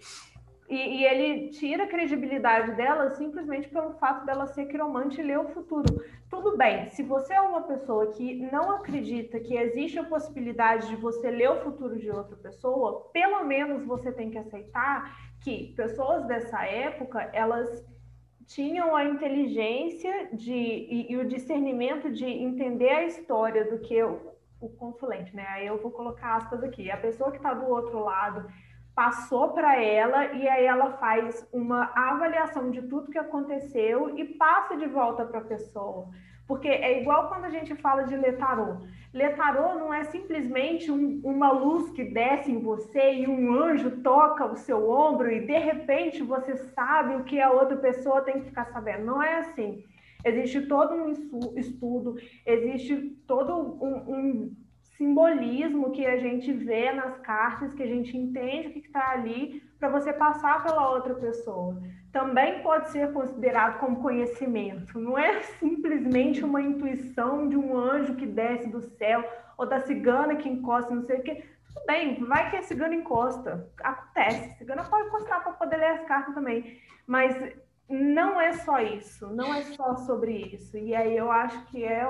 E, 0.70 0.76
e, 0.76 1.06
ele 1.06 1.50
tira 1.50 1.86
a 1.86 1.88
credibilidade 1.88 2.74
dela 2.74 3.10
simplesmente 3.16 3.68
pelo 3.68 3.94
fato 3.94 4.24
dela 4.24 4.46
ser 4.46 4.68
quiromante 4.68 5.20
e 5.20 5.24
ler 5.24 5.40
o 5.40 5.50
futuro. 5.50 6.06
Tudo 6.30 6.56
bem, 6.56 6.88
se 6.90 7.02
você 7.02 7.34
é 7.34 7.42
uma 7.42 7.64
pessoa 7.64 8.12
que 8.12 8.36
não 8.52 8.72
acredita 8.74 9.40
que 9.40 9.58
existe 9.58 9.98
a 9.98 10.04
possibilidade 10.04 10.88
de 10.88 10.96
você 10.96 11.32
ler 11.32 11.50
o 11.50 11.62
futuro 11.64 11.98
de 11.98 12.12
outra 12.12 12.36
pessoa, 12.36 13.10
pelo 13.12 13.44
menos 13.46 13.84
você 13.84 14.12
tem 14.12 14.30
que 14.30 14.38
aceitar 14.38 15.18
que 15.42 15.74
pessoas 15.76 16.26
dessa 16.28 16.64
época, 16.64 17.28
elas 17.34 17.84
tinham 18.46 18.96
a 18.96 19.06
inteligência 19.06 20.30
de, 20.34 20.54
e, 20.54 21.12
e 21.12 21.18
o 21.18 21.28
discernimento 21.28 22.12
de 22.12 22.26
entender 22.26 22.90
a 22.90 23.06
história 23.06 23.66
do 23.72 23.80
que 23.80 24.04
o, 24.04 24.20
o 24.62 24.70
consulente, 24.70 25.36
né? 25.36 25.46
Aí 25.50 25.66
eu 25.66 25.82
vou 25.82 25.90
colocar 25.92 26.36
aspas 26.36 26.64
aqui. 26.64 26.92
A 26.92 26.98
pessoa 26.98 27.32
que 27.32 27.38
está 27.38 27.54
do 27.54 27.68
outro 27.68 28.00
lado 28.00 28.48
passou 29.00 29.54
para 29.54 29.82
ela 29.82 30.26
e 30.34 30.46
aí 30.46 30.66
ela 30.66 30.98
faz 30.98 31.48
uma 31.54 31.90
avaliação 31.96 32.70
de 32.70 32.82
tudo 32.82 33.10
que 33.10 33.18
aconteceu 33.18 34.20
e 34.20 34.26
passa 34.26 34.76
de 34.76 34.88
volta 34.88 35.24
para 35.24 35.40
a 35.40 35.46
pessoa. 35.46 36.10
Porque 36.46 36.68
é 36.68 37.02
igual 37.02 37.30
quando 37.30 37.46
a 37.46 37.50
gente 37.50 37.74
fala 37.76 38.04
de 38.04 38.18
letarô. 38.18 38.76
Letarô 39.14 39.76
não 39.76 39.94
é 39.94 40.04
simplesmente 40.04 40.92
um, 40.92 41.22
uma 41.24 41.50
luz 41.50 41.90
que 41.92 42.04
desce 42.04 42.52
em 42.52 42.60
você 42.60 43.14
e 43.14 43.26
um 43.26 43.54
anjo 43.54 44.02
toca 44.02 44.46
o 44.46 44.58
seu 44.58 44.90
ombro 44.90 45.32
e 45.32 45.46
de 45.46 45.58
repente 45.58 46.22
você 46.22 46.58
sabe 46.58 47.16
o 47.16 47.24
que 47.24 47.40
a 47.40 47.52
outra 47.52 47.78
pessoa 47.78 48.20
tem 48.24 48.42
que 48.42 48.50
ficar 48.50 48.66
sabendo. 48.66 49.06
Não 49.06 49.24
é 49.24 49.38
assim. 49.38 49.82
Existe 50.26 50.68
todo 50.68 50.94
um 50.94 51.10
estudo, 51.56 52.18
existe 52.46 52.98
todo 53.26 53.56
um, 53.56 54.14
um 54.14 54.56
simbolismo 55.00 55.92
que 55.92 56.06
a 56.06 56.18
gente 56.18 56.52
vê 56.52 56.92
nas 56.92 57.18
cartas, 57.20 57.74
que 57.74 57.82
a 57.82 57.88
gente 57.88 58.18
entende 58.18 58.68
o 58.68 58.74
que 58.74 58.80
está 58.80 59.12
ali, 59.12 59.64
para 59.80 59.88
você 59.88 60.12
passar 60.12 60.62
pela 60.62 60.92
outra 60.92 61.16
pessoa. 61.16 61.82
Também 62.12 62.62
pode 62.62 62.90
ser 62.90 63.14
considerado 63.14 63.80
como 63.80 64.02
conhecimento, 64.02 65.00
não 65.00 65.18
é 65.18 65.42
simplesmente 65.58 66.44
uma 66.44 66.62
intuição 66.62 67.48
de 67.48 67.56
um 67.56 67.78
anjo 67.78 68.16
que 68.16 68.26
desce 68.26 68.68
do 68.70 68.82
céu 68.82 69.24
ou 69.58 69.66
da 69.66 69.80
cigana 69.80 70.36
que 70.36 70.50
encosta, 70.50 70.94
não 70.94 71.04
sei 71.04 71.20
o 71.20 71.24
quê. 71.24 71.46
Tudo 71.68 71.86
bem, 71.86 72.22
vai 72.26 72.50
que 72.50 72.58
a 72.58 72.62
cigana 72.64 72.96
encosta, 72.96 73.72
acontece. 73.82 74.50
A 74.50 74.58
cigana 74.58 74.84
pode 74.84 75.08
encostar 75.08 75.42
para 75.44 75.54
poder 75.54 75.78
ler 75.78 75.92
as 75.92 76.06
cartas 76.06 76.36
também, 76.36 76.78
mas 77.08 77.34
não 77.88 78.42
é 78.42 78.52
só 78.52 78.82
isso, 78.82 79.28
não 79.28 79.54
é 79.54 79.62
só 79.62 79.96
sobre 79.96 80.34
isso. 80.54 80.78
E 80.78 80.94
aí 80.94 81.16
eu 81.16 81.32
acho 81.32 81.66
que 81.68 81.86
é 81.86 82.06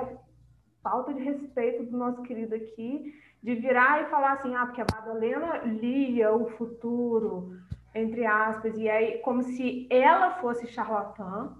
falta 0.90 1.14
de 1.14 1.22
respeito 1.22 1.84
do 1.84 1.96
nosso 1.96 2.24
querido 2.24 2.56
aqui, 2.56 3.14
de 3.44 3.56
virar 3.56 4.02
e 4.02 4.10
falar 4.10 4.34
assim, 4.34 4.56
ah, 4.56 4.66
porque 4.66 4.82
a 4.82 4.88
Madalena 4.92 5.58
lia 5.60 6.34
o 6.34 6.50
futuro, 6.52 7.56
entre 7.94 8.26
aspas, 8.26 8.76
e 8.76 8.90
aí 8.90 9.20
como 9.20 9.44
se 9.44 9.88
ela 9.90 10.32
fosse 10.42 10.66
charlatã, 10.68 11.56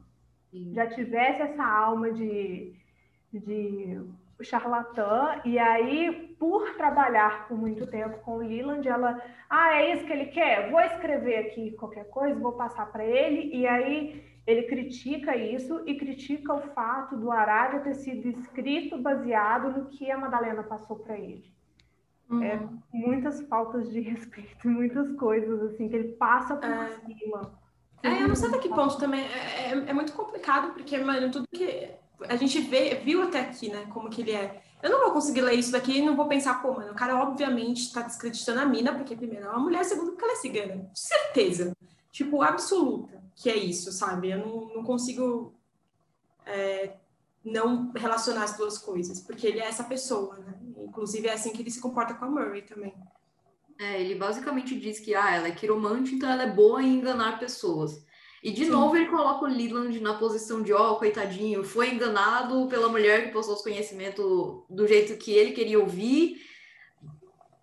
Sim. 0.50 0.74
já 0.74 0.88
tivesse 0.88 1.44
essa 1.44 1.64
alma 1.64 2.12
de, 2.12 2.74
de 3.32 4.02
charlatã, 4.42 5.40
e 5.46 5.60
aí, 5.60 6.36
por 6.40 6.76
trabalhar 6.76 7.48
por 7.48 7.56
muito 7.56 7.86
tempo 7.86 8.18
com 8.20 8.38
o 8.38 8.38
Leland, 8.38 8.88
ela, 8.88 9.22
ah, 9.48 9.80
é 9.80 9.94
isso 9.94 10.06
que 10.06 10.14
ele 10.14 10.26
quer? 10.26 10.72
Vou 10.72 10.82
escrever 10.82 11.38
aqui 11.38 11.72
qualquer 11.72 12.10
coisa, 12.10 12.40
vou 12.40 12.54
passar 12.54 12.92
para 12.92 13.06
ele, 13.06 13.56
e 13.56 13.68
aí 13.68 14.29
ele 14.50 14.64
critica 14.64 15.36
isso 15.36 15.84
e 15.86 15.96
critica 15.96 16.54
o 16.54 16.62
fato 16.74 17.16
do 17.16 17.32
Arábia 17.32 17.82
ter 17.82 17.94
sido 17.94 18.28
escrito 18.30 18.98
baseado 18.98 19.78
no 19.78 19.86
que 19.86 20.10
a 20.10 20.18
Madalena 20.18 20.64
passou 20.64 20.98
para 20.98 21.18
ele. 21.18 21.54
Uhum. 22.28 22.44
É, 22.44 22.60
muitas 22.92 23.42
faltas 23.44 23.92
de 23.92 24.00
respeito, 24.02 24.68
muitas 24.68 25.12
coisas 25.18 25.62
assim 25.62 25.88
que 25.88 25.96
ele 25.96 26.14
passa 26.14 26.56
por 26.56 26.68
é. 26.68 27.00
cima. 27.06 27.60
É, 28.02 28.24
eu 28.24 28.28
não 28.28 28.36
sei 28.36 28.50
até 28.50 28.58
que 28.58 28.70
ponto 28.70 28.98
também. 28.98 29.22
É, 29.22 29.72
é, 29.72 29.90
é, 29.90 29.94
muito 29.94 30.14
complicado, 30.14 30.74
porque, 30.74 30.98
mano, 30.98 31.30
tudo 31.30 31.46
que 31.48 31.92
a 32.28 32.36
gente 32.36 32.60
vê, 32.62 32.96
viu 32.96 33.22
até 33.22 33.42
aqui, 33.42 33.70
né? 33.70 33.86
Como 33.92 34.10
que 34.10 34.22
ele 34.22 34.32
é. 34.32 34.64
Eu 34.82 34.90
não 34.90 35.04
vou 35.04 35.12
conseguir 35.12 35.42
ler 35.42 35.56
isso 35.56 35.72
daqui 35.72 36.00
e 36.00 36.02
não 36.02 36.16
vou 36.16 36.28
pensar, 36.28 36.62
pô, 36.62 36.74
mano, 36.74 36.94
o 36.94 36.96
cara 36.96 37.22
obviamente 37.22 37.82
está 37.82 38.02
descreditando 38.02 38.62
a 38.62 38.66
mina, 38.66 38.96
porque 38.96 39.16
primeiro 39.16 39.46
é 39.46 39.50
uma 39.50 39.60
mulher, 39.60 39.84
segundo 39.84 40.12
porque 40.12 40.24
ela 40.24 40.34
é 40.34 40.38
cigana. 40.38 40.90
Certeza. 40.94 41.76
Tipo, 42.12 42.42
absoluta 42.42 43.20
que 43.40 43.50
é 43.50 43.56
isso, 43.56 43.92
sabe? 43.94 44.32
Eu 44.32 44.40
não, 44.40 44.76
não 44.76 44.84
consigo 44.84 45.56
é, 46.46 46.98
não 47.44 47.92
relacionar 47.94 48.44
as 48.44 48.58
duas 48.58 48.78
coisas, 48.78 49.22
porque 49.22 49.48
ele 49.48 49.60
é 49.60 49.66
essa 49.66 49.86
pessoa, 49.86 50.38
né? 50.38 50.60
Inclusive 50.78 51.28
é 51.28 51.34
assim 51.34 51.54
que 51.54 51.62
ele 51.62 51.72
se 51.72 51.80
comporta 51.80 52.14
com 52.14 52.26
a 52.26 52.30
Murray 52.30 52.64
também. 52.64 52.94
É, 53.80 54.02
ele 54.02 54.16
basicamente 54.16 54.78
diz 54.78 55.00
que 55.00 55.16
ah, 55.16 55.34
ela 55.34 55.48
é 55.48 55.52
quiromante, 55.52 56.14
então 56.14 56.30
ela 56.30 56.44
é 56.44 56.52
boa 56.52 56.84
em 56.84 56.98
enganar 56.98 57.40
pessoas. 57.40 58.04
E 58.44 58.52
de 58.52 58.66
Sim. 58.66 58.72
novo 58.72 58.98
ele 58.98 59.08
coloca 59.08 59.46
o 59.46 59.48
Leland 59.48 59.98
na 60.02 60.16
posição 60.16 60.62
de, 60.62 60.74
ó, 60.74 60.92
oh, 60.92 60.96
coitadinho, 60.98 61.64
foi 61.64 61.94
enganado 61.94 62.68
pela 62.68 62.90
mulher 62.90 63.26
que 63.26 63.32
postou 63.32 63.56
os 63.56 63.62
conhecimentos 63.62 64.66
do 64.70 64.86
jeito 64.86 65.18
que 65.18 65.32
ele 65.32 65.54
queria 65.54 65.80
ouvir, 65.80 66.42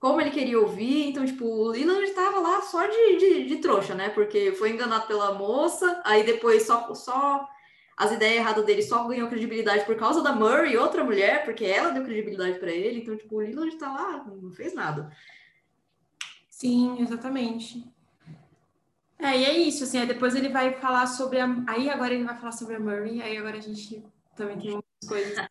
como 0.07 0.21
ele 0.21 0.31
queria 0.31 0.61
ouvir. 0.61 1.09
Então, 1.09 1.27
tipo, 1.27 1.45
o 1.45 1.69
Leland 1.69 2.05
estava 2.05 2.39
lá 2.39 2.63
só 2.63 2.87
de, 2.87 3.17
de, 3.17 3.45
de, 3.49 3.57
trouxa, 3.57 3.93
né? 3.93 4.09
Porque 4.11 4.53
foi 4.53 4.71
enganado 4.71 5.09
pela 5.09 5.35
moça, 5.35 6.01
aí 6.05 6.23
depois 6.23 6.63
só, 6.65 6.95
só 6.95 7.49
as 7.97 8.13
ideias 8.13 8.37
erradas 8.37 8.65
dele 8.65 8.83
só 8.83 9.05
ganhou 9.09 9.29
credibilidade 9.29 9.85
por 9.85 9.97
causa 9.97 10.23
da 10.23 10.33
Murray, 10.33 10.77
outra 10.77 11.03
mulher, 11.03 11.45
porque 11.45 11.65
ela 11.65 11.91
deu 11.91 12.05
credibilidade 12.05 12.61
para 12.61 12.71
ele. 12.71 13.01
Então, 13.01 13.17
tipo, 13.17 13.35
o 13.35 13.39
Leland 13.41 13.75
está 13.75 13.93
lá, 13.93 14.25
não 14.25 14.53
fez 14.53 14.75
nada. 14.75 15.11
Sim, 16.49 17.03
exatamente. 17.03 17.85
É, 19.19 19.37
e 19.37 19.45
é 19.45 19.59
isso, 19.59 19.83
assim, 19.83 19.99
aí 19.99 20.07
depois 20.07 20.37
ele 20.37 20.51
vai 20.51 20.75
falar 20.75 21.07
sobre 21.09 21.41
a... 21.41 21.49
Aí 21.67 21.91
agora 21.91 22.15
ele 22.15 22.23
vai 22.23 22.37
falar 22.37 22.53
sobre 22.53 22.77
a 22.77 22.81
Murray, 22.81 23.21
aí 23.23 23.37
agora 23.37 23.57
a 23.57 23.61
gente 23.61 24.05
também 24.37 24.57
tem 24.57 24.71
muitas 24.71 25.09
coisas. 25.09 25.49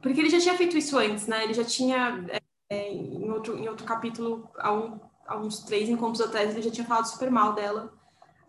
Porque 0.00 0.18
ele 0.18 0.30
já 0.30 0.40
tinha 0.40 0.56
feito 0.56 0.78
isso 0.78 0.96
antes, 0.96 1.26
né? 1.26 1.44
Ele 1.44 1.52
já 1.52 1.64
tinha, 1.64 2.24
é, 2.30 2.41
em, 2.72 3.30
outro, 3.30 3.58
em 3.58 3.68
outro 3.68 3.84
capítulo, 3.86 4.48
há, 4.58 4.72
um, 4.72 5.00
há 5.26 5.36
uns 5.36 5.60
três 5.60 5.88
encontros 5.88 6.20
atrás, 6.20 6.50
ele 6.50 6.62
já 6.62 6.70
tinha 6.70 6.86
falado 6.86 7.06
super 7.06 7.30
mal 7.30 7.54
dela. 7.54 7.92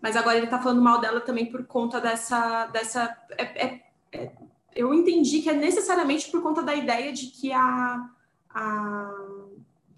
Mas 0.01 0.15
agora 0.15 0.38
ele 0.38 0.47
tá 0.47 0.61
falando 0.61 0.82
mal 0.82 0.99
dela 0.99 1.21
também 1.21 1.45
por 1.45 1.65
conta 1.65 2.01
dessa... 2.01 2.67
dessa 2.67 3.15
é, 3.38 3.43
é, 3.43 3.84
é, 4.11 4.32
eu 4.76 4.93
entendi 4.93 5.41
que 5.41 5.49
é 5.49 5.53
necessariamente 5.53 6.30
por 6.32 6.41
conta 6.41 6.61
da 6.61 6.76
ideia 6.76 7.13
de 7.13 7.28
que 7.28 7.51
a... 7.51 8.09
a 8.49 9.11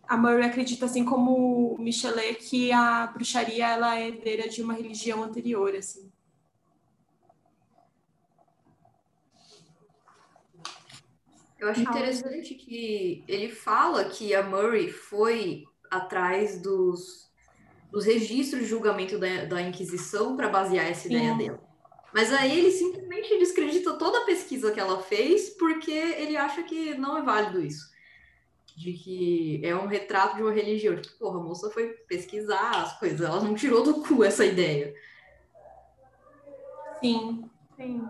a 0.08 0.18
Murray 0.18 0.44
acredita, 0.44 0.86
assim 0.86 1.04
como 1.04 1.76
Michelet, 1.80 2.36
que 2.36 2.72
a 2.72 3.08
bruxaria 3.08 3.68
ela 3.68 3.98
é 3.98 4.08
herdeira 4.08 4.48
de 4.48 4.62
uma 4.62 4.74
religião 4.74 5.24
anterior, 5.24 5.74
assim. 5.76 6.12
Eu 11.60 11.70
acho 11.70 11.82
interessante 11.82 12.54
que 12.56 13.24
ele 13.28 13.50
fala 13.50 14.06
que 14.06 14.36
a 14.36 14.44
Murray 14.44 14.90
foi 14.92 15.64
atrás 15.90 16.62
dos, 16.62 17.32
dos 17.92 18.06
registros 18.06 18.64
de 18.64 18.68
julgamento 18.68 19.18
da, 19.18 19.46
da 19.46 19.62
Inquisição 19.62 20.36
para 20.36 20.50
basear 20.50 20.86
essa 20.86 21.08
Sim. 21.08 21.16
ideia 21.16 21.36
dela. 21.36 21.64
Mas 22.14 22.32
aí 22.32 22.60
ele 22.60 22.72
simplesmente 22.72 23.38
descredita 23.38 23.94
toda 23.94 24.20
a 24.20 24.26
pesquisa 24.26 24.72
que 24.72 24.80
ela 24.80 25.02
fez 25.02 25.50
porque 25.52 25.92
ele 25.92 26.38
acha 26.38 26.64
que 26.64 26.96
não 26.96 27.18
é 27.18 27.22
válido 27.22 27.62
isso 27.62 27.96
de 28.76 28.92
que 28.92 29.62
é 29.64 29.74
um 29.76 29.88
retrato 29.88 30.36
de 30.36 30.44
uma 30.44 30.52
religião. 30.52 31.00
Tipo, 31.00 31.18
porra, 31.18 31.40
a 31.40 31.44
moça 31.44 31.70
foi 31.70 31.88
pesquisar 32.08 32.72
as 32.82 33.00
coisas, 33.00 33.22
ela 33.22 33.42
não 33.42 33.56
tirou 33.56 33.84
do 33.84 34.02
cu 34.02 34.24
essa 34.24 34.46
ideia. 34.46 34.94
Sim, 37.00 37.50
sim. 37.76 38.02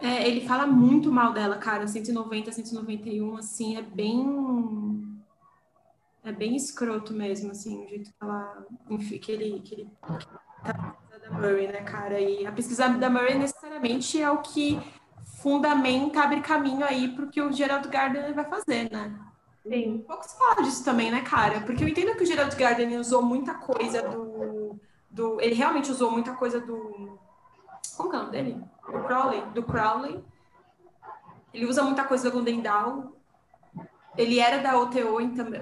É, 0.00 0.26
ele 0.26 0.46
fala 0.46 0.66
muito 0.66 1.12
mal 1.12 1.32
dela, 1.32 1.56
cara. 1.56 1.86
190, 1.86 2.52
191, 2.52 3.36
assim, 3.36 3.76
é 3.76 3.82
bem. 3.82 5.20
É 6.22 6.32
bem 6.32 6.54
escroto 6.54 7.12
mesmo, 7.12 7.50
assim, 7.50 7.84
o 7.84 7.88
jeito 7.88 8.10
que 8.10 8.16
ela. 8.20 8.66
Enfim, 8.88 9.18
que 9.18 9.32
ele. 9.32 9.60
Que 9.60 9.74
ele 9.74 9.90
tá 10.00 10.38
da 11.20 11.30
Murray, 11.30 11.68
né, 11.68 11.82
cara? 11.82 12.20
E 12.20 12.46
a 12.46 12.52
pesquisa 12.52 12.88
da 12.88 13.10
Murray 13.10 13.38
necessariamente 13.38 14.20
é 14.20 14.30
o 14.30 14.38
que 14.38 14.80
fundamenta, 15.24 16.22
abre 16.22 16.40
caminho 16.40 16.84
aí 16.84 17.08
para 17.08 17.24
o 17.24 17.30
que 17.30 17.40
o 17.40 17.52
Gerald 17.52 17.88
Gardner 17.88 18.34
vai 18.34 18.44
fazer, 18.44 18.90
né? 18.90 19.18
Sim. 19.66 20.04
Pouco 20.06 20.24
se 20.26 20.36
fala 20.38 20.62
disso 20.62 20.84
também, 20.84 21.10
né, 21.10 21.22
cara? 21.22 21.60
Porque 21.60 21.84
eu 21.84 21.88
entendo 21.88 22.16
que 22.16 22.22
o 22.22 22.26
Gerald 22.26 22.54
Gardner 22.56 22.98
usou 22.98 23.22
muita 23.22 23.54
coisa 23.54 24.02
do, 24.02 24.80
do. 25.10 25.40
Ele 25.40 25.54
realmente 25.54 25.90
usou 25.90 26.10
muita 26.10 26.34
coisa 26.34 26.60
do. 26.60 27.18
Como 27.96 28.12
é 28.12 28.16
o 28.16 28.20
nome 28.20 28.32
dele? 28.32 28.64
Do 28.90 29.04
Crowley. 29.04 29.42
Do 29.54 29.62
Crowley. 29.62 30.24
Ele 31.52 31.66
usa 31.66 31.82
muita 31.82 32.04
coisa 32.04 32.30
do 32.30 32.36
Gundendal. 32.36 33.12
Ele 34.16 34.38
era 34.38 34.58
da 34.58 34.78
OTO 34.78 35.18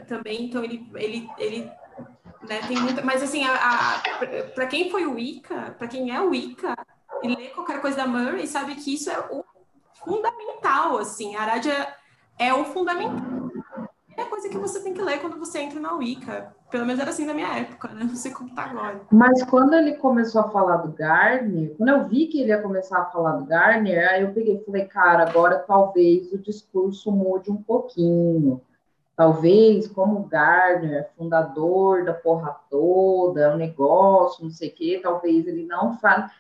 também, 0.07 0.47
então 0.47 0.65
ele, 0.65 0.91
ele, 0.95 1.31
ele 1.39 1.71
né, 2.49 2.61
tem 2.67 2.79
muita. 2.79 3.03
Mas 3.03 3.23
assim, 3.23 3.43
para 4.55 4.67
quem 4.67 4.91
foi 4.91 5.07
o 5.07 5.15
Wicca, 5.15 5.75
para 5.79 5.87
quem 5.87 6.15
é 6.15 6.21
o 6.21 6.31
Wicca, 6.31 6.75
e 7.23 7.29
lê 7.29 7.49
qualquer 7.49 7.81
coisa 7.81 7.99
da 7.99 8.07
Murray, 8.07 8.47
sabe 8.47 8.75
que 8.75 8.95
isso 8.95 9.11
é 9.11 9.19
o 9.31 9.45
fundamental, 10.05 10.99
assim. 10.99 11.37
A 11.37 11.43
Aradia 11.43 11.95
é 12.39 12.53
o 12.53 12.65
fundamental 12.65 13.39
é 14.21 14.25
coisa 14.25 14.49
que 14.49 14.59
você 14.59 14.81
tem 14.83 14.93
que 14.93 15.01
ler 15.01 15.21
quando 15.21 15.39
você 15.39 15.61
entra 15.61 15.79
na 15.79 15.93
Wicca. 15.95 16.55
Pelo 16.71 16.85
menos 16.85 17.01
era 17.01 17.11
assim 17.11 17.25
na 17.25 17.35
minha 17.35 17.59
época, 17.59 17.89
né? 17.89 18.05
Não 18.05 18.15
sei 18.15 18.33
como 18.33 18.55
tá 18.55 18.65
agora. 18.65 19.01
Mas 19.11 19.43
quando 19.45 19.75
ele 19.75 19.95
começou 19.95 20.43
a 20.43 20.51
falar 20.51 20.79
do 20.79 20.93
Garner, 20.93 21.75
quando 21.77 21.89
eu 21.89 22.07
vi 22.07 22.27
que 22.27 22.41
ele 22.41 22.51
ia 22.51 22.61
começar 22.61 22.99
a 22.99 23.07
falar 23.07 23.33
do 23.33 23.47
Garner, 23.47 24.11
aí 24.11 24.23
eu 24.23 24.33
peguei 24.33 24.57
e 24.57 24.65
falei, 24.65 24.85
cara, 24.85 25.29
agora 25.29 25.59
talvez 25.59 26.31
o 26.33 26.39
discurso 26.39 27.11
mude 27.11 27.51
um 27.51 27.63
pouquinho. 27.63 28.61
Talvez, 29.19 29.89
como 29.89 30.21
o 30.21 30.29
Gardner, 30.29 31.11
fundador 31.17 32.05
da 32.05 32.15
porra 32.15 32.55
toda, 32.71 33.41
é 33.41 33.53
um 33.53 33.57
negócio, 33.57 34.45
não 34.45 34.51
sei 34.53 34.69
o 34.69 34.75
quê, 34.75 35.01
talvez 35.03 35.45
ele 35.45 35.65
não 35.65 35.99
fale 35.99 36.31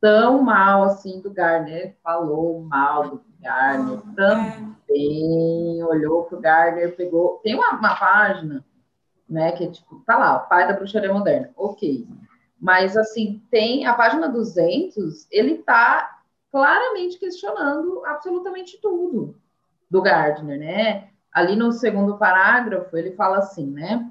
tão 0.00 0.42
mal 0.42 0.84
assim 0.84 1.20
do 1.20 1.30
Gardner, 1.30 1.94
falou 2.02 2.62
mal 2.62 3.10
do 3.10 3.22
Gardner 3.38 3.98
ah, 3.98 4.12
também, 4.16 5.80
é. 5.80 5.84
olhou 5.84 6.24
pro 6.24 6.40
Gardner, 6.40 6.96
pegou. 6.96 7.38
Tem 7.42 7.54
uma, 7.54 7.72
uma, 7.72 7.94
página, 7.96 8.64
né, 9.32 9.52
que 9.52 9.64
é 9.64 9.70
tipo, 9.70 10.02
tá 10.06 10.16
lá, 10.16 10.38
pai 10.38 10.66
da 10.66 10.74
bruxaria 10.74 11.12
moderna, 11.12 11.50
ok. 11.56 12.06
Mas, 12.60 12.96
assim, 12.96 13.42
tem 13.50 13.86
a 13.86 13.94
página 13.94 14.28
200, 14.28 15.26
ele 15.30 15.58
tá 15.58 16.20
claramente 16.50 17.18
questionando 17.18 18.04
absolutamente 18.04 18.78
tudo 18.80 19.34
do 19.90 20.02
Gardner, 20.02 20.58
né? 20.58 21.08
Ali 21.32 21.56
no 21.56 21.72
segundo 21.72 22.18
parágrafo, 22.18 22.96
ele 22.96 23.12
fala 23.12 23.38
assim, 23.38 23.66
né? 23.66 24.08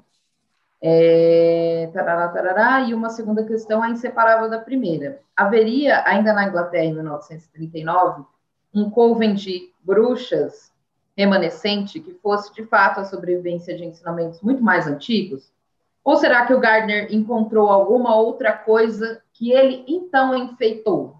É, 0.82 1.88
tarará, 1.94 2.28
tarará, 2.28 2.80
e 2.80 2.92
uma 2.92 3.08
segunda 3.08 3.44
questão 3.44 3.84
é 3.84 3.90
inseparável 3.90 4.50
da 4.50 4.58
primeira. 4.58 5.20
Haveria, 5.36 6.02
ainda 6.04 6.32
na 6.32 6.48
Inglaterra, 6.48 6.84
em 6.84 6.94
1939, 6.94 8.24
um 8.74 8.90
coven 8.90 9.34
de 9.34 9.72
bruxas 9.80 10.71
remanescente 11.16 12.00
que 12.00 12.14
fosse, 12.14 12.52
de 12.54 12.64
fato, 12.64 13.00
a 13.00 13.04
sobrevivência 13.04 13.76
de 13.76 13.84
ensinamentos 13.84 14.40
muito 14.40 14.62
mais 14.62 14.86
antigos? 14.86 15.52
Ou 16.04 16.16
será 16.16 16.46
que 16.46 16.54
o 16.54 16.60
Gardner 16.60 17.14
encontrou 17.14 17.68
alguma 17.68 18.14
outra 18.16 18.52
coisa 18.52 19.22
que 19.32 19.52
ele 19.52 19.84
então 19.86 20.34
enfeitou? 20.34 21.16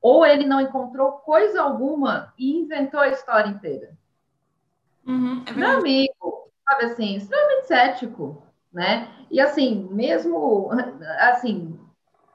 Ou 0.00 0.24
ele 0.24 0.46
não 0.46 0.60
encontrou 0.60 1.12
coisa 1.12 1.62
alguma 1.62 2.32
e 2.38 2.56
inventou 2.56 3.00
a 3.00 3.08
história 3.08 3.48
inteira? 3.48 3.96
Uhum, 5.06 5.44
é 5.46 5.52
Meu 5.52 5.78
amigo, 5.78 6.50
sabe 6.64 6.84
assim, 6.86 7.14
extremamente 7.14 7.66
cético 7.66 8.48
né? 8.72 9.08
E 9.30 9.40
assim, 9.40 9.88
mesmo 9.90 10.70
assim, 11.20 11.78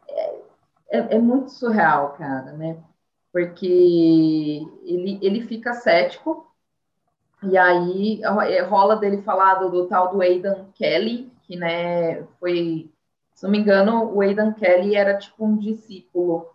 é, 0.10 0.36
é, 0.90 0.98
é 1.16 1.20
muito 1.20 1.52
surreal, 1.52 2.14
cara, 2.14 2.54
né? 2.54 2.78
Porque 3.34 4.62
ele, 4.86 5.18
ele 5.22 5.42
fica 5.42 5.74
cético, 5.74 6.48
e 7.42 7.58
aí 7.58 8.22
é, 8.24 8.62
rola 8.62 8.96
dele 8.96 9.24
falar 9.24 9.56
do, 9.56 9.70
do 9.70 9.88
tal 9.88 10.12
do 10.12 10.22
Aidan 10.22 10.68
Kelly, 10.76 11.34
que 11.42 11.56
né, 11.58 12.22
foi, 12.40 12.92
se 13.34 13.44
não 13.44 13.50
me 13.50 13.58
engano, 13.58 14.14
o 14.14 14.22
Aidan 14.22 14.54
Kelly 14.54 14.96
era 14.96 15.18
tipo 15.18 15.44
um 15.44 15.58
discípulo, 15.58 16.48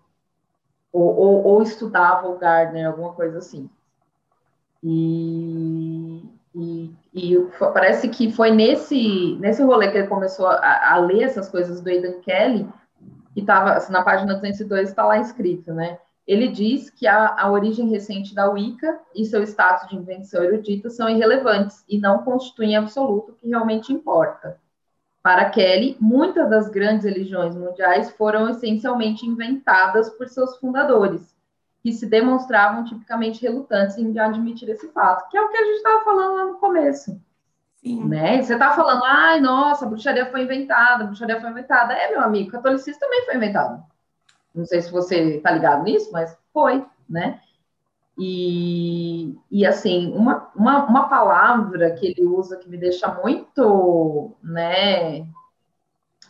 ou, 0.93 1.17
ou, 1.17 1.45
ou 1.45 1.63
estudava 1.63 2.29
o 2.29 2.39
Gardner, 2.39 2.87
alguma 2.87 3.13
coisa 3.13 3.39
assim. 3.39 3.69
E, 4.83 6.23
e, 6.55 6.95
e 7.13 7.37
parece 7.75 8.09
que 8.09 8.31
foi 8.31 8.53
nesse, 8.53 9.37
nesse 9.41 9.63
rolê 9.65 9.91
que 9.91 9.99
ele 9.99 10.07
começou 10.07 10.47
a, 10.47 10.93
a 10.93 10.97
ler 10.99 11.25
essas 11.25 11.49
coisas 11.49 11.81
do 11.81 11.89
Aidan 11.89 12.21
Kelly, 12.21 12.69
que 13.35 13.41
estava 13.41 13.79
na 13.91 14.03
página 14.03 14.35
202 14.35 14.89
está 14.89 15.05
lá 15.05 15.19
escrito, 15.19 15.75
né? 15.75 15.99
Ele 16.29 16.49
diz 16.49 16.91
que 16.91 17.07
a, 17.07 17.37
a 17.39 17.51
origem 17.51 17.89
recente 17.89 18.35
da 18.35 18.51
Wicca 18.51 19.01
e 19.15 19.25
seu 19.25 19.43
status 19.45 19.89
de 19.89 19.97
invenção 19.97 20.45
erudita 20.45 20.91
são 20.91 21.09
irrelevantes 21.09 21.83
e 21.89 21.99
não 21.99 22.19
constituem 22.19 22.77
absoluto 22.77 23.33
o 23.33 23.35
que 23.35 23.49
realmente 23.49 23.95
importa. 23.95 24.61
Para 25.23 25.49
Kelly, 25.49 25.97
muitas 25.99 26.51
das 26.51 26.69
grandes 26.69 27.07
religiões 27.07 27.57
mundiais 27.57 28.11
foram 28.11 28.51
essencialmente 28.51 29.25
inventadas 29.25 30.11
por 30.11 30.29
seus 30.29 30.59
fundadores, 30.59 31.35
que 31.83 31.95
se 31.95 32.05
demonstravam 32.05 32.85
tipicamente 32.85 33.41
relutantes 33.41 33.97
em 33.97 34.19
admitir 34.19 34.69
esse 34.69 34.89
fato, 34.89 35.31
que 35.31 35.37
é 35.39 35.41
o 35.41 35.49
que 35.49 35.57
a 35.57 35.65
gente 35.65 35.77
estava 35.77 36.05
falando 36.05 36.35
lá 36.35 36.45
no 36.45 36.59
começo. 36.59 37.19
Sim. 37.77 38.05
Né? 38.07 38.43
Você 38.43 38.53
está 38.53 38.73
falando, 38.73 39.03
ai, 39.07 39.41
nossa, 39.41 39.87
a 39.87 39.89
bruxaria 39.89 40.31
foi 40.31 40.43
inventada, 40.43 41.05
a 41.05 41.07
bruxaria 41.07 41.41
foi 41.41 41.49
inventada. 41.49 41.95
É, 41.95 42.11
meu 42.11 42.21
amigo, 42.21 42.51
o 42.51 42.53
catolicismo 42.53 43.01
também 43.01 43.25
foi 43.25 43.37
inventado. 43.37 43.83
Não 44.59 44.67
sei 44.67 44.83
se 44.83 44.91
você 44.91 45.37
está 45.37 45.53
ligado 45.53 45.85
nisso, 45.85 46.11
mas 46.13 46.37
foi, 46.53 46.85
né? 47.09 47.41
E, 48.19 49.39
e 49.49 49.65
assim, 49.65 50.13
uma, 50.13 50.51
uma, 50.57 50.85
uma 50.87 51.09
palavra 51.09 51.93
que 51.93 52.09
ele 52.09 52.27
usa 52.27 52.57
que 52.57 52.69
me 52.69 52.77
deixa 52.77 53.07
muito, 53.23 54.33
né, 54.43 55.25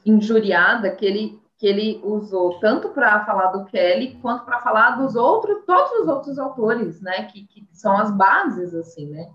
injuriada, 0.05 0.91
que 0.95 1.07
ele, 1.07 1.41
que 1.57 1.66
ele 1.66 1.99
usou 2.05 2.61
tanto 2.61 2.91
para 2.91 3.24
falar 3.24 3.47
do 3.53 3.64
Kelly 3.64 4.18
quanto 4.20 4.45
para 4.45 4.61
falar 4.61 4.99
dos 4.99 5.16
outros, 5.16 5.64
todos 5.64 6.03
os 6.03 6.09
outros 6.09 6.39
autores, 6.39 7.01
né, 7.01 7.22
que, 7.22 7.47
que 7.47 7.66
são 7.72 7.97
as 7.97 8.11
bases, 8.11 8.74
assim, 8.74 9.07
né. 9.07 9.31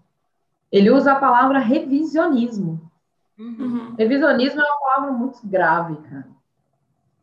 Ele 0.71 0.91
usa 0.91 1.13
a 1.13 1.19
palavra 1.19 1.57
revisionismo. 1.57 2.91
Uhum. 3.39 3.95
Revisionismo 3.97 4.61
é 4.61 4.63
uma 4.63 4.79
palavra 4.79 5.11
muito 5.11 5.39
grave, 5.47 5.95
cara. 6.07 6.32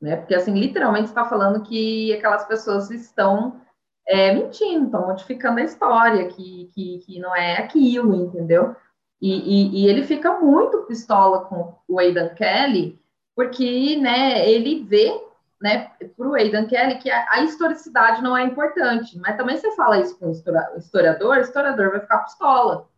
Né? 0.01 0.17
Porque, 0.17 0.35
assim, 0.35 0.55
literalmente 0.55 1.09
está 1.09 1.25
falando 1.25 1.63
que 1.63 2.13
aquelas 2.15 2.45
pessoas 2.47 2.91
estão 2.91 3.61
é, 4.09 4.33
mentindo, 4.35 4.87
estão 4.87 5.07
modificando 5.07 5.61
a 5.61 5.65
história, 5.65 6.29
que, 6.29 6.71
que, 6.75 6.99
que 6.99 7.21
não 7.21 7.35
é 7.37 7.59
aquilo, 7.59 8.15
entendeu? 8.15 8.75
E, 9.21 9.31
e, 9.31 9.83
e, 9.83 9.89
ele 9.89 10.03
fica 10.03 10.41
muito 10.41 10.85
pistola 10.85 11.45
com 11.45 11.75
o 11.87 11.99
Aidan 11.99 12.31
Kelly, 12.31 12.99
porque 13.37 13.97
né, 13.97 14.49
ele 14.49 14.83
vê 14.85 15.13
né, 15.61 15.91
para 16.17 16.27
o 16.27 16.35
Aidan 16.35 16.67
Kelly 16.67 16.99
que 16.99 17.11
a, 17.11 17.27
a, 17.31 17.43
historicidade 17.43 18.23
não 18.23 18.35
é 18.35 18.43
importante. 18.43 19.19
Mas 19.19 19.37
também 19.37 19.59
você 19.59 19.71
fala 19.77 20.01
isso 20.01 20.19
com 20.19 20.29
o 20.29 20.79
historiador, 20.79 21.37
o 21.37 21.41
historiador 21.41 21.91
vai 21.91 22.01
ficar 22.01 22.21
pistola. 22.21 22.89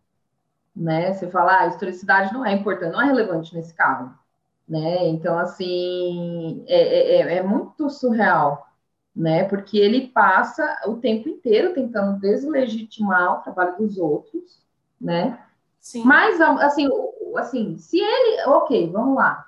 Né? 0.75 1.13
Você 1.13 1.29
fala, 1.29 1.53
ah, 1.53 1.63
a 1.63 1.67
historicidade 1.67 2.33
não 2.33 2.47
é 2.47 2.53
importante, 2.53 2.93
não 2.93 3.03
é 3.03 3.07
relevante 3.07 3.55
nesse 3.55 3.75
caso. 3.75 4.11
Né? 4.73 5.09
Então, 5.09 5.39
assim, 5.39 6.65
é, 6.67 7.21
é, 7.21 7.37
é 7.37 7.43
muito 7.43 7.91
surreal 7.91 8.73
né? 9.15 9.45
Porque 9.45 9.79
ele 9.79 10.09
passa 10.09 10.81
o 10.87 10.97
tempo 10.97 11.29
inteiro 11.29 11.75
tentando 11.75 12.19
deslegitimar 12.19 13.39
o 13.39 13.43
trabalho 13.43 13.77
dos 13.77 13.99
outros, 13.99 14.63
né? 15.01 15.39
Sim. 15.79 16.05
Mas, 16.05 16.41
assim, 16.41 16.89
assim, 17.37 17.77
se 17.77 17.99
ele, 18.01 18.49
ok, 18.49 18.91
vamos 18.91 19.17
lá. 19.17 19.47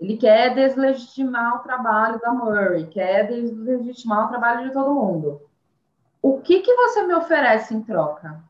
Ele 0.00 0.16
quer 0.16 0.54
deslegitimar 0.54 1.56
o 1.56 1.62
trabalho 1.62 2.20
da 2.20 2.32
Murray, 2.32 2.86
quer 2.86 3.26
deslegitimar 3.26 4.26
o 4.26 4.28
trabalho 4.28 4.68
de 4.68 4.72
todo 4.72 4.94
mundo. 4.94 5.40
O 6.22 6.40
que 6.40 6.60
que 6.60 6.74
você 6.74 7.02
me 7.02 7.14
oferece 7.14 7.74
em 7.74 7.82
troca? 7.82 8.42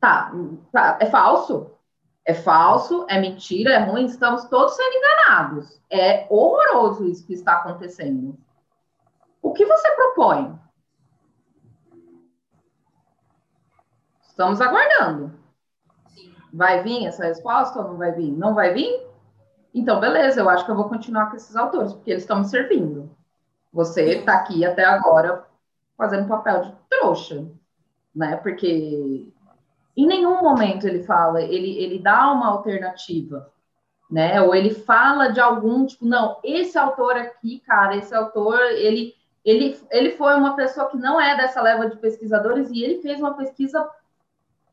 Tá, 0.00 0.32
tá 0.72 0.98
é 1.00 1.06
falso? 1.06 1.70
É 2.26 2.34
falso, 2.34 3.06
é 3.08 3.20
mentira, 3.20 3.72
é 3.72 3.78
ruim, 3.78 4.06
estamos 4.06 4.46
todos 4.46 4.74
sendo 4.74 4.96
enganados. 4.96 5.80
É 5.88 6.26
horroroso 6.28 7.06
isso 7.06 7.24
que 7.24 7.34
está 7.34 7.52
acontecendo. 7.52 8.36
O 9.40 9.52
que 9.52 9.64
você 9.64 9.88
propõe? 9.92 10.58
Estamos 14.22 14.60
aguardando. 14.60 15.32
Vai 16.52 16.82
vir 16.82 17.06
essa 17.06 17.24
resposta 17.24 17.78
ou 17.78 17.88
não 17.88 17.96
vai 17.96 18.10
vir? 18.10 18.32
Não 18.32 18.54
vai 18.54 18.74
vir? 18.74 19.06
Então, 19.72 20.00
beleza, 20.00 20.40
eu 20.40 20.48
acho 20.48 20.64
que 20.64 20.70
eu 20.70 20.76
vou 20.76 20.88
continuar 20.88 21.30
com 21.30 21.36
esses 21.36 21.54
autores, 21.54 21.92
porque 21.92 22.10
eles 22.10 22.24
estão 22.24 22.40
me 22.40 22.44
servindo. 22.46 23.08
Você 23.72 24.18
está 24.18 24.34
aqui 24.34 24.64
até 24.64 24.84
agora 24.84 25.46
fazendo 25.96 26.26
papel 26.26 26.62
de 26.62 26.74
trouxa, 26.88 27.46
né? 28.14 28.36
Porque 28.36 29.32
em 29.96 30.06
nenhum 30.06 30.42
momento 30.42 30.86
ele 30.86 31.02
fala, 31.02 31.42
ele, 31.42 31.78
ele 31.78 31.98
dá 31.98 32.32
uma 32.32 32.48
alternativa, 32.48 33.50
né? 34.10 34.40
Ou 34.42 34.54
ele 34.54 34.70
fala 34.70 35.28
de 35.28 35.40
algum, 35.40 35.86
tipo, 35.86 36.04
não, 36.04 36.38
esse 36.44 36.76
autor 36.78 37.16
aqui, 37.16 37.60
cara, 37.60 37.96
esse 37.96 38.14
autor, 38.14 38.60
ele 38.60 39.14
ele, 39.46 39.80
ele 39.92 40.10
foi 40.10 40.34
uma 40.34 40.56
pessoa 40.56 40.90
que 40.90 40.96
não 40.96 41.20
é 41.20 41.36
dessa 41.36 41.62
leva 41.62 41.88
de 41.88 41.96
pesquisadores 41.98 42.68
e 42.68 42.82
ele 42.82 43.00
fez 43.00 43.20
uma 43.20 43.34
pesquisa 43.34 43.88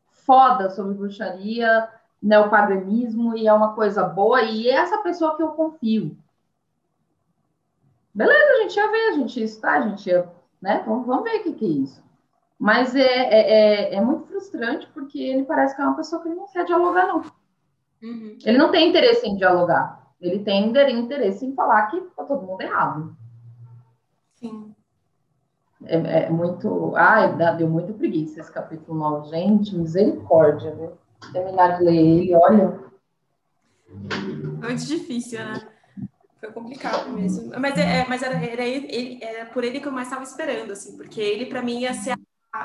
foda 0.10 0.72
sobre 0.72 0.96
bruxaria, 0.96 1.88
neopaganismo, 2.20 3.38
e 3.38 3.48
é 3.48 3.54
uma 3.54 3.76
coisa 3.76 4.04
boa, 4.04 4.42
e 4.42 4.68
é 4.68 4.74
essa 4.74 4.98
pessoa 5.04 5.38
que 5.38 5.44
eu 5.44 5.50
confio. 5.50 6.18
Beleza, 8.12 8.52
a 8.52 8.62
gente 8.64 8.76
ia 8.76 8.92
ver, 8.92 9.10
a 9.10 9.12
gente 9.12 9.44
estar, 9.44 9.74
a 9.74 9.88
gente 9.90 10.10
ia, 10.10 10.28
né? 10.60 10.84
Vamos, 10.88 11.06
vamos 11.06 11.24
ver 11.24 11.42
o 11.42 11.44
que, 11.44 11.54
que 11.54 11.66
é 11.66 11.70
isso. 11.70 12.03
Mas 12.64 12.96
é, 12.96 13.02
é, 13.02 13.52
é, 13.52 13.96
é, 13.96 14.02
muito 14.02 14.26
frustrante 14.28 14.88
porque 14.94 15.20
ele 15.20 15.44
parece 15.44 15.76
que 15.76 15.82
é 15.82 15.86
uma 15.86 15.98
pessoa 15.98 16.24
que 16.24 16.30
não 16.30 16.48
quer 16.48 16.64
dialogar, 16.64 17.08
não. 17.08 17.22
Uhum. 18.02 18.38
Ele 18.46 18.58
não 18.58 18.72
tem 18.72 18.88
interesse 18.88 19.28
em 19.28 19.36
dialogar. 19.36 20.02
Ele 20.22 20.40
tem 20.40 20.70
interesse 20.70 21.46
em 21.46 21.54
falar 21.54 21.88
que 21.88 22.00
tá 22.16 22.24
todo 22.24 22.48
mundo 22.48 22.62
errado. 22.62 23.18
Sim. 24.36 24.74
É, 25.84 25.98
é 25.98 26.30
muito. 26.30 26.96
Ai, 26.96 27.36
deu 27.58 27.70
muita 27.70 27.92
preguiça 27.92 28.40
esse 28.40 28.50
capítulo 28.54 28.98
9. 28.98 29.28
Gente, 29.28 29.76
misericórdia, 29.76 30.74
viu? 30.74 30.94
Terminar 31.34 31.80
de 31.80 31.84
ler 31.84 31.98
ele, 31.98 32.34
olha. 32.34 32.80
Muito 33.90 34.86
difícil, 34.86 35.40
né? 35.40 35.68
Foi 36.40 36.50
complicado 36.54 37.10
mesmo. 37.10 37.52
Mas, 37.60 37.78
é, 37.78 38.00
é 38.00 38.08
mas 38.08 38.24
era, 38.24 38.36
era, 38.36 38.64
ele, 38.64 39.20
era 39.22 39.48
por 39.48 39.66
ele 39.66 39.82
que 39.82 39.88
eu 39.90 39.92
mais 39.92 40.08
estava 40.08 40.24
esperando, 40.24 40.72
assim, 40.72 40.96
porque 40.96 41.20
ele, 41.20 41.48
para 41.48 41.62
mim, 41.62 41.80
ia 41.82 41.94
ser, 41.94 42.16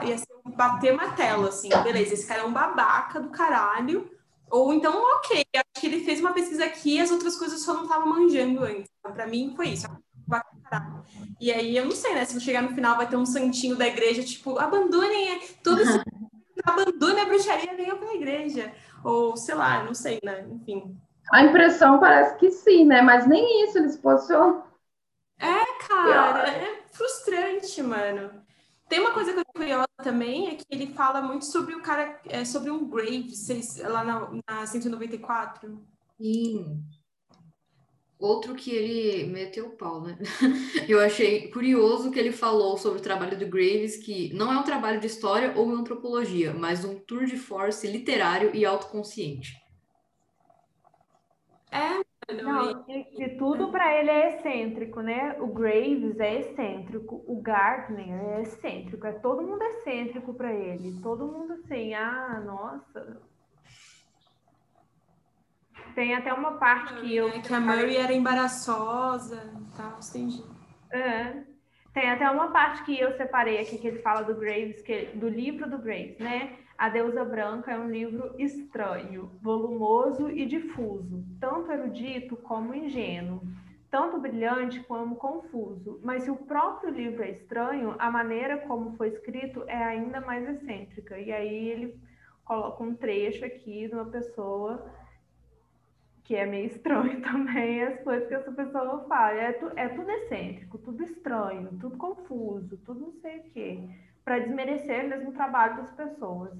ia 0.03 0.19
ser 0.19 0.27
bater 0.57 0.93
uma 0.93 1.13
tela, 1.13 1.49
assim, 1.49 1.69
beleza, 1.83 2.15
esse 2.15 2.27
cara 2.27 2.43
é 2.43 2.45
um 2.45 2.53
babaca 2.53 3.21
do 3.21 3.31
caralho. 3.31 4.11
Ou 4.51 4.73
então, 4.73 4.95
ok, 5.17 5.45
acho 5.55 5.81
que 5.81 5.87
ele 5.87 6.05
fez 6.05 6.21
uma 6.21 6.33
pesquisa 6.33 6.65
aqui 6.65 6.97
e 6.97 7.01
as 7.01 7.11
outras 7.11 7.37
coisas 7.37 7.61
só 7.63 7.75
não 7.75 7.83
estavam 7.83 8.09
manjando 8.09 8.65
antes. 8.65 8.91
Para 9.03 9.27
mim, 9.27 9.53
foi 9.55 9.69
isso. 9.69 9.87
E 11.41 11.53
aí, 11.53 11.77
eu 11.77 11.85
não 11.85 11.93
sei, 11.93 12.15
né? 12.15 12.25
Se 12.25 12.35
não 12.35 12.41
chegar 12.41 12.63
no 12.63 12.75
final, 12.75 12.97
vai 12.97 13.09
ter 13.09 13.17
um 13.17 13.27
santinho 13.27 13.77
da 13.77 13.87
igreja, 13.87 14.23
tipo, 14.23 14.59
abandonem 14.59 15.41
tudo 15.63 15.83
isso. 15.83 16.01
abandone 16.65 17.21
a 17.21 17.25
bruxaria, 17.27 17.77
venham 17.77 17.99
para 17.99 18.09
a 18.09 18.15
igreja. 18.15 18.73
Ou, 19.05 19.37
sei 19.37 19.55
lá, 19.55 19.85
não 19.85 19.95
sei, 19.95 20.19
né? 20.23 20.47
Enfim. 20.51 20.99
A 21.31 21.45
impressão 21.45 22.01
parece 22.01 22.37
que 22.39 22.51
sim, 22.51 22.85
né? 22.85 23.03
Mas 23.03 23.27
nem 23.27 23.65
isso 23.65 23.79
eles 23.79 23.97
posicionam. 23.97 24.65
É, 25.39 25.87
cara, 25.87 26.49
é 26.49 26.83
frustrante, 26.91 27.83
mano. 27.83 28.43
Tem 28.89 29.01
uma 29.01 29.13
coisa 29.13 29.33
que 29.33 29.41
eu 29.41 29.45
curiosa 29.45 29.89
também, 30.03 30.49
é 30.49 30.55
que 30.55 30.65
ele 30.71 30.87
fala 30.89 31.21
muito 31.21 31.45
sobre 31.45 31.75
o 31.75 31.83
cara, 31.83 32.21
é, 32.27 32.45
sobre 32.45 32.71
um 32.71 32.89
Graves, 32.89 33.79
lá 33.81 34.03
na, 34.03 34.31
na 34.49 34.67
194. 34.67 35.79
Sim. 36.21 36.83
Outro 38.19 38.55
que 38.55 38.73
ele 38.73 39.31
meteu 39.31 39.67
o 39.67 39.77
pau, 39.77 40.01
né? 40.01 40.19
Eu 40.89 41.01
achei 41.01 41.49
curioso 41.53 42.11
que 42.11 42.19
ele 42.19 42.33
falou 42.33 42.77
sobre 42.77 42.99
o 42.99 43.03
trabalho 43.03 43.39
do 43.39 43.47
Graves, 43.47 43.97
que 43.97 44.33
não 44.35 44.53
é 44.53 44.59
um 44.59 44.65
trabalho 44.65 44.99
de 44.99 45.07
história 45.07 45.53
ou 45.55 45.71
antropologia, 45.71 46.53
mas 46.53 46.85
um 46.85 46.99
tour 46.99 47.27
de 47.27 47.37
force 47.37 47.87
literário 47.87 48.51
e 48.55 48.65
autoconsciente. 48.65 49.53
É, 52.29 52.35
não, 52.35 52.85
e, 52.89 53.25
e 53.25 53.37
tudo 53.37 53.71
para 53.71 53.99
ele 53.99 54.11
é 54.11 54.37
excêntrico, 54.37 55.01
né? 55.01 55.37
O 55.41 55.47
Graves 55.47 56.21
é 56.21 56.41
excêntrico, 56.41 57.25
o 57.27 57.41
Gardner 57.41 58.09
é 58.09 58.43
excêntrico, 58.43 59.07
é 59.07 59.13
todo 59.13 59.43
mundo 59.43 59.63
excêntrico 59.63 60.35
para 60.35 60.53
ele, 60.53 61.01
todo 61.03 61.27
mundo 61.27 61.55
assim, 61.55 61.95
ah, 61.95 62.41
nossa, 62.45 63.19
tem 65.99 66.15
até 66.15 66.33
uma 66.33 66.53
parte 66.53 66.95
que 66.95 67.17
eu. 67.17 67.29
É 67.29 67.41
que 67.41 67.53
a 67.53 67.59
Murray 67.59 67.97
era 67.97 68.13
embaraçosa 68.13 69.53
e 69.61 69.77
tal, 69.77 69.99
entendi. 69.99 70.45
É. 70.93 71.43
Tem 71.93 72.09
até 72.09 72.31
uma 72.31 72.53
parte 72.53 72.85
que 72.85 72.97
eu 72.97 73.17
separei 73.17 73.61
aqui 73.61 73.79
que 73.79 73.89
ele 73.89 73.99
fala 73.99 74.23
do 74.23 74.37
Graves, 74.37 74.81
que, 74.83 75.07
do 75.17 75.29
livro 75.29 75.69
do 75.69 75.79
Graves, 75.79 76.17
né? 76.19 76.57
A 76.79 76.89
Deusa 76.89 77.25
Branca 77.25 77.73
é 77.73 77.77
um 77.77 77.91
livro 77.91 78.37
estranho, 78.39 79.33
volumoso 79.43 80.31
e 80.31 80.47
difuso, 80.47 81.25
tanto 81.41 81.73
erudito 81.73 82.37
como 82.37 82.73
ingênuo, 82.73 83.43
tanto 83.91 84.21
brilhante 84.21 84.79
como 84.85 85.17
confuso. 85.17 85.99
Mas 86.05 86.23
se 86.23 86.31
o 86.31 86.37
próprio 86.37 86.91
livro 86.91 87.25
é 87.25 87.31
estranho, 87.31 87.97
a 87.99 88.09
maneira 88.13 88.59
como 88.59 88.97
foi 88.97 89.09
escrito 89.09 89.65
é 89.67 89.83
ainda 89.83 90.21
mais 90.21 90.49
excêntrica. 90.49 91.19
E 91.19 91.33
aí 91.33 91.69
ele 91.69 92.01
coloca 92.45 92.85
um 92.85 92.95
trecho 92.95 93.45
aqui 93.45 93.89
de 93.89 93.95
uma 93.95 94.07
pessoa 94.07 94.89
que 96.23 96.37
é 96.37 96.47
meio 96.47 96.67
estranho 96.67 97.21
também 97.27 97.83
as 97.83 98.01
coisas 98.05 98.29
que 98.29 98.35
essa 98.35 98.53
pessoa 98.53 99.05
fala. 99.09 99.37
É, 99.37 99.53
tu, 99.53 99.73
é 99.75 99.89
tudo 99.89 100.09
excêntrico, 100.11 100.79
tudo 100.79 101.03
estranho, 101.03 101.77
tudo 101.81 101.97
confuso, 101.97 102.77
tudo 102.85 103.01
não 103.01 103.13
sei 103.15 103.39
o 103.39 103.43
quê, 103.51 103.89
para 104.29 104.41
desmerecer 104.41 105.09
mesmo 105.09 105.31
o 105.31 105.33
trabalho 105.33 105.79
das 105.79 105.91
pessoas. 105.93 106.53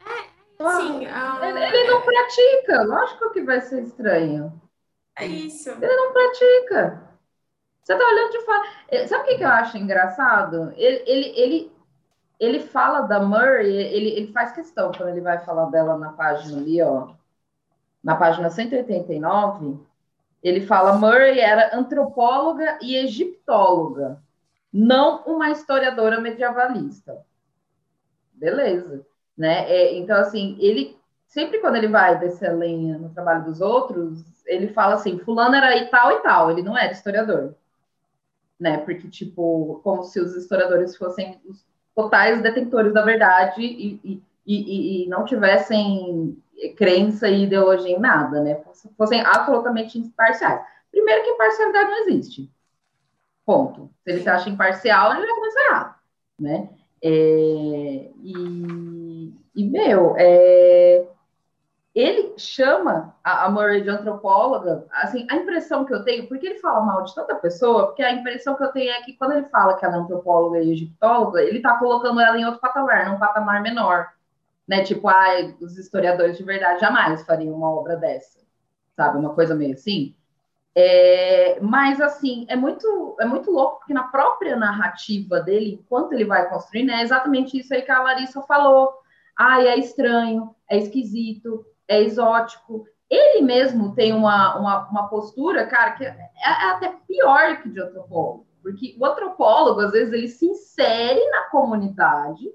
É, 0.00 0.70
Sim, 0.76 1.04
uh... 1.04 1.44
ele, 1.44 1.64
ele, 1.64 1.90
não 1.90 2.00
pratica, 2.00 2.82
lógico 2.84 3.30
que 3.32 3.42
vai 3.42 3.60
ser 3.60 3.82
estranho. 3.82 4.62
É 5.18 5.26
isso. 5.26 5.70
Ele 5.70 5.96
não 5.96 6.12
pratica. 6.12 7.10
Você 7.82 7.96
tá 7.96 8.06
olhando 8.06 8.30
de 8.30 8.40
fora. 8.42 8.62
Eh, 8.88 9.06
sabe 9.08 9.24
o 9.24 9.26
que, 9.26 9.38
que 9.38 9.42
eu 9.44 9.48
acho 9.48 9.76
engraçado? 9.76 10.72
Ele, 10.76 11.02
ele, 11.06 11.40
ele, 11.40 11.72
ele 12.38 12.60
fala 12.60 13.00
da 13.00 13.20
Murray, 13.20 13.66
ele, 13.66 14.10
ele 14.10 14.32
faz 14.32 14.52
questão 14.52 14.92
quando 14.92 15.08
ele 15.08 15.20
vai 15.20 15.44
falar 15.44 15.66
dela 15.70 15.98
na 15.98 16.12
página 16.12 16.56
ali, 16.56 16.80
ó. 16.80 17.14
Na 18.02 18.14
página 18.14 18.48
189, 18.48 19.76
ele 20.40 20.64
fala 20.64 20.98
Murray 20.98 21.40
era 21.40 21.76
antropóloga 21.76 22.78
e 22.80 22.96
egiptóloga, 22.96 24.22
não 24.74 25.22
uma 25.24 25.50
historiadora 25.50 26.20
medievalista. 26.20 27.24
Beleza, 28.34 29.06
né? 29.38 29.70
É, 29.70 29.96
então, 29.96 30.16
assim, 30.16 30.56
ele 30.60 30.98
sempre 31.26 31.60
quando 31.60 31.76
ele 31.76 31.88
vai 31.88 32.18
descer 32.18 32.50
a 32.50 32.52
lenha 32.52 32.98
no 32.98 33.08
trabalho 33.10 33.44
dos 33.44 33.60
outros, 33.60 34.22
ele 34.46 34.68
fala 34.68 34.94
assim, 34.94 35.18
fulano 35.20 35.54
era 35.54 35.76
e 35.76 35.86
tal 35.86 36.12
e 36.12 36.20
tal, 36.20 36.50
ele 36.50 36.62
não 36.62 36.76
era 36.76 36.92
historiador 36.92 37.54
né? 38.58 38.78
Porque, 38.78 39.08
tipo, 39.08 39.80
como 39.82 40.04
se 40.04 40.20
os 40.20 40.34
historiadores 40.34 40.96
fossem 40.96 41.40
os 41.44 41.64
totais 41.94 42.42
detentores 42.42 42.92
da 42.92 43.02
verdade 43.02 43.62
e, 43.62 44.00
e, 44.04 44.22
e, 44.46 45.04
e 45.04 45.08
não 45.08 45.24
tivessem 45.24 46.36
crença 46.76 47.28
e 47.28 47.44
ideologia 47.44 47.96
em 47.96 48.00
nada, 48.00 48.40
né? 48.40 48.60
Fossem 48.96 49.20
absolutamente 49.20 49.98
imparciais. 49.98 50.64
Primeiro 50.90 51.22
que 51.22 51.30
imparcialidade 51.30 51.90
não 51.90 51.98
existe. 52.06 52.50
Ponto. 53.44 53.90
Se 54.02 54.10
ele 54.10 54.22
se 54.22 54.28
acha 54.28 54.48
imparcial, 54.48 55.12
ele 55.12 55.26
vai 55.26 55.34
começar 55.34 56.04
né? 56.38 56.68
É, 57.02 58.10
e, 58.22 59.34
e, 59.54 59.64
meu, 59.70 60.14
é, 60.16 61.06
ele 61.94 62.34
chama 62.38 63.14
a, 63.22 63.44
a 63.44 63.50
Murray 63.50 63.82
de 63.82 63.90
antropóloga, 63.90 64.86
assim, 64.90 65.26
a 65.30 65.36
impressão 65.36 65.84
que 65.84 65.94
eu 65.94 66.02
tenho, 66.04 66.26
porque 66.28 66.46
ele 66.46 66.58
fala 66.60 66.84
mal 66.84 67.04
de 67.04 67.14
tanta 67.14 67.34
pessoa, 67.36 67.86
porque 67.86 68.02
a 68.02 68.12
impressão 68.12 68.56
que 68.56 68.64
eu 68.64 68.72
tenho 68.72 68.90
é 68.90 69.02
que 69.02 69.16
quando 69.16 69.32
ele 69.32 69.46
fala 69.46 69.76
que 69.76 69.84
ela 69.84 69.96
é 69.96 69.98
antropóloga 69.98 70.60
e 70.60 70.72
egiptóloga, 70.72 71.42
ele 71.42 71.60
tá 71.60 71.78
colocando 71.78 72.20
ela 72.20 72.38
em 72.38 72.44
outro 72.44 72.60
patamar, 72.60 73.10
num 73.10 73.18
patamar 73.18 73.62
menor, 73.62 74.08
né? 74.66 74.82
Tipo, 74.82 75.08
ai, 75.08 75.56
os 75.60 75.76
historiadores 75.78 76.38
de 76.38 76.44
verdade 76.44 76.80
jamais 76.80 77.22
fariam 77.24 77.54
uma 77.54 77.70
obra 77.70 77.96
dessa, 77.96 78.40
sabe? 78.96 79.18
Uma 79.18 79.34
coisa 79.34 79.54
meio 79.54 79.74
assim. 79.74 80.14
É, 80.76 81.60
mas 81.60 82.00
assim, 82.00 82.46
é 82.48 82.56
muito, 82.56 83.16
é 83.20 83.24
muito 83.24 83.50
louco, 83.50 83.78
porque 83.78 83.94
na 83.94 84.08
própria 84.08 84.56
narrativa 84.56 85.40
dele, 85.40 85.80
enquanto 85.80 86.12
ele 86.12 86.24
vai 86.24 86.48
construindo, 86.48 86.90
é 86.90 87.02
exatamente 87.02 87.56
isso 87.58 87.72
aí 87.72 87.82
que 87.82 87.92
a 87.92 88.02
Larissa 88.02 88.42
falou. 88.42 88.92
Ai, 89.38 89.68
é 89.68 89.78
estranho, 89.78 90.54
é 90.68 90.78
esquisito, 90.78 91.64
é 91.86 92.02
exótico. 92.02 92.86
Ele 93.08 93.42
mesmo 93.42 93.94
tem 93.94 94.12
uma, 94.12 94.58
uma, 94.58 94.88
uma 94.88 95.08
postura, 95.08 95.66
cara, 95.66 95.92
que 95.92 96.04
é, 96.04 96.30
é 96.44 96.70
até 96.70 96.92
pior 97.06 97.62
que 97.62 97.68
de 97.68 97.80
antropólogo, 97.80 98.46
porque 98.62 98.96
o 98.98 99.06
antropólogo, 99.06 99.80
às 99.80 99.92
vezes, 99.92 100.12
ele 100.12 100.28
se 100.28 100.46
insere 100.46 101.24
na 101.30 101.42
comunidade 101.50 102.50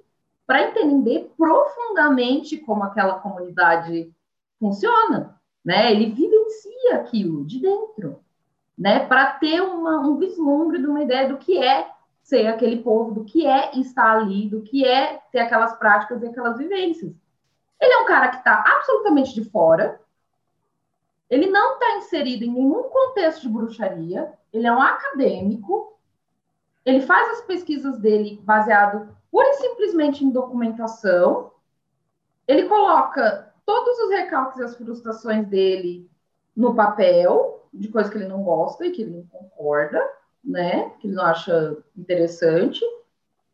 para 0.46 0.64
entender 0.64 1.32
profundamente 1.38 2.58
como 2.58 2.84
aquela 2.84 3.20
comunidade 3.20 4.12
funciona, 4.60 5.39
né? 5.64 5.92
Ele 5.92 6.12
vivencia 6.12 6.96
aquilo 6.96 7.46
de 7.46 7.60
dentro, 7.60 8.20
né? 8.78 9.06
Para 9.06 9.34
ter 9.34 9.62
uma, 9.62 10.00
um 10.00 10.18
vislumbre 10.18 10.80
de 10.80 10.88
uma 10.88 11.04
ideia 11.04 11.28
do 11.28 11.38
que 11.38 11.58
é 11.58 11.90
ser 12.22 12.48
aquele 12.48 12.84
povo, 12.84 13.12
do 13.12 13.24
que 13.24 13.46
é 13.46 13.72
estar 13.80 14.18
ali, 14.18 14.48
do 14.48 14.62
que 14.62 14.86
é 14.86 15.20
ter 15.32 15.40
aquelas 15.40 15.74
práticas 15.78 16.22
e 16.22 16.28
aquelas 16.28 16.58
vivências. 16.58 17.14
Ele 17.82 17.94
é 17.94 18.02
um 18.02 18.06
cara 18.06 18.28
que 18.30 18.38
está 18.38 18.64
absolutamente 18.66 19.34
de 19.34 19.50
fora. 19.50 20.00
Ele 21.30 21.48
não 21.48 21.74
está 21.74 21.98
inserido 21.98 22.44
em 22.44 22.52
nenhum 22.52 22.84
contexto 22.84 23.42
de 23.42 23.50
bruxaria. 23.50 24.34
Ele 24.52 24.68
é 24.68 24.72
um 24.72 24.82
acadêmico. 24.82 25.98
Ele 26.86 27.02
faz 27.02 27.40
as 27.40 27.42
pesquisas 27.42 28.00
dele 28.00 28.40
baseado 28.44 29.16
pura 29.32 29.50
e 29.50 29.54
simplesmente 29.56 30.24
em 30.24 30.30
documentação. 30.30 31.52
Ele 32.48 32.68
coloca 32.68 33.49
todos 33.70 34.00
os 34.00 34.10
recalques 34.10 34.58
e 34.58 34.64
as 34.64 34.76
frustrações 34.76 35.48
dele 35.48 36.10
no 36.56 36.74
papel, 36.74 37.70
de 37.72 37.88
coisas 37.88 38.12
que 38.12 38.18
ele 38.18 38.28
não 38.28 38.42
gosta 38.42 38.84
e 38.84 38.92
que 38.92 39.04
ele 39.04 39.12
não 39.12 39.28
concorda, 39.28 40.02
né? 40.44 40.90
Que 41.00 41.06
ele 41.06 41.16
não 41.16 41.24
acha 41.24 41.78
interessante, 41.96 42.82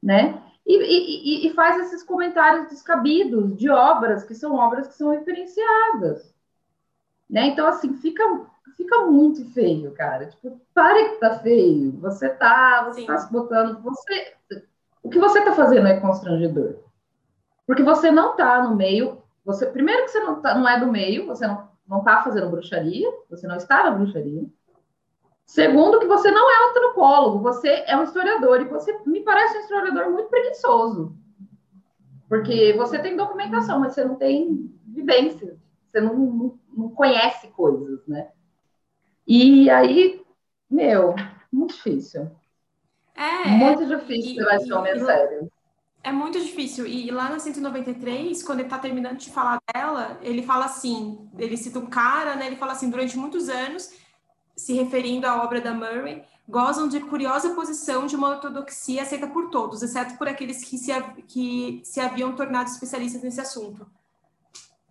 né? 0.01 0.41
e, 0.66 0.78
e, 0.78 1.47
e, 1.47 1.53
faz 1.53 1.86
esses 1.86 2.01
comentários 2.01 2.70
descabidos 2.70 3.57
de 3.57 3.70
obras 3.70 4.24
que 4.24 4.34
são 4.34 4.55
obras 4.55 4.88
que 4.88 4.95
são 4.95 5.11
referenciadas. 5.11 6.34
Né? 7.30 7.47
Então, 7.47 7.68
assim, 7.68 7.93
fica, 7.95 8.24
fica 8.78 9.05
muito 9.05 9.45
feio, 9.51 9.91
cara. 9.91 10.28
Tipo, 10.28 10.61
pare 10.74 11.09
que 11.09 11.20
tá 11.20 11.39
feio. 11.39 11.91
Você 11.99 12.30
tá, 12.30 12.86
você 12.86 13.05
tá 13.05 13.18
se 13.18 13.32
botando. 13.32 13.82
Você, 13.82 14.34
o 15.03 15.09
que 15.09 15.20
você 15.20 15.43
tá 15.43 15.51
fazendo 15.51 15.88
é 15.88 15.99
constrangedor. 15.99 16.78
Porque 17.68 17.84
você 17.84 18.09
não 18.09 18.38
tá 18.38 18.63
no 18.63 18.76
meio. 18.76 19.22
Você, 19.46 19.68
primeiro 19.68 20.04
que 20.06 20.12
você 20.12 20.20
não, 20.20 20.41
tá, 20.41 20.56
não 20.56 20.68
é 20.68 20.80
do 20.80 20.91
meio, 20.91 21.28
você 21.28 21.46
não, 21.46 21.70
não 21.88 22.04
tá 22.04 22.24
fazendo 22.24 22.50
bruxaria, 22.50 23.08
você 23.30 23.48
não 23.48 23.56
está 23.56 23.84
na 23.84 23.91
bruxaria. 23.91 24.43
Segundo, 25.46 26.00
que 26.00 26.08
você 26.08 26.32
não 26.32 26.50
é 26.50 26.70
antropólogo, 26.70 27.39
você 27.39 27.84
é 27.86 27.96
um 27.96 28.04
historiador, 28.04 28.62
e 28.62 28.66
você 28.66 29.00
me 29.06 29.22
parece 29.22 29.58
um 29.58 29.62
historiador 29.62 30.10
muito 30.10 30.30
preguiçoso. 30.30 31.16
Porque 32.28 32.74
você 32.74 32.98
tem 32.98 33.16
documentação, 33.16 33.80
mas 33.80 33.93
você 33.93 34.04
não 34.04 34.16
tem 34.16 34.74
vivência, 34.88 35.58
você 35.88 36.02
não, 36.02 36.16
não, 36.16 36.60
não 36.76 36.89
conhece 36.89 37.48
coisas, 37.50 38.06
né? 38.08 38.32
E 39.28 39.70
aí, 39.70 40.26
meu, 40.70 41.14
muito 41.52 41.76
difícil. 41.76 42.32
É, 43.14 43.48
muito 43.48 43.86
difícil 43.86 44.32
e, 44.32 44.36
você 44.36 44.43
vai 44.43 44.60
ser 44.60 44.74
homem 44.74 45.00
sério. 45.00 45.52
É 46.06 46.12
muito 46.12 46.39
difícil. 46.39 46.86
E 46.86 47.10
lá 47.10 47.32
na 47.32 47.39
193, 47.39 48.43
quando 48.43 48.60
ele 48.60 48.70
tá 48.70 48.78
terminando 48.78 49.18
de 49.18 49.32
falar 49.32 49.60
dela, 49.74 50.20
ele 50.22 50.43
fala 50.43 50.66
assim, 50.66 51.28
ele 51.36 51.58
cita 51.58 51.80
um 51.80 51.88
cara, 51.88 52.36
né? 52.36 52.45
Ele 52.45 52.58
fala 52.58 52.74
assim, 52.74 52.91
durante 52.91 53.18
muitos 53.18 53.49
anos 53.49 53.89
se 54.56 54.74
referindo 54.74 55.26
à 55.26 55.43
obra 55.43 55.60
da 55.60 55.74
Murray, 55.74 56.24
gozam 56.47 56.88
de 56.88 56.99
curiosa 56.99 57.56
posição 57.56 58.06
de 58.06 58.16
uma 58.16 58.30
ortodoxia 58.30 59.01
aceita 59.01 59.26
por 59.26 59.49
todos, 59.49 59.82
exceto 59.82 60.16
por 60.16 60.28
aqueles 60.28 60.64
que 60.64 60.78
se, 60.78 60.91
que 61.28 61.82
se 61.84 61.99
haviam 61.99 62.36
tornado 62.36 62.70
especialistas 62.70 63.24
nesse 63.24 63.41
assunto. 63.41 63.88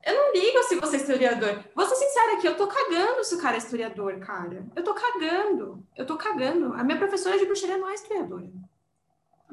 Eu 0.05 0.15
não 0.17 0.33
ligo 0.33 0.65
se 0.65 0.75
você 0.75 0.97
é 0.97 0.99
historiador. 0.99 1.65
Vou 1.77 1.87
ser 1.87 1.95
sincera 1.95 2.35
aqui, 2.35 2.49
eu 2.49 2.57
tô 2.57 2.67
cagando 2.67 3.23
se 3.23 3.37
o 3.37 3.41
cara 3.41 3.55
é 3.55 3.59
historiador, 3.59 4.19
cara. 4.19 4.67
Eu 4.75 4.83
tô 4.83 4.93
cagando. 4.93 5.81
Eu 5.97 6.05
tô 6.05 6.17
cagando. 6.17 6.75
A 6.75 6.83
minha 6.83 6.99
professora 6.99 7.39
de 7.39 7.47
bruxaria 7.47 7.79
não 7.79 7.89
é 7.89 7.95
historiadora. 7.95 8.51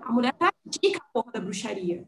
A 0.02 0.12
mulher 0.12 0.34
pratica 0.34 1.00
a 1.00 1.14
porra 1.14 1.32
da 1.32 1.40
bruxaria. 1.40 2.06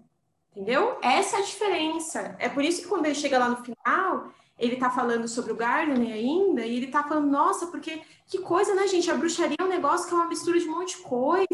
Entendeu? 0.51 0.99
Essa 1.01 1.37
é 1.37 1.39
a 1.39 1.45
diferença. 1.45 2.35
É 2.39 2.47
por 2.47 2.63
isso 2.63 2.81
que 2.81 2.87
quando 2.87 3.05
ele 3.05 3.15
chega 3.15 3.39
lá 3.39 3.49
no 3.49 3.57
final, 3.57 4.31
ele 4.57 4.75
tá 4.75 4.89
falando 4.89 5.27
sobre 5.27 5.51
o 5.51 5.55
Gardner 5.55 6.13
ainda, 6.13 6.65
e 6.65 6.77
ele 6.77 6.87
tá 6.87 7.03
falando, 7.03 7.29
nossa, 7.29 7.67
porque 7.67 8.01
que 8.27 8.39
coisa, 8.39 8.75
né, 8.75 8.87
gente? 8.87 9.09
A 9.09 9.15
bruxaria 9.15 9.57
é 9.59 9.63
um 9.63 9.69
negócio 9.69 10.07
que 10.07 10.13
é 10.13 10.17
uma 10.17 10.27
mistura 10.27 10.59
de 10.59 10.67
um 10.67 10.77
monte 10.77 10.97
de 10.97 11.03
coisa. 11.03 11.47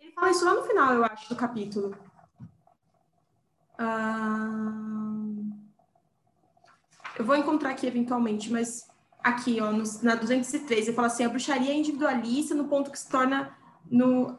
Ele 0.00 0.12
fala 0.12 0.30
isso 0.30 0.44
lá 0.44 0.54
no 0.54 0.62
final, 0.62 0.94
eu 0.94 1.04
acho, 1.04 1.28
do 1.28 1.36
capítulo. 1.36 1.94
Ah... 3.78 4.92
Eu 7.18 7.24
vou 7.26 7.36
encontrar 7.36 7.70
aqui 7.70 7.86
eventualmente, 7.86 8.50
mas 8.50 8.88
aqui, 9.22 9.60
ó, 9.60 9.70
no, 9.70 9.84
na 10.02 10.14
203, 10.14 10.86
ele 10.86 10.96
fala 10.96 11.08
assim: 11.08 11.24
a 11.24 11.28
bruxaria 11.28 11.70
é 11.70 11.76
individualista 11.76 12.54
no 12.54 12.64
ponto 12.68 12.90
que 12.90 12.98
se 12.98 13.08
torna. 13.08 13.56
No, 13.90 14.38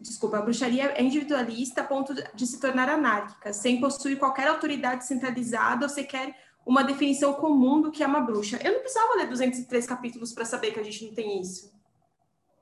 desculpa, 0.00 0.38
a 0.38 0.42
bruxaria 0.42 0.92
é 0.96 1.02
individualista 1.02 1.80
a 1.80 1.84
ponto 1.84 2.14
de 2.14 2.46
se 2.46 2.60
tornar 2.60 2.88
anárquica, 2.88 3.52
sem 3.52 3.80
possuir 3.80 4.18
qualquer 4.18 4.48
autoridade 4.48 5.06
centralizada 5.06 5.84
ou 5.84 5.88
sequer 5.88 6.34
uma 6.66 6.82
definição 6.82 7.34
comum 7.34 7.80
do 7.80 7.90
que 7.90 8.02
é 8.02 8.06
uma 8.06 8.20
bruxa. 8.20 8.58
Eu 8.62 8.72
não 8.72 8.80
precisava 8.80 9.14
ler 9.14 9.28
203 9.28 9.86
capítulos 9.86 10.32
para 10.32 10.44
saber 10.44 10.72
que 10.72 10.80
a 10.80 10.82
gente 10.82 11.06
não 11.06 11.14
tem 11.14 11.40
isso. 11.40 11.72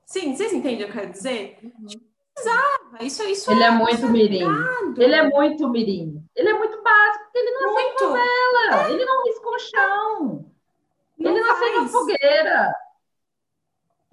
Sim, 0.05 0.35
vocês 0.35 0.53
entendem 0.53 0.75
o 0.75 0.91
que 0.91 0.97
eu 0.97 1.01
quero 1.01 1.11
dizer? 1.11 1.59
Uhum. 1.63 1.87
Precisava. 2.33 2.97
Isso, 3.01 3.23
isso 3.23 3.51
ele 3.51 3.63
é, 3.63 3.67
é 3.67 3.71
muito 3.71 4.07
mirim. 4.07 4.47
Ele 4.97 5.15
é 5.15 5.29
muito 5.29 5.69
mirim. 5.69 6.23
Ele 6.35 6.49
é 6.49 6.53
muito 6.53 6.81
básico, 6.81 7.23
porque 7.25 7.37
ele 7.37 7.51
não 7.51 7.73
muito. 7.73 8.03
acende 8.03 8.13
vela. 8.13 8.87
É. 8.87 8.91
Ele 8.91 9.05
não 9.05 9.23
risca 9.23 9.49
o 9.49 9.59
chão. 9.59 10.45
Não 11.17 11.31
ele 11.31 11.41
não 11.41 11.51
acende 11.51 11.77
uma 11.77 11.87
fogueira. 11.87 12.75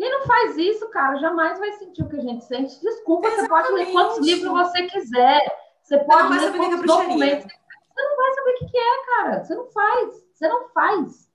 Quem 0.01 0.11
não 0.11 0.22
faz 0.22 0.57
isso, 0.57 0.88
cara, 0.88 1.18
jamais 1.18 1.59
vai 1.59 1.72
sentir 1.72 2.03
o 2.03 2.09
que 2.09 2.16
a 2.16 2.22
gente 2.22 2.42
sente. 2.46 2.80
Desculpa, 2.80 3.28
Exatamente. 3.28 3.51
você 3.51 3.68
pode 3.68 3.72
ler 3.74 3.92
quantos 3.92 4.26
livros 4.26 4.51
você 4.51 4.82
quiser. 4.84 5.61
Você 5.82 5.98
pode 5.98 6.38
ler 6.38 6.57
quantos 6.57 6.86
documentos 6.86 7.44
você 7.44 8.09
não 8.09 8.16
vai 8.16 8.32
saber 8.32 8.51
o 8.51 8.59
que, 8.70 8.78
é, 8.78 9.07
cara. 9.07 9.44
Você 9.44 9.55
não 9.55 9.66
faz. 9.66 10.26
Você 10.32 10.48
não 10.48 10.68
faz. 10.70 11.30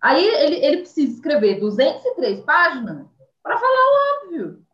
Aí 0.00 0.24
ele, 0.24 0.64
ele 0.64 0.76
precisa 0.82 1.14
escrever 1.14 1.58
203 1.58 2.42
páginas 2.42 3.08
para 3.42 3.58
falar 3.58 3.72
o 3.72 4.24
óbvio. 4.24 4.64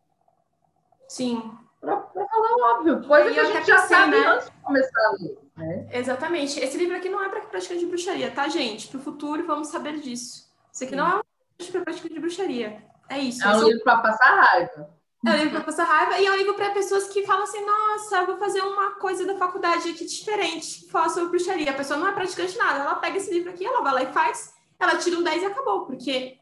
Sim. 1.07 1.51
Para 1.81 1.99
falar 2.03 2.55
o 2.55 2.75
óbvio. 2.75 3.07
Coisa 3.07 3.31
que 3.31 3.39
a 3.39 3.45
gente 3.45 3.65
já 3.65 3.79
sabe 3.79 4.11
né? 4.11 4.27
antes 4.27 4.45
de 4.45 4.57
começar 4.61 5.07
a 5.07 5.11
ler. 5.19 5.39
Né? 5.57 5.89
Exatamente. 5.91 6.59
Esse 6.59 6.77
livro 6.77 6.95
aqui 6.95 7.09
não 7.09 7.23
é 7.23 7.29
para 7.29 7.41
prática 7.41 7.75
de 7.75 7.87
bruxaria, 7.87 8.29
tá, 8.29 8.47
gente? 8.47 8.89
Para 8.89 8.99
o 8.99 9.03
futuro, 9.03 9.43
vamos 9.47 9.69
saber 9.69 9.99
disso. 9.99 10.47
Isso 10.71 10.83
aqui 10.83 10.93
Sim. 10.93 10.97
não 10.97 11.17
é 11.17 11.21
para 11.67 11.81
prática 11.81 12.09
de 12.09 12.19
bruxaria. 12.19 12.83
É 13.09 13.19
isso. 13.19 13.43
É 13.43 13.55
um 13.55 13.63
livro 13.63 13.83
para 13.83 13.97
passar 13.97 14.41
raiva. 14.41 14.89
É 15.25 15.31
um 15.31 15.35
livro 15.35 15.51
para 15.51 15.63
passar 15.63 15.83
raiva 15.83 16.17
e 16.19 16.25
é 16.25 16.31
um 16.31 16.37
livro 16.37 16.53
para 16.53 16.71
pessoas 16.71 17.09
que 17.09 17.25
falam 17.25 17.43
assim: 17.43 17.65
nossa, 17.65 18.17
eu 18.17 18.25
vou 18.25 18.37
fazer 18.37 18.61
uma 18.61 18.91
coisa 18.95 19.25
da 19.25 19.37
faculdade 19.37 19.89
aqui 19.89 20.05
diferente, 20.05 20.89
falar 20.89 21.09
sobre 21.09 21.29
bruxaria. 21.29 21.71
A 21.71 21.73
pessoa 21.73 21.99
não 21.99 22.07
é 22.07 22.13
praticante 22.13 22.53
de 22.53 22.57
nada, 22.57 22.79
ela 22.79 22.95
pega 22.95 23.17
esse 23.17 23.33
livro 23.33 23.49
aqui, 23.49 23.65
ela 23.65 23.81
vai 23.81 23.93
lá 23.93 24.03
e 24.03 24.13
faz, 24.13 24.53
ela 24.79 24.95
tira 24.97 25.17
um 25.17 25.23
10 25.23 25.43
e 25.43 25.45
acabou, 25.45 25.85
porque 25.85 26.37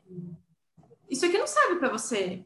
isso 1.09 1.25
aqui 1.25 1.37
não 1.37 1.47
serve 1.47 1.77
para 1.77 1.89
você 1.89 2.45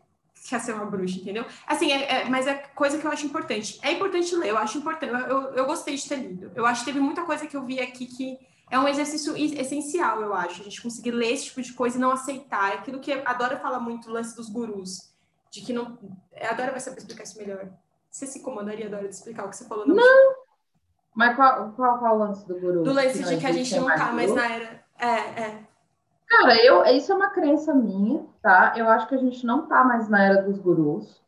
quer 0.50 0.60
ser 0.60 0.74
uma 0.74 0.86
bruxa, 0.86 1.20
entendeu? 1.20 1.46
Assim, 1.68 1.92
é, 1.92 2.22
é, 2.22 2.30
mas 2.30 2.48
é 2.48 2.56
coisa 2.56 2.98
que 2.98 3.06
eu 3.06 3.12
acho 3.12 3.26
importante. 3.26 3.80
É 3.82 3.92
importante 3.92 4.36
ler, 4.36 4.50
eu 4.50 4.58
acho 4.58 4.78
importante. 4.78 5.14
Eu, 5.14 5.54
eu 5.54 5.66
gostei 5.66 5.96
de 5.96 6.08
ter 6.08 6.16
lido. 6.16 6.52
Eu 6.56 6.66
acho 6.66 6.82
que 6.82 6.88
teve 6.88 7.00
muita 7.00 7.24
coisa 7.24 7.46
que 7.46 7.56
eu 7.56 7.64
vi 7.64 7.80
aqui 7.80 8.06
que 8.06 8.40
é 8.72 8.80
um 8.80 8.88
exercício 8.88 9.36
essencial, 9.36 10.22
eu 10.22 10.34
acho. 10.34 10.62
A 10.62 10.64
gente 10.64 10.82
conseguir 10.82 11.12
ler 11.12 11.34
esse 11.34 11.46
tipo 11.46 11.62
de 11.62 11.74
coisa 11.74 11.98
e 11.98 12.00
não 12.00 12.12
aceitar. 12.12 12.72
É 12.72 12.76
aquilo 12.76 13.02
que 13.02 13.12
a 13.12 13.34
Dora 13.34 13.60
fala 13.60 13.78
muito, 13.80 14.10
o 14.10 14.14
lance 14.14 14.34
dos 14.34 14.50
gurus. 14.50 15.14
De 15.52 15.60
que 15.60 15.74
não. 15.74 16.00
A 16.50 16.54
Dora 16.54 16.72
vai 16.72 16.80
saber 16.80 17.00
explicar 17.00 17.24
isso 17.24 17.38
melhor. 17.38 17.68
Você 18.10 18.26
se 18.26 18.40
incomodaria, 18.40 18.90
Dora, 18.90 19.10
de 19.10 19.14
explicar 19.14 19.46
o 19.46 19.50
que 19.50 19.58
você 19.58 19.66
falou? 19.66 19.86
Não. 19.86 19.96
não. 19.96 20.36
Mas 21.14 21.36
qual, 21.36 21.74
qual, 21.74 22.00
qual 22.00 22.16
o 22.16 22.20
lance 22.20 22.48
do 22.48 22.58
guru? 22.58 22.84
Do 22.84 22.94
lance 22.94 23.22
de 23.22 23.38
que 23.38 23.46
a 23.46 23.52
gente 23.52 23.76
não 23.78 23.88
tá 23.88 24.14
mais 24.14 24.34
na 24.34 24.50
era. 24.50 24.86
É, 24.98 25.42
é. 25.42 25.64
Cara, 26.30 26.64
eu, 26.64 26.86
isso 26.86 27.12
é 27.12 27.16
uma 27.16 27.30
crença 27.30 27.74
minha, 27.74 28.26
tá? 28.42 28.74
Eu 28.78 28.88
acho 28.88 29.06
que 29.10 29.16
a 29.16 29.18
gente 29.18 29.46
não 29.46 29.68
tá 29.68 29.84
mais 29.84 30.08
na 30.08 30.24
era 30.24 30.42
dos 30.44 30.58
gurus, 30.58 31.22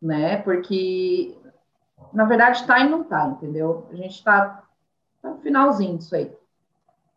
né? 0.00 0.36
Porque, 0.42 1.36
na 2.12 2.24
verdade, 2.24 2.64
tá 2.64 2.78
e 2.78 2.88
não 2.88 3.02
tá, 3.02 3.26
entendeu? 3.26 3.88
A 3.90 3.96
gente 3.96 4.22
tá, 4.22 4.62
tá 5.20 5.30
no 5.30 5.38
finalzinho 5.38 5.98
disso 5.98 6.14
aí. 6.14 6.37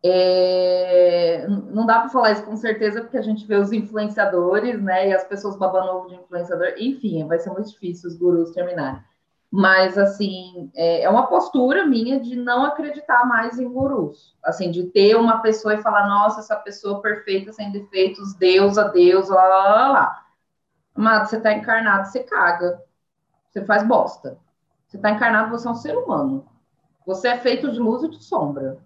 É, 0.04 1.46
não 1.48 1.86
dá 1.86 2.00
para 2.00 2.10
falar 2.10 2.32
isso 2.32 2.44
com 2.44 2.56
certeza, 2.56 3.02
porque 3.02 3.18
a 3.18 3.22
gente 3.22 3.46
vê 3.46 3.56
os 3.56 3.72
influenciadores, 3.72 4.82
né? 4.82 5.10
E 5.10 5.14
as 5.14 5.24
pessoas 5.24 5.56
babando 5.56 5.92
ovo 5.92 6.08
de 6.10 6.16
influenciador. 6.16 6.74
Enfim, 6.78 7.28
vai 7.28 7.40
ser 7.40 7.52
muito 7.52 7.70
difícil 7.70 8.10
os 8.10 8.18
gurus 8.18 8.52
terminarem. 8.52 9.02
Mas, 9.52 9.98
assim, 9.98 10.72
é, 10.74 11.02
é 11.04 11.10
uma 11.10 11.28
postura 11.28 11.86
minha 11.86 12.20
de 12.20 12.38
não 12.38 12.64
acreditar 12.64 13.26
mais 13.26 13.60
em 13.60 13.68
gurus. 13.70 14.34
Assim, 14.44 14.72
de 14.72 14.86
ter 14.86 15.16
uma 15.16 15.42
pessoa 15.42 15.76
e 15.76 15.82
falar, 15.82 16.08
nossa, 16.08 16.40
essa 16.40 16.56
pessoa 16.56 17.02
perfeita, 17.02 17.52
sem 17.52 17.72
defeitos, 17.72 18.34
Deus 18.34 18.78
a 18.78 18.88
Deus, 18.88 19.30
lá, 19.30 19.46
lá, 19.46 19.64
lá, 19.76 19.88
lá. 19.90 20.26
Amado, 20.96 21.30
você 21.30 21.40
tá 21.40 21.54
encarnado, 21.54 22.08
você 22.08 22.24
caga. 22.24 22.82
Você 23.50 23.66
faz 23.66 23.84
bosta. 23.84 24.40
Você 24.88 24.98
tá 24.98 25.12
encarnado, 25.12 25.52
você 25.52 25.68
é 25.68 25.72
um 25.72 25.76
ser 25.76 25.98
humano. 25.98 26.46
Você 27.06 27.28
é 27.28 27.38
feito 27.38 27.72
de 27.72 27.80
luz 27.80 28.04
e 28.04 28.10
de 28.10 28.24
sombra. 28.24 28.78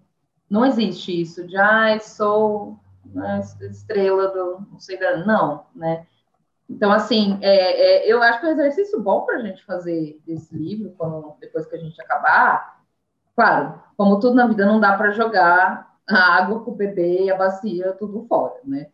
Não 0.48 0.64
existe 0.64 1.20
isso 1.20 1.46
de, 1.46 1.56
ai, 1.56 2.00
sou 2.00 2.78
né, 3.04 3.40
estrela 3.70 4.28
do, 4.28 4.66
não 4.70 4.78
sei 4.78 4.98
da, 4.98 5.18
não, 5.24 5.66
né? 5.74 6.06
Então, 6.68 6.90
assim, 6.90 7.38
é, 7.42 8.06
é, 8.06 8.12
eu 8.12 8.22
acho 8.22 8.40
que 8.40 8.46
é 8.46 8.48
um 8.48 8.52
exercício 8.52 9.00
bom 9.00 9.22
para 9.22 9.36
a 9.36 9.40
gente 9.40 9.64
fazer 9.64 10.20
esse 10.26 10.54
livro, 10.56 10.94
quando, 10.98 11.34
depois 11.40 11.66
que 11.66 11.76
a 11.76 11.78
gente 11.78 12.00
acabar. 12.00 12.80
Claro, 13.36 13.80
como 13.96 14.18
tudo 14.18 14.34
na 14.34 14.46
vida, 14.46 14.66
não 14.66 14.80
dá 14.80 14.96
para 14.96 15.12
jogar 15.12 15.96
a 16.08 16.36
água 16.36 16.60
com 16.60 16.72
o 16.72 16.76
bebê 16.76 17.24
e 17.24 17.30
a 17.30 17.36
bacia 17.36 17.92
tudo 17.92 18.26
fora, 18.28 18.56
né? 18.64 18.88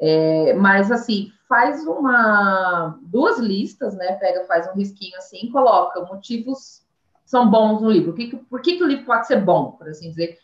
É, 0.00 0.54
mas, 0.54 0.90
assim, 0.90 1.30
faz 1.48 1.86
uma 1.86 2.98
duas 3.02 3.38
listas, 3.38 3.94
né? 3.94 4.12
Pega, 4.14 4.44
faz 4.44 4.66
um 4.68 4.74
risquinho 4.74 5.16
assim, 5.18 5.50
coloca 5.50 6.00
motivos 6.04 6.82
são 7.24 7.50
bons 7.50 7.80
no 7.80 7.90
livro. 7.90 8.12
Que, 8.12 8.36
por 8.36 8.60
que, 8.60 8.76
que 8.76 8.84
o 8.84 8.86
livro 8.86 9.06
pode 9.06 9.26
ser 9.26 9.40
bom, 9.40 9.72
por 9.72 9.88
assim 9.88 10.10
dizer? 10.10 10.38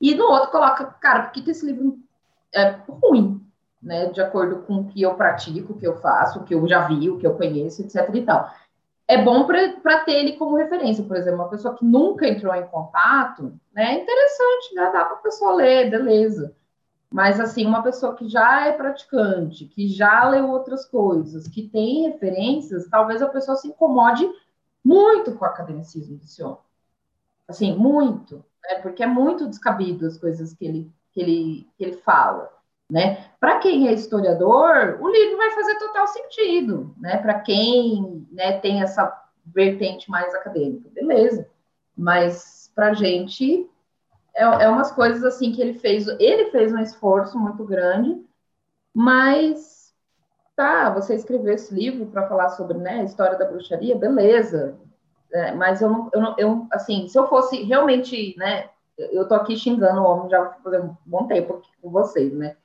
E 0.00 0.14
no 0.14 0.24
outro 0.24 0.50
coloca, 0.50 0.84
cara, 1.00 1.24
por 1.24 1.32
que, 1.32 1.50
esse 1.50 1.64
livro 1.64 1.98
é 2.52 2.78
ruim? 2.88 3.44
né, 3.84 4.06
de 4.06 4.20
acordo 4.20 4.62
com 4.62 4.76
o 4.76 4.86
que 4.86 5.02
eu 5.02 5.14
pratico, 5.14 5.74
o 5.74 5.78
que 5.78 5.86
eu 5.86 5.96
faço, 6.00 6.40
o 6.40 6.44
que 6.44 6.54
eu 6.54 6.66
já 6.66 6.88
vi, 6.88 7.10
o 7.10 7.18
que 7.18 7.26
eu 7.26 7.34
conheço, 7.34 7.82
etc. 7.82 8.08
e 8.14 8.22
tal. 8.22 8.50
É 9.06 9.22
bom 9.22 9.46
para 9.46 10.00
ter 10.00 10.12
ele 10.12 10.32
como 10.32 10.56
referência, 10.56 11.04
por 11.04 11.16
exemplo, 11.16 11.40
uma 11.40 11.50
pessoa 11.50 11.76
que 11.76 11.84
nunca 11.84 12.26
entrou 12.26 12.54
em 12.54 12.66
contato, 12.66 13.52
né, 13.74 13.94
é 13.94 14.02
interessante, 14.02 14.74
né, 14.74 14.90
dá 14.90 15.04
para 15.04 15.16
a 15.16 15.22
pessoa 15.22 15.54
ler, 15.54 15.90
beleza. 15.90 16.56
Mas, 17.12 17.38
assim, 17.38 17.64
uma 17.66 17.82
pessoa 17.82 18.16
que 18.16 18.26
já 18.28 18.66
é 18.66 18.72
praticante, 18.72 19.66
que 19.66 19.86
já 19.86 20.28
leu 20.28 20.50
outras 20.50 20.86
coisas, 20.86 21.46
que 21.46 21.68
tem 21.68 22.08
referências, 22.08 22.88
talvez 22.88 23.22
a 23.22 23.28
pessoa 23.28 23.56
se 23.56 23.68
incomode 23.68 24.28
muito 24.82 25.32
com 25.32 25.44
o 25.44 25.48
academicismo 25.48 26.16
desse 26.16 26.42
homem. 26.42 26.58
Assim, 27.46 27.76
muito, 27.76 28.44
né? 28.68 28.80
Porque 28.80 29.02
é 29.02 29.06
muito 29.06 29.48
descabido 29.48 30.06
as 30.06 30.18
coisas 30.18 30.54
que 30.54 30.64
ele, 30.64 30.92
que 31.12 31.20
ele, 31.20 31.68
que 31.76 31.84
ele 31.84 31.96
fala. 31.98 32.50
Né? 32.90 33.30
Para 33.40 33.58
quem 33.58 33.88
é 33.88 33.92
historiador, 33.92 34.98
o 35.00 35.08
livro 35.08 35.38
vai 35.38 35.50
fazer 35.52 35.78
total 35.78 36.06
sentido, 36.06 36.94
né? 36.98 37.16
Para 37.16 37.40
quem 37.40 38.26
né, 38.30 38.58
tem 38.60 38.82
essa 38.82 39.10
vertente 39.46 40.10
mais 40.10 40.34
acadêmica, 40.34 40.90
beleza. 40.92 41.48
Mas 41.96 42.70
para 42.74 42.92
gente 42.92 43.68
é, 44.34 44.42
é 44.42 44.68
umas 44.68 44.90
coisas 44.92 45.24
assim 45.24 45.52
que 45.52 45.62
ele 45.62 45.74
fez. 45.78 46.06
Ele 46.18 46.50
fez 46.50 46.72
um 46.72 46.78
esforço 46.78 47.38
muito 47.38 47.64
grande, 47.64 48.22
mas 48.92 49.94
tá, 50.56 50.90
você 50.90 51.14
escreveu 51.14 51.54
esse 51.54 51.74
livro 51.74 52.06
para 52.06 52.28
falar 52.28 52.50
sobre 52.50 52.78
né, 52.78 53.00
a 53.00 53.04
história 53.04 53.38
da 53.38 53.46
bruxaria, 53.46 53.96
beleza. 53.96 54.78
É, 55.34 55.50
mas 55.52 55.82
eu 55.82 55.90
não, 55.90 56.10
eu 56.12 56.20
não, 56.20 56.34
eu, 56.38 56.66
assim, 56.70 57.08
se 57.08 57.18
eu 57.18 57.26
fosse 57.26 57.60
realmente, 57.64 58.36
né, 58.38 58.70
eu 58.96 59.26
tô 59.26 59.34
aqui 59.34 59.56
xingando 59.56 60.00
o 60.00 60.04
homem 60.04 60.30
já 60.30 60.44
por 60.44 60.72
um 60.76 60.94
bom 61.04 61.26
tempo 61.26 61.60
com 61.82 61.90
vocês, 61.90 62.32
né? 62.32 62.56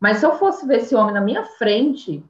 Mas 0.00 0.16
se 0.16 0.26
eu 0.26 0.38
fosse 0.38 0.66
ver 0.66 0.78
esse 0.78 0.94
homem 0.94 1.12
na 1.12 1.20
minha 1.20 1.44
frente, 1.44 2.24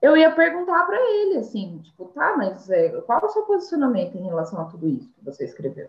eu 0.00 0.16
ia 0.16 0.32
perguntar 0.32 0.84
para 0.84 0.96
ele, 0.96 1.38
assim, 1.38 1.78
tipo, 1.78 2.06
tá, 2.06 2.36
mas 2.36 2.68
é, 2.68 2.88
qual 3.02 3.20
é 3.20 3.24
o 3.24 3.28
seu 3.28 3.42
posicionamento 3.42 4.16
em 4.16 4.24
relação 4.24 4.60
a 4.60 4.64
tudo 4.64 4.88
isso 4.88 5.12
que 5.12 5.24
você 5.24 5.44
escreveu? 5.44 5.88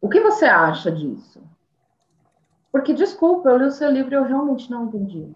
O 0.00 0.08
que 0.08 0.20
você 0.20 0.46
acha 0.46 0.90
disso? 0.90 1.42
Porque, 2.72 2.94
desculpa, 2.94 3.50
eu 3.50 3.58
li 3.58 3.64
o 3.66 3.70
seu 3.70 3.90
livro 3.90 4.14
e 4.14 4.16
eu 4.16 4.24
realmente 4.24 4.70
não 4.70 4.86
entendi. 4.86 5.30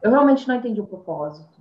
Eu 0.00 0.12
realmente 0.12 0.46
não 0.46 0.54
entendi 0.54 0.80
o 0.80 0.86
propósito. 0.86 1.57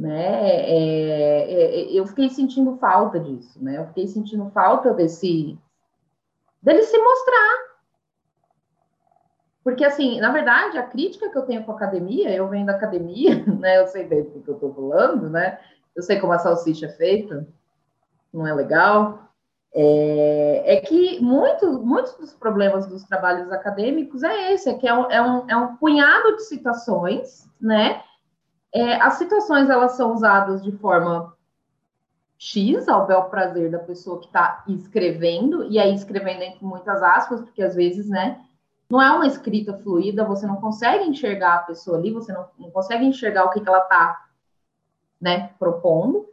Né? 0.00 0.50
É, 0.50 0.72
é, 0.72 1.80
é 1.80 1.92
eu 1.92 2.06
fiquei 2.06 2.30
sentindo 2.30 2.78
falta 2.78 3.20
disso, 3.20 3.62
né? 3.62 3.76
Eu 3.76 3.86
fiquei 3.88 4.06
sentindo 4.06 4.50
falta 4.50 4.94
desse 4.94 5.58
dele 6.62 6.82
se 6.82 6.98
mostrar, 6.98 7.70
porque, 9.62 9.84
assim, 9.84 10.20
na 10.20 10.32
verdade, 10.32 10.78
a 10.78 10.86
crítica 10.86 11.28
que 11.28 11.36
eu 11.36 11.42
tenho 11.42 11.64
com 11.64 11.72
a 11.72 11.74
academia, 11.74 12.34
eu 12.34 12.48
venho 12.48 12.66
da 12.66 12.72
academia, 12.72 13.44
né? 13.58 13.78
Eu 13.78 13.86
sei 13.88 14.04
bem 14.04 14.22
do 14.22 14.40
que 14.40 14.48
eu 14.48 14.54
estou 14.54 14.74
falando, 14.74 15.28
né? 15.28 15.58
Eu 15.94 16.02
sei 16.02 16.18
como 16.18 16.32
a 16.32 16.38
salsicha 16.38 16.86
é 16.86 16.90
feita, 16.90 17.46
não 18.32 18.46
é 18.46 18.54
legal. 18.54 19.30
É, 19.72 20.76
é 20.76 20.80
que 20.80 21.20
muito, 21.20 21.84
muitos 21.84 22.14
dos 22.14 22.32
problemas 22.32 22.86
dos 22.86 23.04
trabalhos 23.04 23.52
acadêmicos 23.52 24.22
é 24.22 24.52
esse, 24.52 24.68
é 24.68 24.74
que 24.74 24.88
é 24.88 24.94
um, 24.94 25.10
é 25.10 25.22
um, 25.22 25.50
é 25.50 25.56
um 25.56 25.76
punhado 25.76 26.36
de 26.36 26.42
citações, 26.42 27.46
né? 27.60 28.02
É, 28.72 28.94
as 28.96 29.14
citações, 29.14 29.68
elas 29.68 29.92
são 29.92 30.12
usadas 30.12 30.62
de 30.62 30.72
forma 30.72 31.34
X, 32.38 32.88
ao 32.88 33.06
bel 33.06 33.24
prazer 33.24 33.70
da 33.70 33.78
pessoa 33.78 34.18
que 34.20 34.26
está 34.26 34.64
escrevendo, 34.66 35.64
e 35.64 35.78
aí 35.78 35.94
escrevendo 35.94 36.42
entre 36.42 36.64
muitas 36.64 37.02
aspas, 37.02 37.40
porque 37.40 37.62
às 37.62 37.74
vezes, 37.74 38.08
né, 38.08 38.40
não 38.88 39.00
é 39.00 39.10
uma 39.12 39.26
escrita 39.26 39.76
fluida, 39.78 40.24
você 40.24 40.46
não 40.46 40.56
consegue 40.56 41.04
enxergar 41.04 41.54
a 41.56 41.62
pessoa 41.62 41.98
ali, 41.98 42.10
você 42.10 42.32
não, 42.32 42.48
não 42.58 42.70
consegue 42.70 43.04
enxergar 43.04 43.44
o 43.44 43.50
que, 43.50 43.60
que 43.60 43.68
ela 43.68 43.82
está 43.82 44.26
né, 45.20 45.50
propondo. 45.58 46.28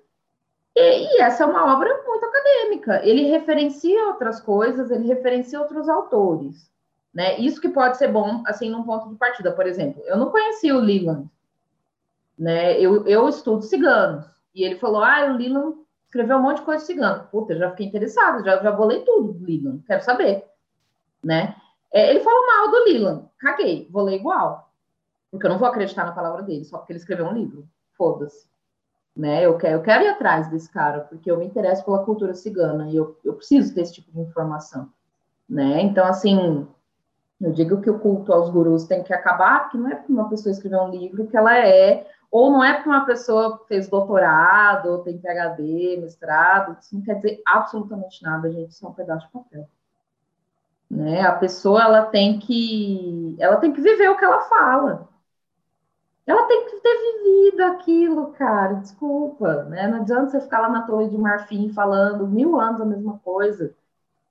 E, 0.75 1.17
e, 1.17 1.21
essa 1.21 1.43
é 1.43 1.45
uma 1.45 1.73
obra 1.75 2.03
muito 2.05 2.25
acadêmica. 2.25 3.05
Ele 3.05 3.29
referencia 3.29 4.07
outras 4.07 4.39
coisas, 4.39 4.89
ele 4.89 5.07
referencia 5.07 5.59
outros 5.59 5.89
autores. 5.89 6.71
Né? 7.13 7.37
Isso 7.39 7.59
que 7.59 7.69
pode 7.69 7.97
ser 7.97 8.07
bom, 8.07 8.43
assim, 8.45 8.69
num 8.69 8.83
ponto 8.83 9.09
de 9.09 9.15
partida. 9.15 9.51
Por 9.51 9.67
exemplo, 9.67 10.01
eu 10.05 10.17
não 10.17 10.31
conhecia 10.31 10.75
o 10.75 10.79
Leland. 10.79 11.29
Né? 12.37 12.79
Eu, 12.79 13.05
eu 13.07 13.27
estudo 13.27 13.63
ciganos. 13.63 14.25
E 14.53 14.63
ele 14.63 14.75
falou, 14.77 15.03
ah, 15.03 15.25
o 15.25 15.37
Leland 15.37 15.77
escreveu 16.05 16.37
um 16.37 16.41
monte 16.41 16.57
de 16.57 16.63
coisa 16.63 16.81
de 16.81 16.87
cigano. 16.87 17.27
Puta, 17.31 17.55
já 17.55 17.69
fiquei 17.71 17.87
interessado, 17.87 18.43
já, 18.43 18.61
já 18.61 18.71
vou 18.71 18.87
ler 18.87 19.03
tudo 19.03 19.33
do 19.33 19.45
Leland, 19.45 19.83
quero 19.85 20.03
saber. 20.03 20.45
Né? 21.23 21.55
É, 21.91 22.09
ele 22.09 22.21
falou 22.21 22.47
mal 22.47 22.71
do 22.71 22.83
Leland. 22.85 23.25
Caguei, 23.39 23.87
vou 23.91 24.03
ler 24.03 24.15
igual. 24.15 24.71
Porque 25.29 25.45
eu 25.45 25.49
não 25.49 25.59
vou 25.59 25.67
acreditar 25.67 26.05
na 26.05 26.11
palavra 26.11 26.41
dele, 26.41 26.63
só 26.65 26.77
porque 26.77 26.93
ele 26.93 26.99
escreveu 26.99 27.25
um 27.25 27.33
livro. 27.33 27.67
Foda-se. 27.97 28.47
Né? 29.15 29.45
Eu, 29.45 29.57
quero, 29.57 29.77
eu 29.77 29.81
quero 29.81 30.03
ir 30.03 30.09
atrás 30.09 30.49
desse 30.49 30.71
cara, 30.71 31.01
porque 31.01 31.29
eu 31.29 31.37
me 31.37 31.45
interesso 31.45 31.83
pela 31.83 32.03
cultura 32.03 32.33
cigana 32.33 32.89
e 32.89 32.95
eu, 32.95 33.17
eu 33.23 33.33
preciso 33.33 33.73
desse 33.73 33.93
tipo 33.93 34.11
de 34.11 34.19
informação. 34.21 34.89
Né? 35.49 35.81
Então, 35.81 36.05
assim, 36.05 36.67
eu 37.39 37.51
digo 37.51 37.81
que 37.81 37.89
o 37.89 37.99
culto 37.99 38.33
aos 38.33 38.49
gurus 38.49 38.85
tem 38.85 39.03
que 39.03 39.13
acabar, 39.13 39.63
porque 39.63 39.77
não 39.77 39.89
é 39.89 39.95
porque 39.95 40.11
uma 40.11 40.29
pessoa 40.29 40.51
escrever 40.51 40.79
um 40.79 40.89
livro 40.89 41.27
que 41.27 41.37
ela 41.37 41.57
é 41.57 42.07
Ou 42.31 42.51
não 42.51 42.63
é 42.63 42.73
porque 42.73 42.89
uma 42.89 43.05
pessoa 43.05 43.63
fez 43.67 43.87
doutorado, 43.87 44.89
ou 44.89 44.99
tem 44.99 45.17
PhD, 45.17 45.97
mestrado, 46.01 46.77
isso 46.79 46.95
não 46.95 47.01
quer 47.01 47.15
dizer 47.15 47.41
absolutamente 47.45 48.21
nada, 48.21 48.51
gente, 48.51 48.71
isso 48.71 48.85
é 48.85 48.89
um 48.89 48.93
pedaço 48.93 49.25
de 49.25 49.31
papel. 49.31 49.67
Né? 50.89 51.21
A 51.21 51.33
pessoa 51.33 51.83
ela 51.83 52.05
tem 52.05 52.39
que 52.39 53.35
ela 53.39 53.57
tem 53.57 53.73
que 53.73 53.81
viver 53.81 54.09
o 54.09 54.17
que 54.17 54.25
ela 54.25 54.41
fala. 54.41 55.09
Ela 56.25 56.45
tem 56.45 56.65
que 56.65 56.75
ter 56.81 56.97
vivido 56.97 57.61
aquilo, 57.61 58.31
cara. 58.33 58.73
Desculpa, 58.75 59.63
né? 59.63 59.87
Não 59.87 60.01
adianta 60.01 60.29
você 60.29 60.41
ficar 60.41 60.59
lá 60.59 60.69
na 60.69 60.81
Torre 60.85 61.09
de 61.09 61.17
Marfim 61.17 61.69
falando 61.69 62.27
mil 62.27 62.59
anos 62.59 62.81
a 62.81 62.85
mesma 62.85 63.17
coisa. 63.19 63.73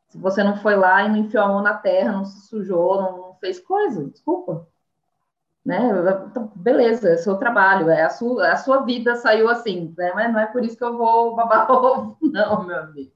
Se 0.08 0.18
você 0.18 0.44
não 0.44 0.56
foi 0.56 0.76
lá 0.76 1.04
e 1.04 1.08
não 1.08 1.16
enfiou 1.16 1.44
a 1.44 1.48
mão 1.48 1.62
na 1.62 1.74
terra, 1.74 2.12
não 2.12 2.24
se 2.24 2.48
sujou, 2.48 3.00
não 3.00 3.34
fez 3.40 3.58
coisa, 3.58 4.04
desculpa. 4.04 4.66
Né? 5.66 5.80
Então, 6.30 6.52
beleza, 6.54 7.08
é 7.08 7.16
seu 7.16 7.36
trabalho, 7.38 7.90
é 7.90 8.02
a 8.02 8.08
sua, 8.08 8.52
a 8.52 8.56
sua 8.56 8.84
vida 8.84 9.16
saiu 9.16 9.48
assim, 9.48 9.92
né? 9.98 10.12
mas 10.14 10.32
não 10.32 10.38
é 10.38 10.46
por 10.46 10.64
isso 10.64 10.76
que 10.76 10.84
eu 10.84 10.96
vou 10.96 11.34
babar 11.34 11.66
ovo, 11.74 12.16
não, 12.22 12.64
meu 12.64 12.76
amigo. 12.78 13.10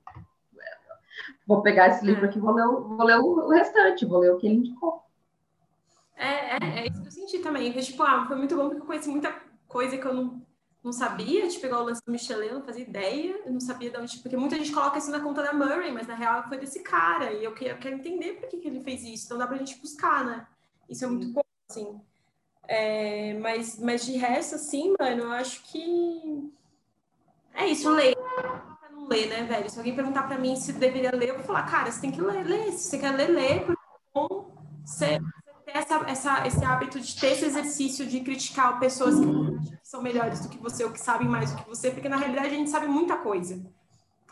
Vou 1.46 1.62
pegar 1.62 1.88
esse 1.88 2.04
livro 2.04 2.26
aqui, 2.26 2.40
vou 2.40 2.52
ler, 2.52 2.66
vou 2.66 3.04
ler 3.04 3.18
o 3.18 3.48
restante, 3.50 4.04
vou 4.04 4.18
ler 4.18 4.32
o 4.32 4.38
que 4.38 4.48
ele 4.48 4.56
indicou. 4.56 5.00
É, 6.16 6.56
é, 6.56 6.80
é 6.80 6.88
isso 6.88 7.00
que 7.00 7.06
eu 7.06 7.12
senti 7.12 7.38
também. 7.38 7.72
Foi, 7.72 7.82
tipo, 7.82 8.02
ah, 8.02 8.26
foi 8.26 8.36
muito 8.36 8.56
bom 8.56 8.68
porque 8.68 8.82
eu 8.82 8.86
conheci 8.86 9.08
muita 9.08 9.32
coisa 9.66 9.96
que 9.96 10.04
eu 10.04 10.12
não, 10.12 10.42
não 10.82 10.92
sabia. 10.92 11.48
Tipo, 11.48 11.66
igual 11.66 11.82
o 11.82 11.86
lance 11.86 12.02
do 12.04 12.12
Michelin, 12.12 12.50
não 12.50 12.62
fazia 12.62 12.84
ideia. 12.84 13.40
Eu 13.46 13.52
não 13.52 13.60
sabia 13.60 13.90
de 13.90 13.96
onde. 13.96 14.18
Porque 14.18 14.36
muita 14.36 14.56
gente 14.56 14.72
coloca 14.72 14.98
isso 14.98 15.10
na 15.10 15.20
conta 15.20 15.42
da 15.42 15.52
Murray, 15.52 15.90
mas 15.92 16.06
na 16.06 16.14
real 16.14 16.46
foi 16.48 16.58
desse 16.58 16.82
cara. 16.82 17.32
E 17.32 17.44
eu, 17.44 17.52
eu 17.52 17.78
quero 17.78 17.96
entender 17.96 18.34
por 18.34 18.48
que, 18.48 18.58
que 18.58 18.68
ele 18.68 18.80
fez 18.80 19.02
isso. 19.02 19.26
Então 19.26 19.38
dá 19.38 19.46
pra 19.46 19.56
gente 19.56 19.80
buscar, 19.80 20.24
né? 20.24 20.46
Isso 20.88 21.04
é 21.04 21.08
muito 21.08 21.28
bom, 21.32 21.42
assim. 21.70 22.00
É, 22.72 23.34
mas, 23.34 23.80
mas 23.80 24.06
de 24.06 24.12
resto, 24.12 24.54
assim, 24.54 24.94
mano, 24.98 25.24
eu 25.24 25.32
acho 25.32 25.60
que. 25.64 26.52
É 27.52 27.66
isso, 27.66 27.90
ler 27.90 28.14
não 28.92 29.06
ler, 29.08 29.28
né, 29.28 29.42
velho? 29.44 29.70
Se 29.70 29.78
alguém 29.78 29.94
perguntar 29.94 30.24
para 30.24 30.38
mim 30.38 30.56
se 30.56 30.72
deveria 30.72 31.10
ler, 31.14 31.30
eu 31.30 31.36
vou 31.36 31.44
falar, 31.44 31.62
cara, 31.64 31.90
você 31.90 32.00
tem 32.00 32.10
que 32.10 32.20
ler, 32.20 32.44
ler. 32.44 32.72
Se 32.72 32.90
você 32.90 32.98
quer 32.98 33.10
ler, 33.12 33.28
ler, 33.30 33.64
porque 33.64 33.82
é 33.82 34.00
bom 34.14 34.54
você, 34.84 35.20
ter 35.64 35.76
essa, 35.76 35.96
essa, 36.08 36.46
esse 36.46 36.64
hábito 36.64 37.00
de 37.00 37.18
ter 37.18 37.32
esse 37.32 37.44
exercício 37.44 38.06
de 38.06 38.20
criticar 38.20 38.78
pessoas 38.78 39.14
que 39.18 39.78
são 39.82 40.02
melhores 40.02 40.40
do 40.40 40.48
que 40.48 40.58
você 40.58 40.84
ou 40.84 40.90
que 40.90 41.00
sabem 41.00 41.28
mais 41.28 41.52
do 41.52 41.62
que 41.62 41.68
você, 41.68 41.90
porque 41.90 42.08
na 42.08 42.16
realidade 42.16 42.48
a 42.48 42.58
gente 42.58 42.70
sabe 42.70 42.86
muita 42.86 43.16
coisa. 43.16 43.60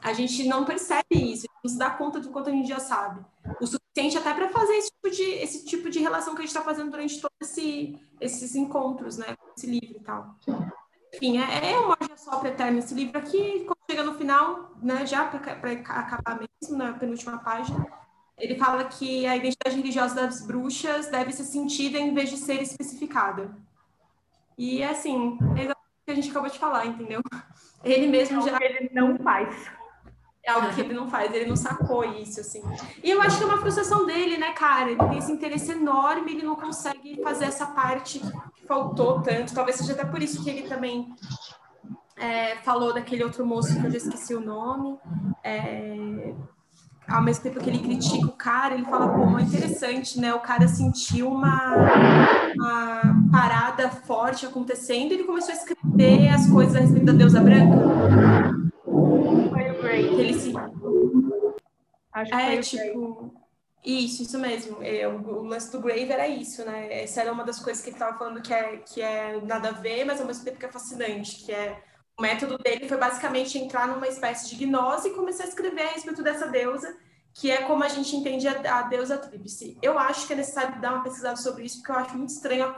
A 0.02 0.12
gente 0.12 0.46
não 0.46 0.64
percebe 0.64 1.04
isso, 1.10 1.46
a 1.46 1.50
gente 1.50 1.64
não 1.64 1.70
se 1.70 1.78
dá 1.78 1.90
conta 1.90 2.20
do 2.20 2.30
quanto 2.30 2.48
a 2.48 2.52
gente 2.52 2.68
já 2.68 2.78
sabe. 2.78 3.24
O 3.60 3.66
suficiente 3.66 4.16
até 4.16 4.32
para 4.32 4.48
fazer 4.48 4.74
esse 4.74 4.90
tipo, 4.90 5.10
de, 5.10 5.22
esse 5.22 5.64
tipo 5.64 5.90
de 5.90 5.98
relação 5.98 6.34
que 6.34 6.40
a 6.40 6.42
gente 6.42 6.50
está 6.50 6.62
fazendo 6.62 6.90
durante 6.90 7.20
todos 7.20 7.36
esse, 7.42 7.98
esses 8.20 8.54
encontros, 8.54 9.16
né? 9.16 9.36
Esse 9.56 9.66
livro 9.66 9.96
e 9.96 10.00
tal. 10.00 10.36
Enfim, 11.14 11.38
é, 11.38 11.72
é 11.72 11.78
uma 11.78 11.96
só 12.16 12.44
eterna 12.44 12.78
esse 12.78 12.94
livro 12.94 13.18
aqui, 13.18 13.64
quando 13.64 13.78
chega 13.90 14.02
no 14.04 14.14
final, 14.14 14.72
né, 14.82 15.06
já 15.06 15.24
para 15.24 15.70
acabar 15.70 16.38
mesmo, 16.38 16.76
na 16.76 16.92
penúltima 16.92 17.38
página, 17.38 17.86
ele 18.36 18.56
fala 18.56 18.84
que 18.84 19.26
a 19.26 19.34
identidade 19.34 19.76
religiosa 19.76 20.14
das 20.14 20.46
bruxas 20.46 21.08
deve 21.08 21.32
ser 21.32 21.44
sentida 21.44 21.98
em 21.98 22.14
vez 22.14 22.30
de 22.30 22.36
ser 22.36 22.62
especificada. 22.62 23.56
E 24.56 24.82
assim, 24.82 25.38
é 25.56 25.70
o 25.70 25.74
que 26.04 26.12
a 26.12 26.14
gente 26.14 26.30
acabou 26.30 26.50
de 26.50 26.58
falar, 26.58 26.86
entendeu? 26.86 27.20
Ele 27.82 28.06
mesmo 28.06 28.40
é 28.40 28.42
já. 28.42 28.58
ele 28.60 28.90
não 28.92 29.16
faz. 29.18 29.70
É 30.48 30.50
algo 30.50 30.74
que 30.74 30.80
ele 30.80 30.94
não 30.94 31.10
faz, 31.10 31.30
ele 31.34 31.44
não 31.44 31.56
sacou 31.56 32.02
isso, 32.02 32.40
assim. 32.40 32.62
E 33.04 33.10
eu 33.10 33.20
acho 33.20 33.36
que 33.36 33.44
é 33.44 33.46
uma 33.46 33.58
frustração 33.58 34.06
dele, 34.06 34.38
né, 34.38 34.52
cara? 34.52 34.90
Ele 34.90 34.98
tem 34.98 35.18
esse 35.18 35.30
interesse 35.30 35.72
enorme, 35.72 36.32
ele 36.32 36.42
não 36.42 36.56
consegue 36.56 37.20
fazer 37.22 37.44
essa 37.44 37.66
parte 37.66 38.18
que 38.18 38.66
faltou 38.66 39.20
tanto. 39.20 39.52
Talvez 39.52 39.76
seja 39.76 39.92
até 39.92 40.06
por 40.06 40.22
isso 40.22 40.42
que 40.42 40.48
ele 40.48 40.66
também 40.66 41.14
é, 42.16 42.56
falou 42.64 42.94
daquele 42.94 43.24
outro 43.24 43.44
moço 43.44 43.78
que 43.78 43.86
eu 43.88 43.90
já 43.90 43.98
esqueci 43.98 44.34
o 44.34 44.40
nome. 44.40 44.98
É, 45.44 46.32
ao 47.06 47.22
mesmo 47.22 47.42
tempo 47.42 47.60
que 47.60 47.68
ele 47.68 47.80
critica 47.80 48.26
o 48.26 48.32
cara, 48.32 48.72
ele 48.72 48.86
fala, 48.86 49.06
pô, 49.06 49.38
é 49.38 49.42
interessante, 49.42 50.18
né? 50.18 50.32
O 50.32 50.40
cara 50.40 50.66
sentiu 50.66 51.30
uma, 51.30 51.74
uma 52.54 53.02
parada 53.30 53.90
forte 53.90 54.46
acontecendo 54.46 55.10
e 55.10 55.14
ele 55.16 55.24
começou 55.24 55.50
a 55.50 55.56
escrever 55.56 56.28
as 56.30 56.48
coisas 56.48 56.74
a 56.74 56.80
respeito 56.80 57.04
da 57.04 57.12
deusa 57.12 57.38
branca. 57.38 58.56
Que 60.02 60.20
ele 60.20 60.34
se... 60.34 60.52
Acho 62.12 62.30
que 62.30 62.36
é, 62.36 62.46
foi 62.46 62.60
tipo... 62.60 63.48
Isso, 63.84 64.22
isso 64.22 64.38
mesmo. 64.38 64.82
É, 64.82 65.06
o, 65.08 65.16
o, 65.20 65.42
lance 65.44 65.70
do 65.70 65.80
Grave 65.80 66.10
era 66.10 66.26
isso, 66.26 66.64
né? 66.64 67.02
Essa 67.02 67.22
era 67.22 67.32
uma 67.32 67.44
das 67.44 67.60
coisas 67.60 67.82
que 67.82 67.90
ele 67.90 67.96
estava 67.96 68.18
falando 68.18 68.42
que 68.42 68.52
é, 68.52 68.76
que 68.78 69.00
é 69.00 69.40
nada 69.42 69.68
a 69.68 69.72
ver, 69.72 70.04
mas 70.04 70.20
ao 70.20 70.26
mesmo 70.26 70.44
tempo 70.44 70.58
que 70.58 70.66
é 70.66 70.72
fascinante, 70.72 71.44
que 71.44 71.52
é 71.52 71.82
o 72.18 72.22
método 72.22 72.58
dele 72.58 72.88
foi 72.88 72.98
basicamente 72.98 73.56
entrar 73.56 73.86
numa 73.86 74.08
espécie 74.08 74.48
de 74.48 74.56
gnose 74.56 75.08
e 75.08 75.14
começar 75.14 75.44
a 75.44 75.48
escrever 75.48 75.82
a 75.82 75.92
respeito 75.92 76.22
dessa 76.22 76.48
deusa, 76.48 76.96
que 77.32 77.48
é 77.48 77.62
como 77.62 77.84
a 77.84 77.88
gente 77.88 78.14
entende 78.16 78.48
a, 78.48 78.78
a 78.78 78.82
deusa 78.82 79.16
tríplice. 79.16 79.78
Eu 79.80 79.96
acho 79.96 80.26
que 80.26 80.32
é 80.32 80.36
necessário 80.36 80.80
dar 80.80 80.94
uma 80.94 81.04
pesquisada 81.04 81.36
sobre 81.36 81.64
isso, 81.64 81.76
porque 81.78 81.92
eu 81.92 81.96
acho 81.96 82.18
muito 82.18 82.30
estranho, 82.30 82.74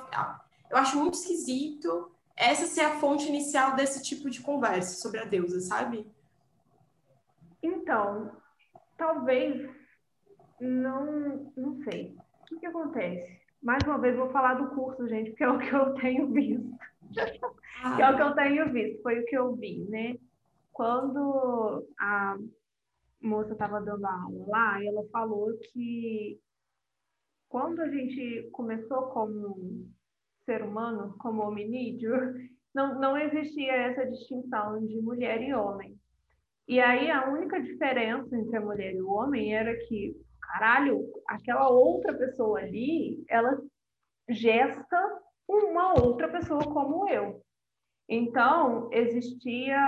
eu 0.70 0.76
acho 0.76 0.98
muito 0.98 1.14
esquisito 1.14 2.10
essa 2.36 2.66
ser 2.66 2.82
a 2.82 2.98
fonte 3.00 3.26
inicial 3.26 3.74
desse 3.74 4.02
tipo 4.02 4.28
de 4.28 4.40
conversa 4.40 5.00
sobre 5.00 5.20
a 5.20 5.24
deusa, 5.24 5.60
sabe? 5.60 6.06
Então, 7.62 8.36
talvez 8.96 9.68
não, 10.60 11.52
não 11.56 11.82
sei. 11.84 12.16
O 12.42 12.44
que, 12.46 12.60
que 12.60 12.66
acontece? 12.66 13.40
Mais 13.62 13.82
uma 13.86 13.98
vez, 13.98 14.16
vou 14.16 14.30
falar 14.30 14.54
do 14.54 14.74
curso, 14.74 15.08
gente, 15.08 15.30
porque 15.30 15.44
é 15.44 15.48
o 15.48 15.58
que 15.58 15.72
eu 15.72 15.94
tenho 15.94 16.32
visto. 16.32 16.70
Ah. 17.82 18.00
é 18.00 18.10
o 18.10 18.16
que 18.16 18.22
eu 18.22 18.34
tenho 18.34 18.72
visto, 18.72 19.02
foi 19.02 19.20
o 19.20 19.24
que 19.24 19.36
eu 19.36 19.54
vi, 19.56 19.84
né? 19.88 20.16
Quando 20.72 21.86
a 21.98 22.36
moça 23.20 23.52
estava 23.52 23.80
dando 23.80 24.04
aula 24.06 24.46
lá, 24.48 24.84
ela 24.84 25.04
falou 25.10 25.52
que 25.72 26.40
quando 27.48 27.80
a 27.80 27.88
gente 27.88 28.48
começou 28.52 29.08
como 29.08 29.86
ser 30.46 30.62
humano, 30.62 31.14
como 31.18 31.42
hominídeo, 31.42 32.12
não, 32.74 32.98
não 32.98 33.18
existia 33.18 33.72
essa 33.72 34.06
distinção 34.06 34.86
de 34.86 35.00
mulher 35.00 35.42
e 35.42 35.52
homem. 35.52 35.99
E 36.68 36.80
aí 36.80 37.10
a 37.10 37.28
única 37.28 37.60
diferença 37.60 38.36
entre 38.36 38.56
a 38.56 38.60
mulher 38.60 38.94
e 38.94 39.02
o 39.02 39.10
homem 39.10 39.54
era 39.54 39.74
que, 39.86 40.14
caralho, 40.40 41.04
aquela 41.26 41.68
outra 41.68 42.14
pessoa 42.14 42.60
ali, 42.60 43.24
ela 43.28 43.60
gesta 44.28 45.20
uma 45.48 46.00
outra 46.00 46.28
pessoa 46.28 46.62
como 46.62 47.08
eu. 47.08 47.42
Então, 48.08 48.88
existia 48.92 49.78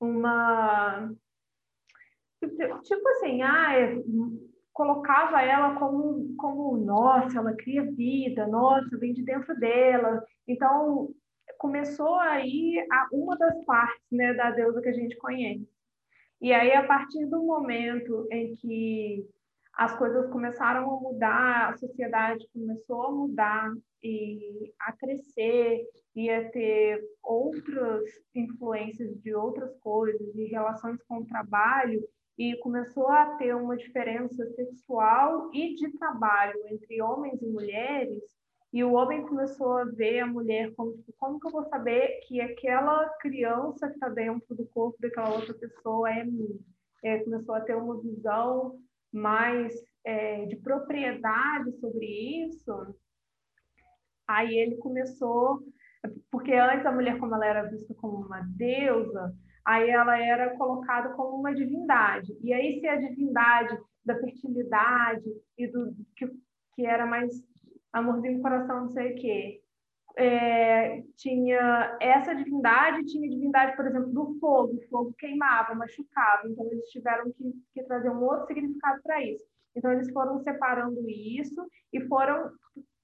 uma. 0.00 1.10
Tipo 2.82 3.08
assim, 3.08 3.42
ah, 3.42 3.72
colocava 4.72 5.40
ela 5.40 5.78
como, 5.78 6.34
como, 6.36 6.76
nossa, 6.76 7.38
ela 7.38 7.54
cria 7.56 7.90
vida, 7.92 8.46
nossa, 8.48 8.98
vem 8.98 9.14
de 9.14 9.22
dentro 9.24 9.56
dela. 9.58 10.22
Então, 10.46 11.14
começou 11.64 12.16
aí 12.16 12.86
a, 12.92 13.08
uma 13.10 13.38
das 13.38 13.64
partes 13.64 14.06
né, 14.12 14.34
da 14.34 14.50
deusa 14.50 14.82
que 14.82 14.88
a 14.90 14.92
gente 14.92 15.16
conhece. 15.16 15.66
E 16.38 16.52
aí, 16.52 16.72
a 16.72 16.86
partir 16.86 17.24
do 17.24 17.42
momento 17.42 18.28
em 18.30 18.54
que 18.56 19.26
as 19.72 19.96
coisas 19.96 20.30
começaram 20.30 20.82
a 20.82 21.00
mudar, 21.00 21.70
a 21.70 21.76
sociedade 21.78 22.46
começou 22.52 23.02
a 23.06 23.10
mudar 23.12 23.72
e 24.02 24.74
a 24.78 24.92
crescer 24.92 25.86
e 26.14 26.28
a 26.28 26.50
ter 26.50 27.02
outras 27.22 28.04
influências 28.34 29.18
de 29.22 29.34
outras 29.34 29.74
coisas, 29.78 30.34
de 30.34 30.44
relações 30.44 31.02
com 31.04 31.20
o 31.20 31.26
trabalho, 31.26 32.06
e 32.36 32.58
começou 32.58 33.08
a 33.08 33.36
ter 33.36 33.56
uma 33.56 33.74
diferença 33.74 34.44
sexual 34.50 35.48
e 35.54 35.74
de 35.76 35.90
trabalho 35.96 36.60
entre 36.68 37.00
homens 37.00 37.40
e 37.40 37.46
mulheres, 37.46 38.22
e 38.74 38.82
o 38.82 38.94
homem 38.94 39.24
começou 39.24 39.78
a 39.78 39.84
ver 39.84 40.18
a 40.18 40.26
mulher 40.26 40.74
como, 40.74 40.96
tipo, 40.96 41.14
como 41.16 41.38
que 41.38 41.46
eu 41.46 41.52
vou 41.52 41.62
saber 41.66 42.18
que 42.26 42.40
aquela 42.40 43.08
criança 43.20 43.86
que 43.86 43.94
está 43.94 44.08
dentro 44.08 44.52
do 44.52 44.66
corpo 44.66 44.98
daquela 45.00 45.32
outra 45.32 45.54
pessoa 45.54 46.10
é 46.10 46.24
minha? 46.24 46.58
É, 47.04 47.20
começou 47.20 47.54
a 47.54 47.60
ter 47.60 47.76
uma 47.76 48.00
visão 48.02 48.76
mais 49.12 49.72
é, 50.02 50.46
de 50.46 50.56
propriedade 50.56 51.70
sobre 51.78 52.04
isso, 52.44 52.96
aí 54.26 54.58
ele 54.58 54.74
começou, 54.78 55.60
porque 56.28 56.52
antes 56.54 56.84
a 56.84 56.90
mulher, 56.90 57.16
como 57.20 57.32
ela 57.32 57.46
era 57.46 57.70
vista 57.70 57.94
como 57.94 58.26
uma 58.26 58.40
deusa, 58.56 59.32
aí 59.64 59.88
ela 59.88 60.18
era 60.18 60.56
colocada 60.56 61.10
como 61.10 61.38
uma 61.38 61.54
divindade. 61.54 62.36
E 62.42 62.52
aí, 62.52 62.80
se 62.80 62.88
a 62.88 62.96
divindade 62.96 63.78
da 64.04 64.18
fertilidade 64.18 65.30
e 65.56 65.68
do 65.68 65.94
que, 66.16 66.28
que 66.74 66.84
era 66.84 67.06
mais 67.06 67.40
amorzinho 67.94 68.42
coração, 68.42 68.82
não 68.82 68.90
sei 68.90 69.12
o 69.12 69.16
quê, 69.16 69.62
é, 70.16 71.02
tinha 71.16 71.96
essa 72.00 72.34
divindade, 72.34 73.04
tinha 73.06 73.28
divindade, 73.28 73.76
por 73.76 73.86
exemplo, 73.86 74.12
do 74.12 74.38
fogo. 74.38 74.74
O 74.74 74.88
fogo 74.88 75.14
queimava, 75.18 75.74
machucava. 75.74 76.48
Então, 76.48 76.66
eles 76.70 76.88
tiveram 76.90 77.32
que, 77.32 77.52
que 77.72 77.82
trazer 77.84 78.10
um 78.10 78.22
outro 78.22 78.46
significado 78.46 79.02
para 79.02 79.24
isso. 79.24 79.44
Então, 79.76 79.92
eles 79.92 80.10
foram 80.12 80.40
separando 80.40 81.08
isso 81.08 81.66
e 81.92 82.00
foram 82.02 82.50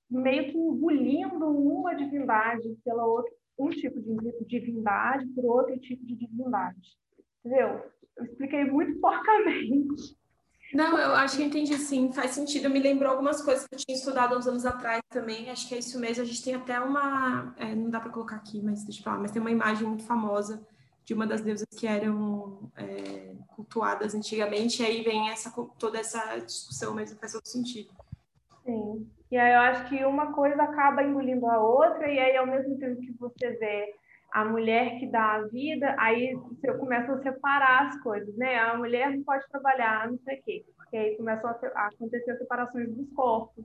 meio 0.09 0.51
que 0.51 0.59
engolindo 0.59 1.49
uma 1.49 1.95
divindade 1.95 2.69
pela 2.85 3.05
outra, 3.05 3.33
um 3.59 3.69
tipo 3.71 4.01
de 4.01 4.45
divindade 4.47 5.27
por 5.29 5.45
outro 5.45 5.79
tipo 5.81 6.05
de 6.07 6.15
divindade. 6.15 6.97
Entendeu? 7.45 7.83
Eu 8.17 8.25
expliquei 8.25 8.65
muito 8.65 8.99
porcamente. 9.01 10.20
Não, 10.73 10.97
eu 10.99 11.15
acho 11.15 11.37
que 11.37 11.43
entendi 11.43 11.77
sim, 11.79 12.13
faz 12.13 12.31
sentido. 12.31 12.71
Me 12.71 12.79
lembrou 12.79 13.11
algumas 13.11 13.43
coisas 13.43 13.67
que 13.67 13.75
eu 13.75 13.79
tinha 13.79 13.97
estudado 13.97 14.37
uns 14.37 14.47
anos 14.47 14.65
atrás 14.65 15.03
também. 15.11 15.51
Acho 15.51 15.69
que 15.69 15.75
é 15.75 15.79
isso 15.79 15.99
mesmo. 15.99 16.23
A 16.23 16.27
gente 16.27 16.45
tem 16.45 16.55
até 16.55 16.79
uma. 16.79 17.53
É, 17.57 17.75
não 17.75 17.91
dá 17.91 17.99
para 18.01 18.11
colocar 18.11 18.37
aqui, 18.37 18.63
mas 18.63 18.85
deixa 18.85 19.01
eu 19.01 19.05
falar, 19.05 19.19
mas 19.19 19.33
tem 19.33 19.41
uma 19.41 19.51
imagem 19.51 19.87
muito 19.87 20.05
famosa 20.05 20.65
de 21.05 21.15
uma 21.15 21.27
das 21.27 21.41
deusas 21.41 21.67
que 21.77 21.89
eram 21.89 22.71
é, 22.77 23.35
cultuadas 23.57 24.15
antigamente, 24.15 24.81
e 24.81 24.87
aí 24.87 25.03
vem 25.03 25.29
essa, 25.31 25.51
toda 25.77 25.99
essa 25.99 26.39
discussão 26.39 26.95
mesmo, 26.95 27.19
faz 27.19 27.33
todo 27.33 27.47
sentido. 27.47 27.91
Sim. 28.65 29.11
E 29.29 29.37
aí 29.37 29.53
eu 29.53 29.61
acho 29.61 29.89
que 29.89 30.05
uma 30.05 30.33
coisa 30.33 30.63
acaba 30.63 31.03
engolindo 31.03 31.47
a 31.47 31.61
outra, 31.61 32.09
e 32.09 32.19
aí 32.19 32.37
ao 32.37 32.47
mesmo 32.47 32.79
tempo 32.79 33.01
que 33.01 33.13
você 33.19 33.51
vê 33.57 33.93
a 34.33 34.45
mulher 34.45 34.99
que 34.99 35.07
dá 35.07 35.35
a 35.35 35.47
vida, 35.47 35.95
aí 35.99 36.35
você 36.35 36.73
começa 36.75 37.13
a 37.13 37.23
separar 37.23 37.89
as 37.89 38.01
coisas, 38.03 38.35
né? 38.37 38.59
A 38.59 38.77
mulher 38.77 39.11
não 39.11 39.25
pode 39.25 39.49
trabalhar, 39.49 40.11
não 40.11 40.19
sei 40.19 40.39
o 40.39 40.43
quê, 40.43 40.65
porque 40.77 40.97
aí 40.97 41.17
começam 41.17 41.51
a 41.51 41.87
acontecer 41.87 42.31
as 42.31 42.39
separações 42.39 42.95
dos 42.95 43.11
corpos. 43.13 43.65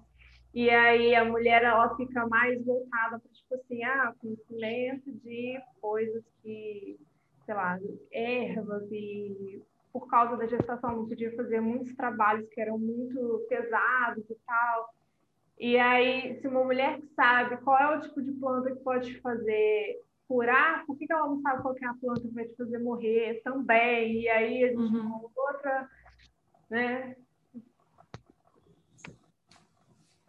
E 0.54 0.70
aí 0.70 1.14
a 1.14 1.26
mulher 1.26 1.64
ela 1.64 1.96
fica 1.98 2.26
mais 2.28 2.64
voltada 2.64 3.20
para 3.20 3.32
tipo 3.32 3.56
assim, 3.56 3.84
ah, 3.84 4.14
conhecimento 4.20 5.12
de 5.24 5.62
coisas 5.82 6.24
que, 6.42 6.98
sei 7.46 7.54
lá, 7.54 7.78
ervas 8.12 8.90
e 8.92 9.62
por 9.92 10.08
causa 10.08 10.38
da 10.38 10.48
gestação 10.48 10.96
não 10.96 11.08
podia 11.08 11.36
fazer 11.36 11.62
muitos 11.62 11.94
trabalhos 11.96 12.48
que 12.50 12.62
eram 12.62 12.78
muito 12.78 13.46
pesados 13.50 14.24
e 14.30 14.36
tal. 14.46 14.94
E 15.58 15.78
aí, 15.78 16.40
se 16.42 16.48
uma 16.48 16.64
mulher 16.64 17.00
sabe 17.16 17.58
qual 17.58 17.78
é 17.78 17.98
o 17.98 18.02
tipo 18.02 18.22
de 18.22 18.32
planta 18.34 18.72
que 18.72 18.84
pode 18.84 19.20
fazer 19.22 20.02
curar, 20.28 20.86
por 20.86 20.98
que, 20.98 21.06
ela 21.10 21.28
não 21.28 21.42
sabe 21.42 21.62
qual 21.62 21.76
é 21.82 21.86
a 21.86 21.94
planta 21.94 22.22
que 22.22 22.34
vai 22.34 22.46
te 22.46 22.56
fazer 22.56 22.80
morrer 22.80 23.42
também? 23.44 24.22
E 24.22 24.30
aí 24.30 24.64
a 24.64 24.68
gente 24.68 24.78
uhum. 24.78 25.30
outra, 25.36 25.90
né? 26.70 27.16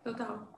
Total. 0.02 0.56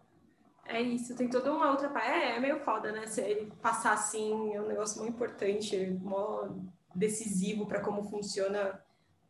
É 0.66 0.82
isso, 0.82 1.16
tem 1.16 1.28
toda 1.28 1.52
uma 1.52 1.70
outra 1.70 1.88
parte. 1.88 2.10
É, 2.10 2.36
é 2.36 2.40
meio 2.40 2.60
foda, 2.60 2.92
né? 2.92 3.06
Se 3.06 3.22
ele 3.22 3.50
passar 3.62 3.94
assim, 3.94 4.54
é 4.54 4.60
um 4.60 4.68
negócio 4.68 5.00
muito 5.00 5.14
importante, 5.14 5.74
muito 5.86 6.70
decisivo 6.94 7.64
para 7.64 7.80
como 7.80 8.02
funciona 8.04 8.78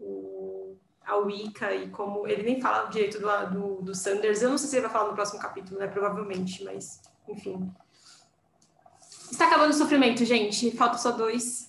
o, 0.00 0.76
a 1.06 1.16
Wicca 1.16 1.72
e 1.72 1.90
como. 1.90 2.26
Ele 2.26 2.42
nem 2.42 2.60
fala 2.60 2.86
direito 2.86 3.20
do, 3.20 3.50
do, 3.50 3.82
do 3.82 3.94
Sanders. 3.94 4.42
Eu 4.42 4.50
não 4.50 4.58
sei 4.58 4.68
se 4.68 4.76
ele 4.76 4.86
vai 4.86 4.92
falar 4.92 5.10
no 5.10 5.14
próximo 5.14 5.40
capítulo, 5.40 5.78
né? 5.78 5.86
Provavelmente, 5.86 6.64
mas 6.64 7.00
enfim. 7.28 7.72
Está 9.30 9.46
acabando 9.46 9.70
o 9.70 9.74
sofrimento, 9.74 10.24
gente. 10.24 10.70
Falta 10.76 10.98
só 10.98 11.12
dois. 11.12 11.68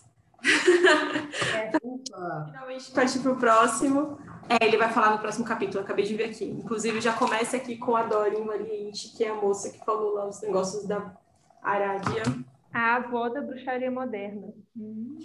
É, 1.56 1.72
Finalmente 2.46 2.92
partir 2.92 3.20
para 3.20 3.32
o 3.32 3.38
próximo. 3.38 4.18
É, 4.50 4.66
ele 4.66 4.78
vai 4.78 4.92
falar 4.92 5.12
no 5.12 5.20
próximo 5.20 5.46
capítulo, 5.46 5.84
acabei 5.84 6.06
de 6.06 6.16
ver 6.16 6.26
aqui. 6.26 6.46
Inclusive, 6.46 7.00
já 7.00 7.14
começa 7.14 7.58
aqui 7.58 7.78
com 7.78 7.96
a 7.96 8.04
Dorin 8.04 8.46
Valiente, 8.46 9.16
que 9.16 9.24
é 9.24 9.30
a 9.30 9.36
moça 9.36 9.70
que 9.70 9.86
falou 9.86 10.16
lá 10.16 10.28
os 10.28 10.42
negócios 10.42 10.88
da 10.88 11.14
Arádia. 11.62 12.24
A 12.74 12.96
avó 12.96 13.30
da 13.30 13.42
bruxaria 13.42 13.92
moderna. 13.92 14.48
Hum. 14.76 15.18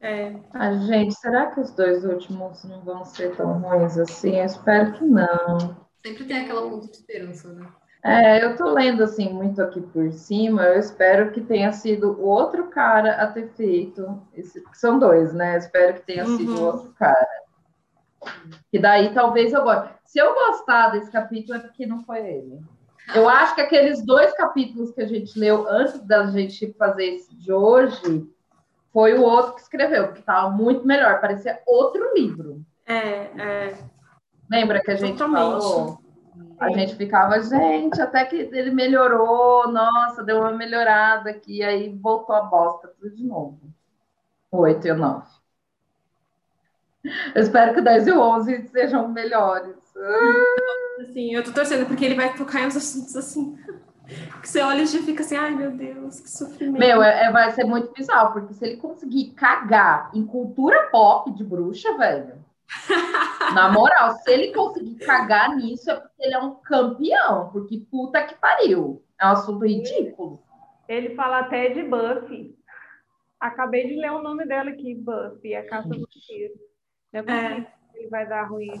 É. 0.00 0.36
Ah, 0.52 0.74
gente, 0.74 1.14
será 1.14 1.50
que 1.50 1.60
os 1.60 1.70
dois 1.72 2.04
últimos 2.04 2.62
não 2.64 2.82
vão 2.82 3.04
ser 3.04 3.34
tão 3.34 3.60
ruins 3.60 3.96
assim? 3.98 4.36
Eu 4.36 4.44
espero 4.44 4.92
que 4.92 5.04
não. 5.04 5.86
Sempre 6.04 6.24
tem 6.26 6.44
aquela 6.44 6.68
ponta 6.68 6.86
de 6.86 6.96
esperança, 6.96 7.52
né? 7.52 7.66
É, 8.08 8.44
eu 8.44 8.56
tô 8.56 8.70
lendo 8.70 9.02
assim 9.02 9.32
muito 9.32 9.60
aqui 9.60 9.80
por 9.80 10.10
cima. 10.12 10.62
Eu 10.62 10.78
espero 10.78 11.30
que 11.30 11.40
tenha 11.40 11.72
sido 11.72 12.12
o 12.12 12.26
outro 12.26 12.68
cara 12.68 13.22
a 13.22 13.26
ter 13.26 13.48
feito. 13.50 14.22
Esse, 14.34 14.62
são 14.72 14.98
dois, 14.98 15.34
né? 15.34 15.54
Eu 15.54 15.58
espero 15.58 15.94
que 15.94 16.06
tenha 16.06 16.24
uhum. 16.24 16.36
sido 16.36 16.56
o 16.56 16.64
outro 16.64 16.94
cara. 16.98 17.28
E 18.72 18.78
daí 18.78 19.12
talvez 19.12 19.52
eu 19.52 19.62
goste. 19.62 19.92
Se 20.04 20.18
eu 20.18 20.34
gostar 20.34 20.88
desse 20.90 21.10
capítulo 21.10 21.58
é 21.58 21.60
porque 21.60 21.86
não 21.86 22.02
foi 22.04 22.18
ele. 22.26 22.60
Eu 23.14 23.28
acho 23.28 23.54
que 23.54 23.60
aqueles 23.60 24.04
dois 24.04 24.32
capítulos 24.34 24.90
que 24.92 25.00
a 25.00 25.06
gente 25.06 25.38
leu 25.38 25.66
antes 25.68 26.00
da 26.00 26.26
gente 26.26 26.74
fazer 26.78 27.14
esse 27.14 27.34
de 27.36 27.52
hoje 27.52 28.26
foi 28.92 29.14
o 29.14 29.22
outro 29.22 29.54
que 29.54 29.60
escreveu, 29.60 30.06
porque 30.06 30.20
estava 30.20 30.50
muito 30.50 30.86
melhor, 30.86 31.20
parecia 31.20 31.60
outro 31.66 32.12
livro. 32.14 32.62
É, 32.86 32.96
é. 32.96 33.78
Lembra 34.50 34.80
que 34.80 34.90
a 34.90 34.96
gente 34.96 35.18
Totalmente. 35.18 35.62
falou? 35.62 36.07
A 36.58 36.70
gente 36.70 36.96
ficava, 36.96 37.40
gente, 37.40 38.00
até 38.00 38.24
que 38.24 38.36
ele 38.36 38.70
melhorou, 38.70 39.70
nossa, 39.70 40.24
deu 40.24 40.40
uma 40.40 40.50
melhorada 40.50 41.30
aqui, 41.30 41.62
aí 41.62 41.96
voltou 41.96 42.34
a 42.34 42.42
bosta 42.42 42.88
tudo 42.88 43.14
de 43.14 43.24
novo. 43.24 43.60
Oito 44.50 44.88
e 44.88 44.92
nove. 44.92 45.28
Eu 47.34 47.42
espero 47.42 47.74
que 47.74 47.80
o 47.80 47.84
10 47.84 48.06
e 48.08 48.10
o 48.10 48.20
11 48.20 48.68
sejam 48.68 49.08
melhores. 49.08 49.76
Sim, 51.12 51.34
eu 51.34 51.44
tô 51.44 51.52
torcendo, 51.52 51.86
porque 51.86 52.04
ele 52.04 52.14
vai 52.14 52.34
tocar 52.34 52.62
em 52.62 52.66
uns 52.66 52.76
assuntos 52.76 53.16
assim. 53.16 53.56
Que 54.40 54.48
você 54.48 54.60
olha 54.62 54.82
e 54.82 54.86
já 54.86 55.00
fica 55.02 55.22
assim, 55.22 55.36
ai 55.36 55.54
meu 55.54 55.70
Deus, 55.70 56.20
que 56.20 56.30
sofrimento. 56.30 56.78
Meu, 56.78 57.02
é, 57.02 57.26
é, 57.26 57.30
vai 57.30 57.50
ser 57.52 57.64
muito 57.64 57.92
bizarro, 57.92 58.32
porque 58.32 58.54
se 58.54 58.66
ele 58.66 58.76
conseguir 58.78 59.32
cagar 59.32 60.10
em 60.14 60.24
cultura 60.24 60.88
pop 60.90 61.30
de 61.32 61.44
bruxa, 61.44 61.96
velho. 61.96 62.42
Na 63.54 63.70
moral, 63.70 64.12
se 64.16 64.30
ele 64.30 64.52
conseguir 64.52 64.96
cagar 64.96 65.56
nisso, 65.56 65.90
é 65.90 65.94
porque 65.94 66.22
ele 66.22 66.34
é 66.34 66.38
um 66.38 66.54
campeão, 66.56 67.50
porque 67.50 67.82
puta 67.90 68.22
que 68.24 68.34
pariu. 68.34 69.02
É 69.20 69.26
um 69.26 69.30
assunto 69.30 69.64
ridículo. 69.64 70.42
Ele 70.88 71.14
fala 71.14 71.40
até 71.40 71.70
de 71.70 71.82
Buffy. 71.82 72.56
Acabei 73.40 73.86
de 73.86 73.96
ler 73.96 74.12
o 74.12 74.22
nome 74.22 74.46
dela 74.46 74.70
aqui, 74.70 74.94
Buffy, 74.94 75.54
a 75.54 75.66
caça 75.66 75.88
do 75.88 76.06
tiro. 76.06 76.54
Não 77.12 77.20
é, 77.20 77.66
ele 77.94 78.08
vai 78.08 78.26
dar 78.26 78.44
ruim. 78.44 78.80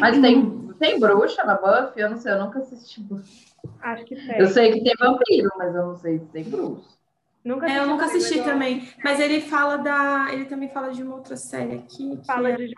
Mas 0.00 0.18
tem, 0.20 0.68
tem 0.78 0.98
bruxa 0.98 1.44
na 1.44 1.54
Buffy? 1.54 2.00
Eu 2.00 2.10
não 2.10 2.16
sei, 2.16 2.32
eu 2.32 2.44
nunca 2.44 2.58
assisti 2.58 3.00
Buffy. 3.00 3.46
Acho 3.80 4.04
que 4.04 4.14
tem. 4.14 4.38
Eu 4.38 4.46
sei 4.48 4.72
que 4.72 4.82
tem 4.82 4.94
vampiro, 4.98 5.50
mas 5.56 5.74
eu 5.74 5.86
não 5.86 5.96
sei 5.96 6.18
se 6.18 6.26
tem 6.26 6.44
bruxa. 6.44 6.96
Nunca 7.44 7.70
é, 7.70 7.78
eu 7.78 7.86
nunca 7.86 8.06
assisti 8.06 8.42
também. 8.42 8.88
Mas 9.04 9.20
ele 9.20 9.40
fala 9.40 9.76
da. 9.76 10.28
Ele 10.32 10.46
também 10.46 10.68
fala 10.68 10.90
de 10.90 11.02
uma 11.02 11.14
outra 11.14 11.36
série 11.36 11.76
aqui. 11.76 12.18
Fala 12.26 12.50
é... 12.50 12.56
de 12.56 12.74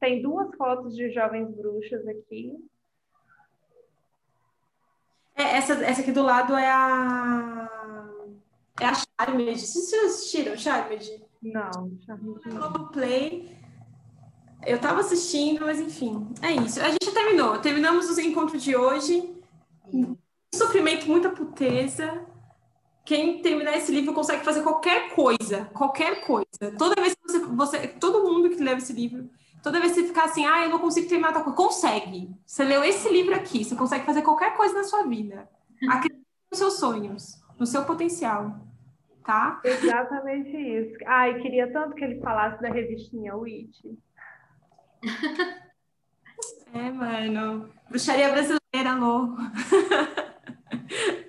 Tem 0.00 0.22
duas 0.22 0.54
fotos 0.56 0.96
de 0.96 1.10
jovens 1.10 1.54
bruxas 1.54 2.06
aqui. 2.08 2.56
É, 5.34 5.56
essa, 5.56 5.74
essa 5.84 6.00
aqui 6.00 6.12
do 6.12 6.22
lado 6.22 6.54
é 6.54 6.70
a. 6.70 7.68
É 8.80 8.86
a 8.86 8.94
Charmed. 8.94 9.58
Vocês 9.58 10.04
assistiram 10.04 10.56
Charmed? 10.56 11.22
Não, 11.42 11.70
Charmed 12.04 12.40
não. 12.46 12.88
Play. 12.88 13.56
Eu 14.66 14.78
tava 14.78 15.00
assistindo, 15.00 15.64
mas 15.64 15.80
enfim, 15.80 16.28
é 16.42 16.52
isso. 16.52 16.80
A 16.80 16.90
gente 16.90 17.12
terminou. 17.12 17.58
Terminamos 17.58 18.08
o 18.10 18.20
encontro 18.20 18.58
de 18.58 18.76
hoje. 18.76 19.34
Um 19.86 20.16
sofrimento, 20.54 21.06
muita 21.06 21.30
puteza. 21.30 22.26
Quem 23.10 23.42
terminar 23.42 23.76
esse 23.76 23.90
livro 23.90 24.14
consegue 24.14 24.44
fazer 24.44 24.62
qualquer 24.62 25.12
coisa, 25.16 25.64
qualquer 25.74 26.24
coisa. 26.24 26.46
Toda 26.78 26.94
vez 27.02 27.12
que 27.12 27.20
você, 27.26 27.38
você 27.40 27.88
todo 27.88 28.22
mundo 28.22 28.48
que 28.48 28.62
leva 28.62 28.78
esse 28.78 28.92
livro, 28.92 29.28
toda 29.60 29.80
vez 29.80 29.94
que 29.94 30.02
você 30.02 30.06
ficar 30.06 30.26
assim, 30.26 30.46
ah, 30.46 30.62
eu 30.62 30.70
não 30.70 30.78
consigo 30.78 31.08
terminar 31.08 31.32
tal 31.32 31.42
coisa, 31.42 31.56
consegue. 31.56 32.30
Você 32.46 32.62
leu 32.62 32.84
esse 32.84 33.12
livro 33.12 33.34
aqui, 33.34 33.64
você 33.64 33.74
consegue 33.74 34.06
fazer 34.06 34.22
qualquer 34.22 34.56
coisa 34.56 34.74
na 34.74 34.84
sua 34.84 35.02
vida. 35.08 35.48
Acredite 35.88 36.24
nos 36.52 36.58
seus 36.60 36.74
sonhos, 36.74 37.42
no 37.58 37.66
seu 37.66 37.84
potencial, 37.84 38.60
tá? 39.26 39.60
Exatamente 39.64 40.56
isso. 40.56 40.96
Ai, 41.04 41.42
queria 41.42 41.66
tanto 41.72 41.96
que 41.96 42.04
ele 42.04 42.20
falasse 42.20 42.62
da 42.62 42.68
revistinha 42.68 43.34
Witch. 43.34 43.86
É, 46.72 46.90
mano. 46.92 47.68
Bruxaria 47.88 48.30
brasileira, 48.30 48.94
louco. 48.94 49.36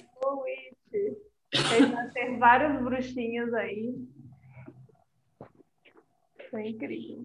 Ele 1.53 2.09
ter 2.13 2.37
vários 2.37 2.81
bruxinhos 2.81 3.53
aí. 3.53 3.93
Foi 6.49 6.67
incrível. 6.67 7.19